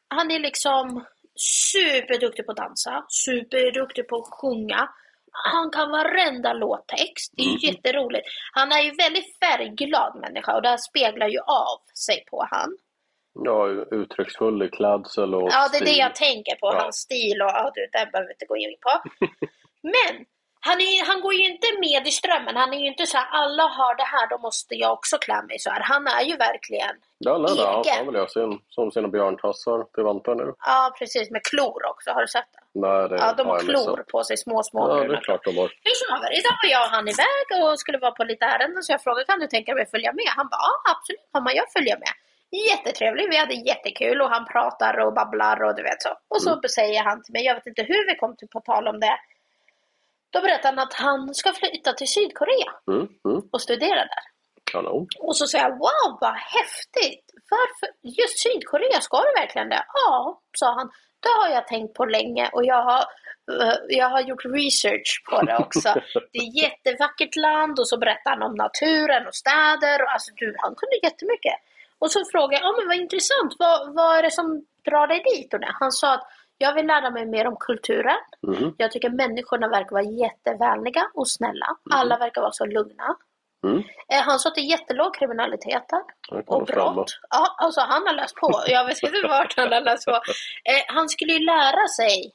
han 0.07 0.31
är 0.31 0.39
liksom 0.39 1.05
superduktig 1.71 2.45
på 2.45 2.51
att 2.51 2.57
dansa, 2.57 3.05
superduktig 3.07 4.07
på 4.07 4.15
att 4.15 4.33
sjunga. 4.41 4.89
Han 5.31 5.71
kan 5.71 5.91
varenda 5.91 6.53
låttext. 6.53 7.33
Det 7.37 7.43
är 7.43 7.47
ju 7.47 7.67
jätteroligt. 7.67 8.27
Han 8.53 8.71
är 8.71 8.81
ju 8.81 8.91
väldigt 8.91 9.39
färgglad 9.39 10.15
människa 10.21 10.55
och 10.55 10.61
det 10.61 10.69
här 10.69 10.77
speglar 10.77 11.27
ju 11.27 11.39
av 11.39 11.79
sig 12.07 12.25
på 12.31 12.47
han. 12.51 12.77
Ja, 13.33 13.67
uttrycksfull 13.91 14.63
i 14.63 14.69
klädsel 14.69 15.35
och 15.35 15.49
Ja, 15.51 15.67
det 15.71 15.77
är 15.77 15.79
det 15.81 15.85
stil. 15.85 15.99
jag 15.99 16.15
tänker 16.15 16.55
på. 16.55 16.67
Ja. 16.73 16.79
Hans 16.81 16.95
stil 16.95 17.41
och 17.41 17.49
ja, 17.49 17.71
du, 17.75 17.81
det 17.81 18.11
behöver 18.11 18.27
vi 18.27 18.33
inte 18.33 18.45
gå 18.45 18.57
in 18.57 18.75
på. 18.81 18.91
Men 19.81 20.25
han, 20.61 20.77
är, 20.81 21.05
han 21.11 21.21
går 21.21 21.33
ju 21.33 21.45
inte 21.53 21.67
med 21.85 22.07
i 22.07 22.11
strömmen. 22.11 22.55
Han 22.55 22.73
är 22.73 22.79
ju 22.79 22.87
inte 22.87 23.05
så 23.05 23.17
här, 23.17 23.27
alla 23.31 23.63
har 23.63 23.95
det 23.95 24.03
här, 24.03 24.29
då 24.29 24.37
måste 24.37 24.75
jag 24.75 24.91
också 24.93 25.17
klä 25.17 25.41
mig 25.49 25.59
så 25.59 25.69
här. 25.69 25.81
Han 25.83 26.07
är 26.07 26.21
ju 26.21 26.35
verkligen, 26.37 26.95
Ja, 27.17 27.37
nej, 27.37 27.51
nej, 27.57 27.65
han, 27.65 27.83
han 27.97 28.05
vill 28.05 28.15
göra 28.15 28.27
sin, 28.27 28.59
som 28.69 28.91
sina 28.91 29.07
björntassar 29.07 29.83
till 29.93 30.03
vantar 30.03 30.35
nu. 30.35 30.53
ja 30.65 30.93
precis, 30.99 31.31
med 31.31 31.43
klor 31.43 31.81
också. 31.91 32.11
Har 32.11 32.21
du 32.21 32.27
sett 32.27 32.49
det? 32.55 32.79
Nej, 32.85 33.09
det 33.09 33.15
Ja, 33.15 33.33
de 33.37 33.47
har 33.47 33.55
missat. 33.55 33.69
klor 33.85 34.03
på 34.11 34.23
sig, 34.23 34.37
små, 34.37 34.63
små 34.63 34.79
Ja, 34.89 34.95
det 35.03 35.15
är 35.17 35.21
klart 35.21 35.43
de 35.45 35.57
har. 35.57 35.69
Hur 35.85 35.95
som 36.01 36.07
haver, 36.15 36.31
idag 36.39 36.55
var 36.63 36.69
jag 36.75 36.83
och 36.85 36.91
han 36.97 37.07
iväg 37.15 37.47
och 37.63 37.79
skulle 37.79 37.97
vara 37.97 38.11
på 38.11 38.23
lite 38.23 38.45
ärenden 38.45 38.83
så 38.83 38.91
jag 38.93 39.01
frågade 39.03 39.25
kan 39.25 39.39
du 39.39 39.47
tänka 39.47 39.73
dig 39.73 39.83
att 39.83 39.91
följa 39.91 40.11
med? 40.13 40.27
Han 40.37 40.47
bara 40.53 40.61
ja 40.69 40.73
absolut 40.93 41.27
mamma 41.33 41.49
jag 41.59 41.67
följer 41.77 41.97
med. 42.05 42.13
Jättetrevlig, 42.51 43.29
vi 43.29 43.37
hade 43.37 43.53
jättekul 43.53 44.21
och 44.21 44.29
han 44.29 44.45
pratar 44.45 44.99
och 44.99 45.13
babblar 45.13 45.63
och 45.63 45.75
du 45.75 45.83
vet 45.83 46.01
så. 46.01 46.09
Och 46.27 46.41
så 46.41 46.61
säger 46.75 47.03
han 47.03 47.23
till 47.23 47.33
mig, 47.33 47.43
jag 47.45 47.55
vet 47.55 47.65
inte 47.67 47.83
hur 47.83 48.07
vi 48.11 48.15
kom 48.15 48.35
till 48.35 48.47
på 48.47 48.59
tal 48.59 48.87
om 48.87 48.99
det. 48.99 49.17
Då 50.29 50.41
berättar 50.41 50.69
han 50.69 50.79
att 50.79 50.93
han 50.93 51.33
ska 51.35 51.53
flytta 51.53 51.93
till 51.93 52.07
Sydkorea 52.07 52.71
Mm, 52.91 53.07
mm, 53.25 53.41
och 53.51 53.61
studera 53.61 53.95
där. 53.95 54.23
kanon. 54.71 55.07
Och 55.19 55.37
så 55.37 55.47
säger 55.47 55.63
jag 55.65 55.77
wow 55.77 56.17
vad 56.21 56.33
häftigt! 56.33 57.25
Varför 57.49 57.89
just 58.03 58.39
Sydkorea, 58.43 59.01
ska 59.01 59.17
du 59.21 59.41
verkligen 59.41 59.69
det? 59.69 59.83
Ja, 59.93 60.41
sa 60.59 60.73
han. 60.73 60.91
Det 61.19 61.29
har 61.41 61.49
jag 61.55 61.67
tänkt 61.67 61.93
på 61.93 62.05
länge 62.05 62.49
och 62.53 62.65
jag 62.65 62.83
har, 62.83 62.99
eh, 63.61 63.73
jag 63.87 64.09
har 64.09 64.21
gjort 64.21 64.45
research 64.45 65.23
på 65.29 65.41
det 65.41 65.57
också. 65.57 65.93
Det 66.33 66.39
är 66.39 66.43
ett 66.47 66.55
jättevackert 66.55 67.35
land 67.35 67.79
och 67.79 67.87
så 67.89 67.97
berättar 67.97 68.31
han 68.31 68.43
om 68.43 68.55
naturen 68.55 69.27
och 69.27 69.35
städer. 69.35 70.03
Och, 70.03 70.11
alltså, 70.11 70.31
du, 70.35 70.55
han 70.57 70.75
kunde 70.75 70.95
jättemycket. 71.03 71.53
Och 71.99 72.11
så 72.11 72.19
frågade 72.31 72.53
jag, 72.53 72.63
ja 72.63 72.75
men 72.77 72.87
vad 72.87 72.97
intressant, 72.97 73.55
vad, 73.59 73.95
vad 73.95 74.17
är 74.17 74.23
det 74.23 74.31
som 74.31 74.65
drar 74.85 75.07
dig 75.07 75.23
dit? 75.23 75.53
Och? 75.53 75.59
Han 75.63 75.91
sa 75.91 76.13
att 76.13 76.27
Jag 76.57 76.73
vill 76.73 76.87
lära 76.87 77.09
mig 77.09 77.25
mer 77.25 77.47
om 77.47 77.55
kulturen. 77.59 78.17
Mhm. 78.47 78.75
Jag 78.77 78.91
tycker 78.91 79.09
människorna 79.09 79.67
verkar 79.67 79.91
vara 79.91 80.03
jättevänliga 80.03 81.03
och 81.13 81.29
snälla. 81.29 81.67
Alla 81.91 82.17
verkar 82.17 82.41
vara 82.41 82.51
så 82.51 82.65
lugna. 82.65 83.15
Mm. 83.67 83.77
Eh, 84.13 84.21
Han 84.21 84.39
sa 84.39 84.49
att 84.49 84.55
det 84.55 84.61
är 84.61 84.71
jättelåg 84.71 85.15
kriminalitet 85.15 85.83
Och 86.47 86.65
brott. 86.65 87.19
Ja, 87.29 87.55
alltså 87.57 87.81
han 87.81 88.07
har 88.07 88.13
läst 88.13 88.35
på. 88.35 88.63
Jag 88.67 88.85
vet 88.85 89.03
inte 89.03 89.27
vart 89.27 89.57
han 89.57 89.71
har 89.71 89.81
läst 89.81 90.05
på. 90.05 90.11
Eh, 90.11 90.83
han 90.87 91.09
skulle 91.09 91.33
ju 91.33 91.39
lära 91.45 91.87
sig 91.87 92.31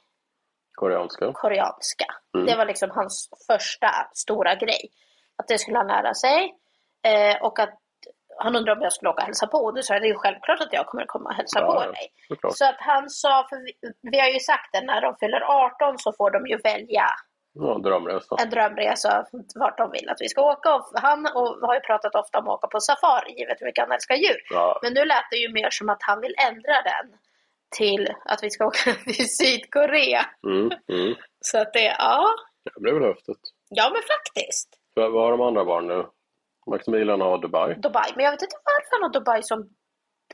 Koreanska. 0.75 1.31
koreanska. 1.33 2.05
Mm. 2.35 2.45
Det 2.45 2.55
var 2.55 2.65
liksom 2.65 2.89
hans 2.91 3.29
första 3.47 3.89
stora 4.13 4.55
grej. 4.55 4.89
Att 5.37 5.47
det 5.47 5.57
skulle 5.57 5.77
han 5.77 5.87
lära 5.87 6.13
sig. 6.13 6.53
Eh, 7.07 7.41
och 7.41 7.59
att 7.59 7.79
han 8.37 8.55
undrade 8.55 8.77
om 8.79 8.83
jag 8.83 8.93
skulle 8.93 9.09
åka 9.09 9.21
och 9.21 9.25
hälsa 9.25 9.47
på. 9.47 9.57
Och 9.57 9.75
då 9.75 9.81
sa 9.81 9.93
jag, 9.93 10.01
det 10.03 10.07
är 10.07 10.13
ju 10.15 10.17
självklart 10.17 10.61
att 10.61 10.73
jag 10.73 10.85
kommer 10.87 11.05
komma 11.05 11.29
och 11.29 11.35
hälsa 11.35 11.59
Ja, 11.59 11.73
på 11.73 11.91
dig. 11.91 12.07
såklart. 12.27 12.57
Så 12.57 12.65
att 12.65 12.75
han 12.79 13.09
sa, 13.09 13.45
för 13.49 13.57
vi, 13.65 13.71
vi 14.11 14.19
har 14.19 14.27
ju 14.27 14.39
sagt 14.39 14.69
det, 14.73 14.81
när 14.81 15.01
de 15.01 15.15
fyller 15.17 15.41
18 15.41 15.97
så 15.97 16.13
får 16.13 16.31
de 16.31 16.47
ju 16.47 16.57
välja 16.57 17.07
Ja, 17.57 17.77
drömresa. 17.83 18.35
en 18.39 18.49
drömresa 18.49 19.25
vart 19.55 19.77
de 19.77 19.91
vill 19.91 20.09
att 20.09 20.21
vi 20.21 20.29
ska 20.29 20.41
åka. 20.51 20.75
Och 20.75 20.83
han 20.95 21.25
och, 21.25 21.67
har 21.67 21.73
ju 21.75 21.79
pratat 21.79 22.15
ofta 22.15 22.39
om 22.39 22.47
att 22.47 22.53
åka 22.57 22.67
på 22.67 22.79
safari, 22.79 23.31
givet 23.39 23.61
hur 23.61 23.65
mycket 23.65 23.83
han 23.83 23.91
älskar 23.91 24.15
djur. 24.15 24.39
Ja. 24.49 24.79
Men 24.83 24.93
nu 24.93 25.05
lät 25.05 25.27
det 25.31 25.37
ju 25.37 25.51
mer 25.53 25.69
som 25.69 25.89
att 25.89 26.03
han 26.03 26.21
vill 26.21 26.35
ändra 26.49 26.81
den 26.91 27.17
till 27.77 28.13
att 28.25 28.43
vi 28.43 28.49
ska 28.49 28.65
åka 28.65 28.93
till 29.05 29.29
Sydkorea. 29.37 30.25
Mm, 30.47 30.71
mm. 30.91 31.15
Så 31.39 31.57
att 31.61 31.73
det, 31.73 31.95
ja, 31.99 32.25
Det 32.75 32.81
blir 32.81 32.93
väl 32.93 33.03
häftigt. 33.03 33.41
ja 33.69 33.89
men 33.93 34.01
faktiskt. 34.01 34.69
Vad 34.93 35.11
vad 35.11 35.23
har 35.23 35.31
de 35.31 35.41
andra 35.41 35.65
barnen 35.65 35.97
nu? 35.97 36.05
Maximilian 36.71 37.21
har 37.21 37.37
Dubai. 37.37 37.75
Dubai. 37.75 38.11
Men 38.15 38.25
jag 38.25 38.31
vet 38.31 38.41
inte 38.41 38.55
varför 38.71 38.91
han 38.95 39.03
har 39.03 39.13
Dubai 39.19 39.43
som... 39.43 39.59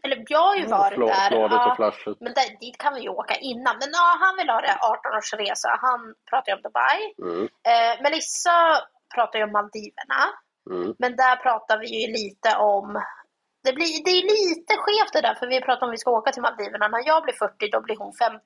Eller 0.03 0.23
jag 0.27 0.39
har 0.39 0.55
ju 0.55 0.65
varit 0.67 0.97
Flå- 0.97 1.07
där. 1.07 1.31
Ja. 1.31 1.69
och 1.71 1.75
flashigt. 1.75 2.21
Men 2.21 2.33
där, 2.33 2.59
dit 2.59 2.77
kan 2.77 2.93
vi 2.93 3.01
ju 3.01 3.09
åka 3.09 3.35
innan. 3.35 3.75
Men 3.81 3.89
ja, 3.99 4.07
han 4.23 4.35
vill 4.37 4.49
ha 4.49 4.61
det 4.61 4.77
18-årsresa. 4.93 5.69
Han 5.87 5.99
pratar 6.29 6.51
ju 6.51 6.55
om 6.55 6.61
Dubai. 6.67 6.99
Mm, 7.25 7.43
Eh, 7.71 8.01
Melissa 8.03 8.55
pratar 9.15 9.39
ju 9.39 9.45
om 9.45 9.51
Maldiverna. 9.51 10.21
mm. 10.71 10.95
Men 10.99 11.15
där 11.15 11.35
pratar 11.35 11.77
vi 11.79 11.87
ju 12.01 12.07
lite 12.19 12.49
om... 12.57 13.01
Det, 13.65 13.73
blir, 13.73 14.03
det 14.05 14.11
är 14.19 14.23
lite 14.35 14.73
skevt 14.83 15.13
det 15.13 15.21
där, 15.27 15.35
för 15.39 15.47
vi 15.47 15.61
pratar 15.61 15.85
om 15.85 15.91
vi 15.91 15.97
ska 15.97 16.11
åka 16.11 16.31
till 16.31 16.41
Maldiverna. 16.41 16.87
När 16.87 17.03
jag 17.07 17.23
blir 17.23 17.33
40, 17.33 17.69
då 17.71 17.81
blir 17.81 17.97
hon 18.03 18.13
15. 18.13 18.39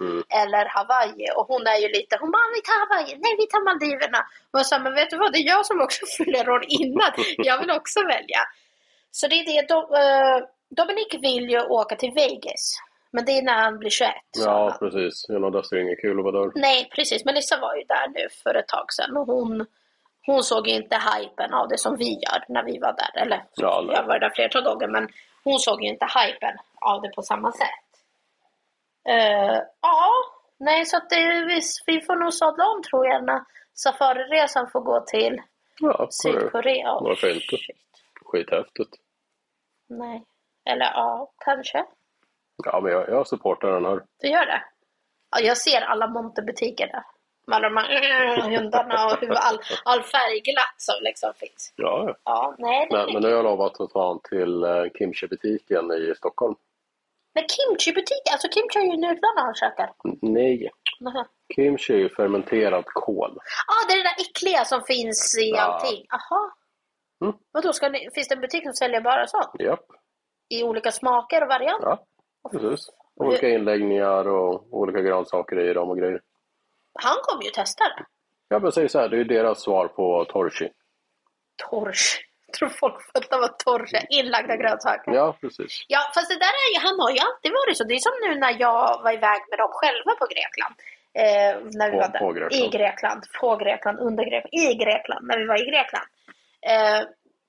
Mm. 0.00 0.22
Eller 0.42 0.64
Hawaii. 0.76 1.26
Och 1.36 1.46
hon 1.52 1.66
är 1.66 1.78
ju 1.84 1.88
lite, 1.88 2.12
hon 2.20 2.30
bara, 2.36 2.48
vi 2.56 2.62
tar 2.68 2.78
Hawaii, 2.82 3.12
nej 3.24 3.32
vi 3.40 3.46
tar 3.52 3.62
Maldiverna. 3.68 4.20
Och 4.50 4.58
jag 4.60 4.66
sa, 4.66 4.78
men 4.78 4.94
vet 4.94 5.10
du 5.10 5.16
vad, 5.16 5.32
det 5.32 5.38
är 5.38 5.48
jag 5.56 5.66
som 5.66 5.80
också 5.80 6.02
fyller 6.16 6.50
år 6.54 6.64
innan. 6.68 7.12
Jag 7.36 7.58
vill 7.60 7.70
också 7.70 8.00
välja. 8.14 8.40
Så 9.10 9.28
det 9.28 9.36
är 9.40 9.46
det. 9.52 9.68
Do, 9.70 9.78
eh, 10.02 10.38
Dominic 10.68 11.14
vill 11.26 11.50
ju 11.50 11.60
åka 11.60 11.96
till 11.96 12.12
Vegas. 12.12 12.64
Men 13.10 13.24
det 13.24 13.32
är 13.32 13.42
när 13.42 13.58
han 13.58 13.78
blir 13.78 13.90
21. 13.90 14.10
sa 14.32 14.42
Ja, 14.42 14.76
precis. 14.78 15.26
Genom 15.28 15.52
dess 15.52 15.72
är 15.72 15.76
det 15.76 15.82
inget 15.82 16.00
kul 16.00 16.18
att 16.18 16.24
vara 16.24 16.44
där. 16.44 16.52
Nej, 16.54 16.88
precis. 16.94 17.24
Melissa 17.24 17.60
var 17.60 17.74
ju 17.76 17.84
där 17.84 18.08
nu 18.08 18.28
för 18.42 18.54
ett 18.54 18.68
tag 18.68 18.92
sedan 18.92 19.16
och 19.16 19.26
hon, 19.26 19.66
hon 20.26 20.42
såg 20.42 20.68
ju 20.68 20.74
inte 20.74 20.96
hypen 21.14 21.54
av 21.54 21.68
det 21.68 21.78
som 21.78 21.96
vi 21.96 22.12
gör 22.14 22.44
när 22.48 22.62
vi 22.62 22.78
var 22.78 22.92
där. 22.92 23.22
Eller, 23.22 23.44
Ja, 23.54 23.84
jag 23.88 24.02
var 24.06 24.18
där 24.18 24.30
flertal 24.30 24.62
gånger, 24.64 24.88
men 24.88 25.08
hon 25.44 25.58
såg 25.58 25.82
ju 25.82 25.88
inte 25.88 26.06
hypen 26.06 26.56
av 26.80 27.02
det 27.02 27.08
på 27.08 27.22
samma 27.22 27.52
sätt. 27.52 27.68
Eh, 29.08 29.60
ja, 29.80 30.10
nej, 30.58 30.86
så 30.86 30.96
att 30.96 31.10
det, 31.10 31.44
vi, 31.44 31.60
vi 31.86 32.00
får 32.00 32.16
nog 32.16 32.34
sadla 32.34 32.64
om 32.66 32.82
tror 32.82 33.06
jag 33.06 33.24
när 33.24 33.40
safariresan 33.74 34.70
får 34.70 34.80
gå 34.80 35.00
till 35.00 35.42
Ja, 35.80 35.92
Korea. 35.92 36.08
Sydkorea. 36.10 36.92
Och, 36.92 37.04
Varför 37.04 37.28
inte? 37.34 37.56
Skithäftigt. 38.24 38.96
nej, 39.86 40.24
eller 40.64 40.84
ja, 40.94 41.30
kanske. 41.44 41.84
Ja, 42.64 42.80
men 42.80 42.92
jag, 42.92 43.08
jag 43.08 43.26
supportar 43.28 43.68
den 43.72 43.84
här. 43.84 44.02
Du 44.20 44.28
gör 44.28 44.46
det? 44.46 44.62
Ja, 45.30 45.40
jag 45.40 45.56
ser 45.56 45.80
alla 45.80 46.06
Monte-butiker 46.06 46.86
där. 46.86 47.02
Med 47.46 47.56
alla 47.56 47.68
de 47.68 47.76
här 47.76 48.38
äh, 48.38 48.54
hundarna 48.54 49.06
och 49.06 49.20
hur 49.20 49.30
all, 49.30 49.58
all 49.84 50.02
färgglatt 50.02 50.74
som 50.76 50.94
liksom 51.00 51.32
finns. 51.36 51.72
Ja, 51.76 52.16
ja. 52.24 52.54
Nej, 52.58 52.86
det 52.90 52.96
är 52.96 53.04
Men, 53.04 53.12
men 53.12 53.22
nu 53.22 53.28
har 53.28 53.34
jag 53.36 53.44
lovat 53.44 53.80
att 53.80 53.90
ta 53.90 54.06
han 54.08 54.20
till 54.20 54.62
eh, 54.64 54.84
Kimchi-butiken 54.98 55.92
i 55.92 56.14
Stockholm. 56.16 56.54
Men 57.34 57.44
kimchi-butik, 57.44 58.22
alltså 58.32 58.48
kimchi 58.48 58.78
är 58.78 58.84
ju 58.92 58.96
nudlarna 58.96 59.40
han 59.40 59.54
käkar. 59.54 59.92
Nej. 60.22 60.70
Nähä. 61.00 61.24
Kimchi 61.56 61.92
är 61.92 61.98
ju 61.98 62.08
fermenterad 62.08 62.84
kål. 62.86 63.38
Ja, 63.66 63.74
det 63.88 63.92
är 63.92 63.96
det 63.96 64.02
där 64.02 64.16
äckliga 64.30 64.64
som 64.64 64.82
finns 64.82 65.38
i 65.38 65.50
Ja. 65.50 65.60
allting. 65.60 66.06
Jaha. 66.08 66.50
Mm. 67.24 67.34
Vadå, 67.52 67.72
ska 67.72 67.88
ni, 67.88 68.08
finns 68.14 68.28
det 68.28 68.34
en 68.34 68.40
butik 68.40 68.62
som 68.62 68.72
säljer 68.72 69.00
bara 69.00 69.26
sånt? 69.26 69.50
Japp. 69.58 69.86
I 70.48 70.62
olika 70.64 70.92
smaker 70.92 71.42
och 71.42 71.48
varianter? 71.48 71.98
Ja, 72.42 72.48
precis. 72.50 72.90
Olika 73.16 73.48
inläggningar 73.48 74.28
och 74.28 74.66
olika 74.70 75.00
grönsaker 75.00 75.58
i 75.58 75.72
dem 75.72 75.90
och 75.90 75.98
grejer. 75.98 76.20
Han 76.94 77.16
kommer 77.22 77.44
ju 77.44 77.50
testa 77.50 77.84
det. 77.84 78.04
Jag 78.48 78.60
vill 78.60 78.72
säga 78.72 78.88
så 78.88 78.98
här, 79.00 79.08
det 79.08 79.16
är 79.16 79.18
ju 79.18 79.24
deras 79.24 79.62
svar 79.62 79.88
på 79.88 80.24
torchi. 80.24 80.68
Torch. 81.70 82.24
Jag 82.46 82.54
tror 82.54 82.68
folk 82.68 82.98
fattar 83.12 83.38
vad 83.38 83.58
torch 83.58 83.94
är. 83.94 84.06
Inlagda 84.18 84.56
grönsaker. 84.56 85.12
Ja, 85.12 85.36
precis. 85.40 85.84
Ja, 85.88 86.00
fast 86.14 86.28
det 86.30 86.38
där 86.46 86.54
är 86.64 86.68
ju, 86.74 86.78
han 86.86 87.00
har 87.00 87.10
ju 87.10 87.18
alltid 87.18 87.52
varit 87.52 87.76
så. 87.76 87.84
Det 87.84 87.94
är 87.94 87.98
som 87.98 88.12
nu 88.26 88.38
när 88.38 88.60
jag 88.60 89.02
var 89.04 89.12
iväg 89.12 89.40
med 89.50 89.58
dem 89.58 89.70
själva 89.72 90.12
på 90.20 90.26
Grekland. 90.34 90.74
Eh, 91.22 91.52
när 91.78 91.86
vi 91.90 91.96
På- 91.96 92.02
var 92.02 92.08
där. 92.08 92.18
på 92.18 92.32
Grekland. 92.32 92.52
I 92.64 92.68
Grekland. 92.78 93.22
På 93.40 93.56
Grekland, 93.56 93.98
under 93.98 94.24
Grekland. 94.24 94.54
I 94.54 94.74
Grekland, 94.74 95.26
när 95.26 95.38
vi 95.38 95.46
var 95.46 95.58
i 95.62 95.70
Grekland. 95.70 96.06
Eh, 96.72 97.00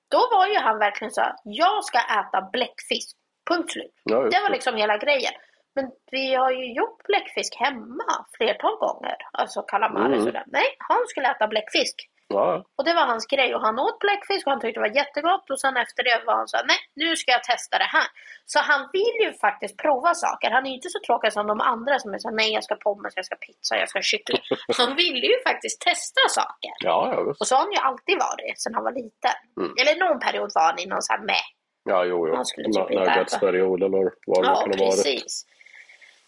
då 0.08 0.20
var 0.36 0.46
ju 0.46 0.58
han 0.58 0.78
verkligen 0.78 1.10
så 1.10 1.20
här, 1.20 1.32
jag 1.44 1.84
ska 1.84 1.98
äta 1.98 2.48
bläckfisk. 2.52 3.16
Punkt 3.50 3.72
slut. 3.72 3.94
Ja, 4.04 4.16
Det 4.20 4.40
var 4.42 4.50
liksom 4.50 4.76
hela 4.76 4.96
grejen. 4.98 5.32
Men 5.74 5.90
vi 6.10 6.34
har 6.34 6.50
ju 6.50 6.72
gjort 6.72 7.02
bläckfisk 7.02 7.56
hemma 7.56 8.26
flertal 8.36 8.76
gånger. 8.78 9.16
Alltså 9.32 9.62
calamari 9.62 10.12
Mm. 10.12 10.24
sådär. 10.24 10.44
Nej, 10.46 10.68
han 10.78 11.02
skulle 11.06 11.30
äta 11.30 11.46
bläckfisk. 11.46 12.08
Ja, 12.28 12.64
Och 12.78 12.84
det 12.84 12.94
var 12.94 13.06
hans 13.06 13.26
grej 13.26 13.54
och 13.54 13.60
han 13.60 13.78
åt 13.78 13.98
bläckfisk 13.98 14.46
och 14.46 14.50
han 14.52 14.60
tyckte 14.60 14.80
det 14.80 14.88
var 14.88 14.96
jättegott 14.96 15.50
och 15.50 15.60
sen 15.60 15.76
efter 15.76 16.02
det 16.08 16.22
var 16.26 16.34
han 16.36 16.48
så 16.48 16.56
här, 16.56 16.64
nej 16.72 16.76
nu 16.94 17.16
ska 17.16 17.30
jag 17.32 17.42
testa 17.42 17.78
det 17.78 17.90
här. 17.96 18.06
Så 18.52 18.58
han 18.70 18.88
vill 18.92 19.16
ju 19.24 19.32
faktiskt 19.46 19.76
prova 19.84 20.14
saker. 20.14 20.50
Han 20.50 20.64
är 20.66 20.70
ju 20.70 20.76
inte 20.80 20.88
så 20.88 21.00
tråkig 21.06 21.32
som 21.32 21.46
de 21.46 21.60
andra 21.60 21.98
som 21.98 22.14
är 22.14 22.18
så 22.18 22.28
här, 22.28 22.36
nej 22.36 22.52
jag 22.52 22.64
ska 22.64 22.74
pommes, 22.74 23.12
jag 23.16 23.24
ska 23.26 23.36
pizza, 23.46 23.76
jag 23.76 23.88
ska 23.88 24.00
kyckling. 24.02 24.42
Han 24.78 24.96
vill 24.96 25.20
ju 25.30 25.34
faktiskt 25.48 25.80
testa 25.80 26.20
saker. 26.28 26.72
ja, 26.90 26.98
ja. 27.14 27.34
Och 27.40 27.46
så 27.48 27.54
har 27.54 27.62
han 27.62 27.72
ju 27.72 27.78
alltid 27.78 28.16
varit 28.28 28.56
sen 28.62 28.74
han 28.74 28.84
var 28.84 28.92
liten. 29.02 29.36
Mm. 29.60 29.72
Eller 29.80 29.94
någon 30.08 30.20
period 30.26 30.50
var 30.54 30.62
han 30.70 30.78
i 30.78 30.86
någon 30.86 31.02
sån 31.02 31.16
här 31.18 31.24
med. 31.32 31.44
Ja, 31.90 32.04
jo, 32.04 32.28
jo. 32.28 32.34
Han 32.34 32.46
skulle 32.46 32.64
typ 32.64 32.76
inte 32.90 32.92
eller 32.92 32.98
vad 33.00 34.44
det 34.44 34.48
Ja, 34.48 34.54
kan 34.60 34.70
ha 34.72 34.86
varit. 34.86 35.04
precis. 35.04 35.46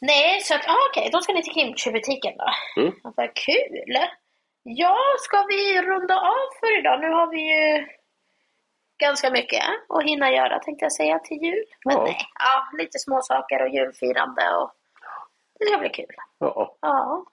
Nej, 0.00 0.40
så 0.40 0.54
att, 0.54 0.68
ah, 0.68 0.88
okej, 0.90 1.11
då 1.12 1.20
ska 1.20 1.32
ni 1.32 1.42
till 1.42 1.52
kimchi-butiken 1.52 2.35
då. 2.37 2.80
Mm. 2.82 2.94
Ja, 3.04 3.12
Vad 3.16 3.35
kul! 3.35 3.96
Ja, 4.62 4.96
ska 5.18 5.42
vi 5.48 5.82
runda 5.82 6.14
av 6.20 6.46
för 6.61 6.78
idag? 6.78 7.00
Nu 7.00 7.09
har 7.11 7.26
vi 7.30 7.40
ju 7.40 7.87
ganska 8.98 9.30
mycket 9.30 9.62
att 9.88 10.02
hinna 10.04 10.32
göra 10.32 10.59
tänkte 10.59 10.85
jag 10.85 10.92
säga 10.92 11.18
till 11.18 11.37
jul. 11.42 11.64
Men 11.85 11.96
Ja. 11.96 12.04
nej, 12.04 12.18
ja, 12.38 12.78
lite 12.78 12.98
småsaker 12.98 13.62
och 13.62 13.68
julfirande 13.68 14.42
och 14.56 14.72
det 15.59 15.66
ska 15.66 15.78
bli 15.78 15.88
kul. 15.88 16.14
Ja, 16.38 16.76
Ja. 16.80 17.24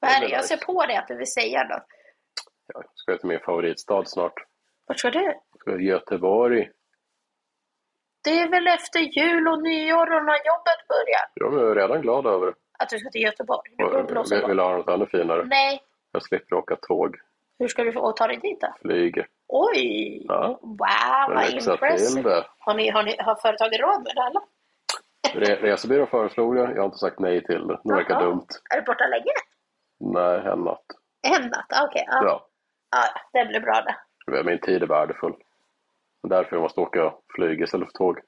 Vad 0.00 0.10
är 0.10 0.20
det? 0.20 0.28
Jag 0.28 0.44
ser 0.44 0.56
på 0.56 0.86
dig 0.86 0.96
att 0.96 1.08
du 1.08 1.16
vill 1.16 1.32
säga 1.32 1.64
något. 1.64 1.86
jag 2.74 2.84
ska 2.94 3.16
till 3.18 3.28
min 3.28 3.40
favoritstad 3.40 4.04
snart. 4.04 4.34
Vart 4.86 4.98
ska 4.98 5.10
du? 5.10 5.34
Jag 5.66 5.82
Göteborg. 5.82 6.70
Det 8.24 8.38
är 8.40 8.48
väl 8.48 8.66
efter 8.66 9.00
jul 9.00 9.48
och 9.48 9.62
nyår 9.62 10.06
och 10.16 10.24
när 10.24 10.38
jobbet 10.50 10.80
börjar? 10.88 11.24
Jag 11.34 11.70
är 11.70 11.74
redan 11.74 12.00
glad 12.02 12.26
över 12.26 12.46
det. 12.46 12.52
Att 12.78 12.88
du 12.88 12.98
ska 12.98 13.10
till 13.10 13.22
Göteborg? 13.22 13.70
Du 13.78 14.02
blåsa 14.02 14.34
vill, 14.34 14.46
vill 14.46 14.56
bort. 14.56 14.66
ha 14.66 14.76
något 14.76 14.88
ännu 14.88 15.06
finare. 15.06 15.44
Nej, 15.44 15.82
Jag 16.12 16.22
slipper 16.22 16.56
åka 16.56 16.76
tåg. 16.76 17.16
hur 17.58 17.68
ska 17.68 17.84
du 17.84 17.92
få 17.92 18.12
ta 18.12 18.26
dig 18.26 18.36
dit 18.36 18.60
då? 18.60 18.74
Flyger. 18.80 19.26
Oj! 19.48 20.24
Ja, 20.28 20.58
Wow, 20.62 20.78
vad 21.34 21.50
impressive. 21.52 22.44
Har, 22.58 22.74
ni, 22.74 22.90
har, 22.90 23.02
ni, 23.02 23.16
har 23.18 23.34
företaget 23.34 23.80
råd 23.80 24.02
med 24.02 24.12
det 24.14 24.22
eller? 24.22 24.42
Re- 25.46 25.60
Resebyrån 25.62 26.06
föreslog 26.06 26.54
det. 26.56 26.60
Jag 26.60 26.76
har 26.76 26.84
inte 26.84 26.98
sagt 26.98 27.18
nej 27.18 27.44
till 27.44 27.66
det. 27.66 27.78
Det 27.84 27.94
verkar 27.94 28.20
dumt. 28.20 28.46
Är 28.70 28.76
du 28.76 28.82
borta 28.82 29.06
länge? 29.06 29.32
Nej, 30.00 30.52
en 30.52 30.58
natt. 30.58 30.84
En 31.22 31.42
natt? 31.48 31.66
Ah, 31.72 31.84
Okej, 31.86 32.04
ja. 32.10 32.20
Ja, 32.24 32.46
ja. 32.90 33.20
Det 33.32 33.44
blir 33.48 33.60
bra 33.60 33.82
det. 34.26 34.44
min 34.44 34.58
tid 34.58 34.82
är 34.82 34.86
värdefull. 34.86 35.32
Därför 36.28 36.56
jag 36.56 36.62
måste 36.62 36.80
åka 36.80 37.14
flyg 37.34 37.60
istället 37.62 37.88
för 37.88 37.92
tåg. 37.98 38.18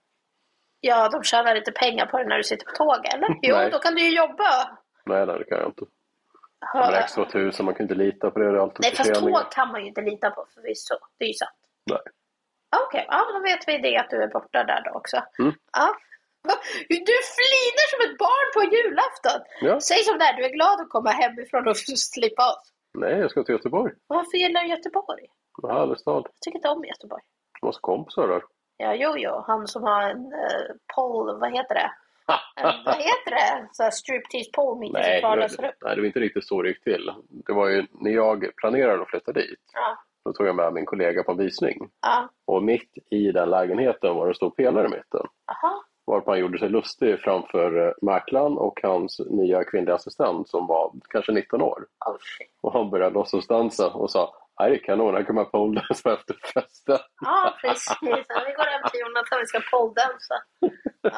Ja, 0.80 1.08
de 1.08 1.22
tjänar 1.22 1.54
inte 1.54 1.72
pengar 1.72 2.06
på 2.06 2.18
det 2.18 2.24
när 2.28 2.36
du 2.36 2.42
sitter 2.44 2.66
på 2.66 2.72
tåg 2.72 3.06
eller? 3.14 3.28
Jo, 3.42 3.56
då 3.72 3.78
kan 3.78 3.94
du 3.94 4.00
ju 4.02 4.16
jobba. 4.16 4.78
Nej, 5.06 5.26
nej, 5.26 5.38
det 5.38 5.44
kan 5.44 5.58
jag 5.58 5.68
inte. 5.68 5.84
Hör- 6.60 6.90
Men 6.90 6.94
extra 6.94 7.30
tusen, 7.30 7.64
man 7.66 7.74
kan 7.74 7.84
inte 7.84 7.94
lita 7.94 8.30
på 8.30 8.38
det. 8.38 8.50
Det 8.50 8.56
är 8.58 8.62
alltid 8.62 8.80
Nej, 8.80 8.94
fast 8.96 9.14
tåg 9.14 9.52
kan 9.52 9.68
man 9.72 9.80
ju 9.82 9.86
inte 9.88 10.00
lita 10.00 10.30
på 10.30 10.46
förvisso. 10.54 10.94
Det 11.18 11.24
är 11.24 11.28
ju 11.28 11.34
sant. 11.34 11.60
Nej. 11.90 12.00
Okej, 12.86 13.06
ja, 13.08 13.20
då 13.34 13.40
vet 13.40 13.68
vi 13.68 13.78
det 13.78 13.96
att 13.98 14.10
du 14.10 14.22
är 14.22 14.28
borta 14.28 14.64
där 14.64 14.82
då 14.84 14.90
också. 14.90 15.16
Mm. 15.38 15.54
Ja. 15.72 15.88
Du 16.88 17.16
flinar 17.36 17.86
som 17.92 18.00
ett 18.10 18.18
barn 18.18 18.48
på 18.54 18.74
julafton. 18.76 19.40
Ja. 19.60 19.80
Säg 19.80 19.98
som 20.04 20.18
det 20.18 20.24
är, 20.24 20.36
du 20.36 20.44
är 20.44 20.48
glad 20.58 20.80
att 20.80 20.88
komma 20.90 21.10
hemifrån 21.10 21.68
och 21.68 21.76
slippa 22.12 22.42
oss. 22.50 22.72
Nej, 22.94 23.18
jag 23.18 23.30
ska 23.30 23.44
till 23.44 23.54
Göteborg. 23.54 23.92
Varför 24.06 24.36
gillar 24.38 24.62
du 24.62 24.68
Göteborg? 24.68 25.26
En 25.62 25.70
härlig 25.70 25.98
stad. 25.98 26.22
Jag 26.26 26.40
tycker 26.40 26.58
inte 26.58 26.68
om 26.68 26.84
Göteborg. 26.84 27.22
Har 27.62 27.72
kompisar 27.80 28.28
där. 28.28 28.42
Ja, 28.76 28.94
jo, 28.94 29.12
jo. 29.16 29.44
Han 29.46 29.66
som 29.66 29.82
har 29.82 30.02
en 30.02 30.32
eh, 30.32 30.74
poll, 30.94 31.40
vad 31.40 31.52
heter 31.52 31.74
det? 31.74 31.90
en, 32.56 32.64
vad 32.84 32.94
heter 32.94 33.30
det, 33.30 33.68
så 33.72 33.82
här 33.82 33.90
striptease 33.90 34.50
pole 34.54 34.80
mitt 34.80 34.90
i 34.90 34.92
Nej, 34.92 35.04
sitt 35.04 35.14
det 35.22 35.28
var, 35.28 35.36
vardagsrum. 35.36 35.70
nej, 35.84 35.94
det 35.94 36.00
var 36.00 36.06
inte 36.06 36.20
riktigt 36.20 36.46
så 36.46 36.62
det 36.62 36.68
gick 36.68 36.84
till. 36.84 37.10
Det 37.28 37.52
var 37.52 37.68
ju 37.68 37.86
när 37.90 38.10
jag 38.10 38.50
planerade 38.56 39.02
att 39.02 39.08
flytta 39.08 39.32
dit. 39.32 39.60
Ja, 39.72 39.98
Då 40.24 40.32
tog 40.32 40.46
jag 40.46 40.56
med 40.56 40.72
min 40.72 40.86
kollega 40.86 41.22
på 41.22 41.32
en 41.32 41.38
visning. 41.38 41.90
ja, 42.02 42.28
Och 42.44 42.62
mitt 42.62 42.90
i 43.10 43.32
den 43.32 43.50
lägenheten 43.50 44.14
var 44.16 44.26
det 44.26 44.30
en 44.30 44.34
stor 44.34 44.50
pelare 44.50 44.86
i 44.86 44.90
mitten. 44.90 45.26
aha. 45.46 45.84
Varpå 46.06 46.30
han 46.30 46.40
gjorde 46.40 46.58
sig 46.58 46.68
lustig 46.68 47.20
framför 47.20 47.86
eh, 47.88 47.92
mäklaren 48.02 48.58
och 48.58 48.80
hans 48.82 49.20
nya 49.30 49.64
kvinnliga 49.64 49.94
assistent 49.94 50.48
som 50.48 50.66
var 50.66 50.92
kanske 51.08 51.32
19 51.32 51.62
år. 51.62 51.86
Oh. 52.06 52.16
Och 52.62 52.72
han 52.72 52.90
började 52.90 53.14
låtsas 53.14 53.46
dansa 53.46 53.90
och 53.90 54.10
sa 54.10 54.34
Nej, 54.60 54.70
det 54.70 54.76
är 54.76 54.84
kanon, 54.88 55.14
här 55.14 55.22
kan 55.26 55.34
man 55.34 55.50
poledance 55.50 56.12
efter 56.16 56.34
festen. 56.54 56.98
Ja, 57.24 57.54
precis. 57.60 57.96
Ja, 58.00 58.38
vi 58.48 58.52
går 58.58 58.68
hem 58.74 58.82
till 58.90 59.00
Jonathan, 59.04 59.38
vi 59.42 59.46
ska 59.46 59.60
poledansa. 59.74 60.36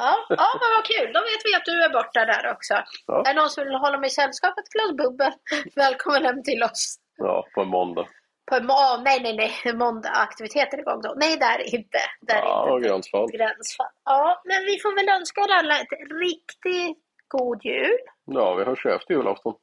Ja, 0.01 0.13
ja, 0.43 0.47
men 0.61 0.69
vad 0.75 0.85
kul. 0.91 1.09
Då 1.15 1.19
vet 1.29 1.41
vi 1.47 1.51
att 1.57 1.65
du 1.71 1.75
är 1.87 1.89
borta 1.97 2.21
där 2.33 2.43
också. 2.55 2.73
Ja. 3.07 3.19
Är 3.27 3.33
det 3.33 3.39
någon 3.41 3.49
som 3.49 3.63
vill 3.63 3.75
hålla 3.85 3.97
mig 3.99 4.07
i 4.07 4.17
sällskap? 4.19 4.53
Ett 4.59 4.69
glas 4.75 4.91
bubbel. 5.01 5.31
Välkommen 5.75 6.25
hem 6.25 6.43
till 6.43 6.63
oss. 6.63 6.95
Ja, 7.17 7.45
på 7.53 7.61
en 7.61 7.67
måndag. 7.67 8.05
På 8.49 8.55
en 8.55 8.65
må- 8.65 8.73
oh, 8.73 9.01
nej, 9.03 9.17
nej, 9.23 9.35
nej. 9.41 9.73
Måndag 9.73 10.09
aktiviteter 10.09 10.77
igång 10.79 11.01
då. 11.01 11.13
Nej, 11.17 11.37
där 11.37 11.59
är 11.59 11.75
inte. 11.75 12.01
Där 12.21 12.35
är 12.35 12.45
Ja, 12.45 12.75
inte. 12.75 12.87
gränsfall. 12.89 13.27
Gränsfall. 13.37 13.93
Ja, 14.05 14.41
men 14.45 14.59
vi 14.69 14.79
får 14.83 14.91
väl 14.99 15.09
önska 15.19 15.41
er 15.41 15.53
alla 15.59 15.75
ett 15.83 15.95
riktigt 16.25 16.97
god 17.27 17.59
jul. 17.65 17.97
Ja, 18.25 18.53
vi 18.55 18.63
hörs 18.63 18.85
ju 18.85 18.91
efter 18.91 19.13
julafton. 19.13 19.55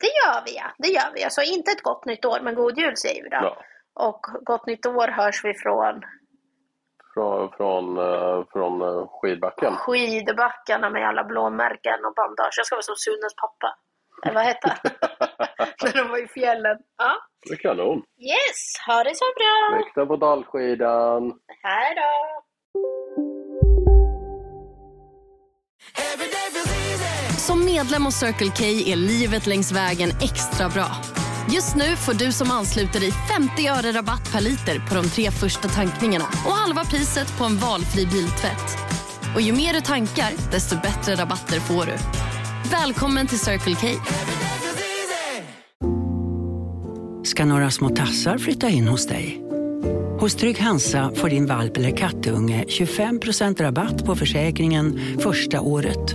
Det 0.00 0.06
gör 0.06 0.42
vi, 0.46 0.56
ja. 0.56 0.64
Det 0.78 0.88
gör 0.88 1.12
vi. 1.14 1.24
Alltså 1.24 1.42
inte 1.42 1.70
ett 1.70 1.82
gott 1.82 2.04
nytt 2.04 2.24
år, 2.24 2.40
men 2.42 2.54
god 2.54 2.78
jul 2.78 2.96
säger 2.96 3.22
vi 3.22 3.28
då. 3.28 3.36
Ja. 3.42 3.56
Och 3.94 4.20
gott 4.42 4.66
nytt 4.66 4.86
år 4.86 5.08
hörs 5.08 5.44
vi 5.44 5.54
från 5.54 6.02
Från, 7.14 7.50
från, 7.52 7.98
eh, 7.98 8.44
från 8.52 8.82
eh, 8.82 9.08
skidbacken. 9.20 9.76
skidbackarna 9.76 10.90
med 10.90 11.08
alla 11.08 11.24
blåmärken 11.24 12.04
och 12.04 12.14
bandage. 12.14 12.54
Jag 12.56 12.66
ska 12.66 12.74
vara 12.76 12.82
som 12.82 12.96
Sunes 12.96 13.34
pappa. 13.42 13.76
Eller 14.22 14.34
vad 14.34 14.44
hette 14.44 14.68
han? 14.68 14.78
När 15.82 15.92
de 16.02 16.08
var 16.08 16.24
i 16.24 16.28
fjällen. 16.28 16.76
Ja. 16.98 17.12
Det 17.48 17.52
är 17.54 17.56
kanon. 17.56 18.02
Yes, 18.18 18.60
ha 18.86 19.04
det 19.04 19.14
så 19.14 19.24
bra. 19.38 19.78
Nykter 19.78 20.06
på 20.06 20.16
dalskidan. 20.16 21.32
Hej 21.62 21.94
då. 21.94 22.42
Som 27.38 27.64
medlem 27.64 28.04
hos 28.04 28.14
Circle 28.14 28.50
K 28.56 28.64
är 28.64 28.96
livet 28.96 29.46
längs 29.46 29.72
vägen 29.72 30.10
extra 30.20 30.68
bra. 30.68 30.86
Just 31.52 31.76
nu 31.76 31.96
får 31.96 32.14
du 32.14 32.32
som 32.32 32.50
ansluter 32.50 33.00
dig 33.00 33.12
50 33.12 33.68
öre 33.68 33.92
rabatt 33.92 34.32
per 34.32 34.40
liter 34.40 34.88
på 34.88 34.94
de 34.94 35.08
tre 35.08 35.30
första 35.30 35.68
tankningarna 35.68 36.24
och 36.24 36.52
halva 36.52 36.84
priset 36.84 37.38
på 37.38 37.44
en 37.44 37.56
valfri 37.56 38.06
biltvätt. 38.06 38.78
Och 39.34 39.40
ju 39.40 39.52
mer 39.52 39.72
du 39.72 39.80
tankar, 39.80 40.32
desto 40.52 40.76
bättre 40.76 41.14
rabatter 41.14 41.60
får 41.60 41.86
du. 41.86 41.92
Välkommen 42.70 43.26
till 43.26 43.38
Circle 43.38 43.74
K. 43.74 43.86
ska 47.24 47.44
några 47.44 47.70
små 47.70 47.88
tassar 47.88 48.38
flytta 48.38 48.68
in 48.68 48.88
hos 48.88 49.06
dig. 49.06 49.42
Hos 50.20 50.34
Trygg 50.34 50.60
Hansa 50.60 51.12
får 51.14 51.28
din 51.28 51.46
valp 51.46 51.76
eller 51.76 51.96
kattunge 51.96 52.64
25% 52.68 53.62
rabatt 53.62 54.04
på 54.04 54.16
försäkringen 54.16 55.00
första 55.20 55.60
året. 55.60 56.14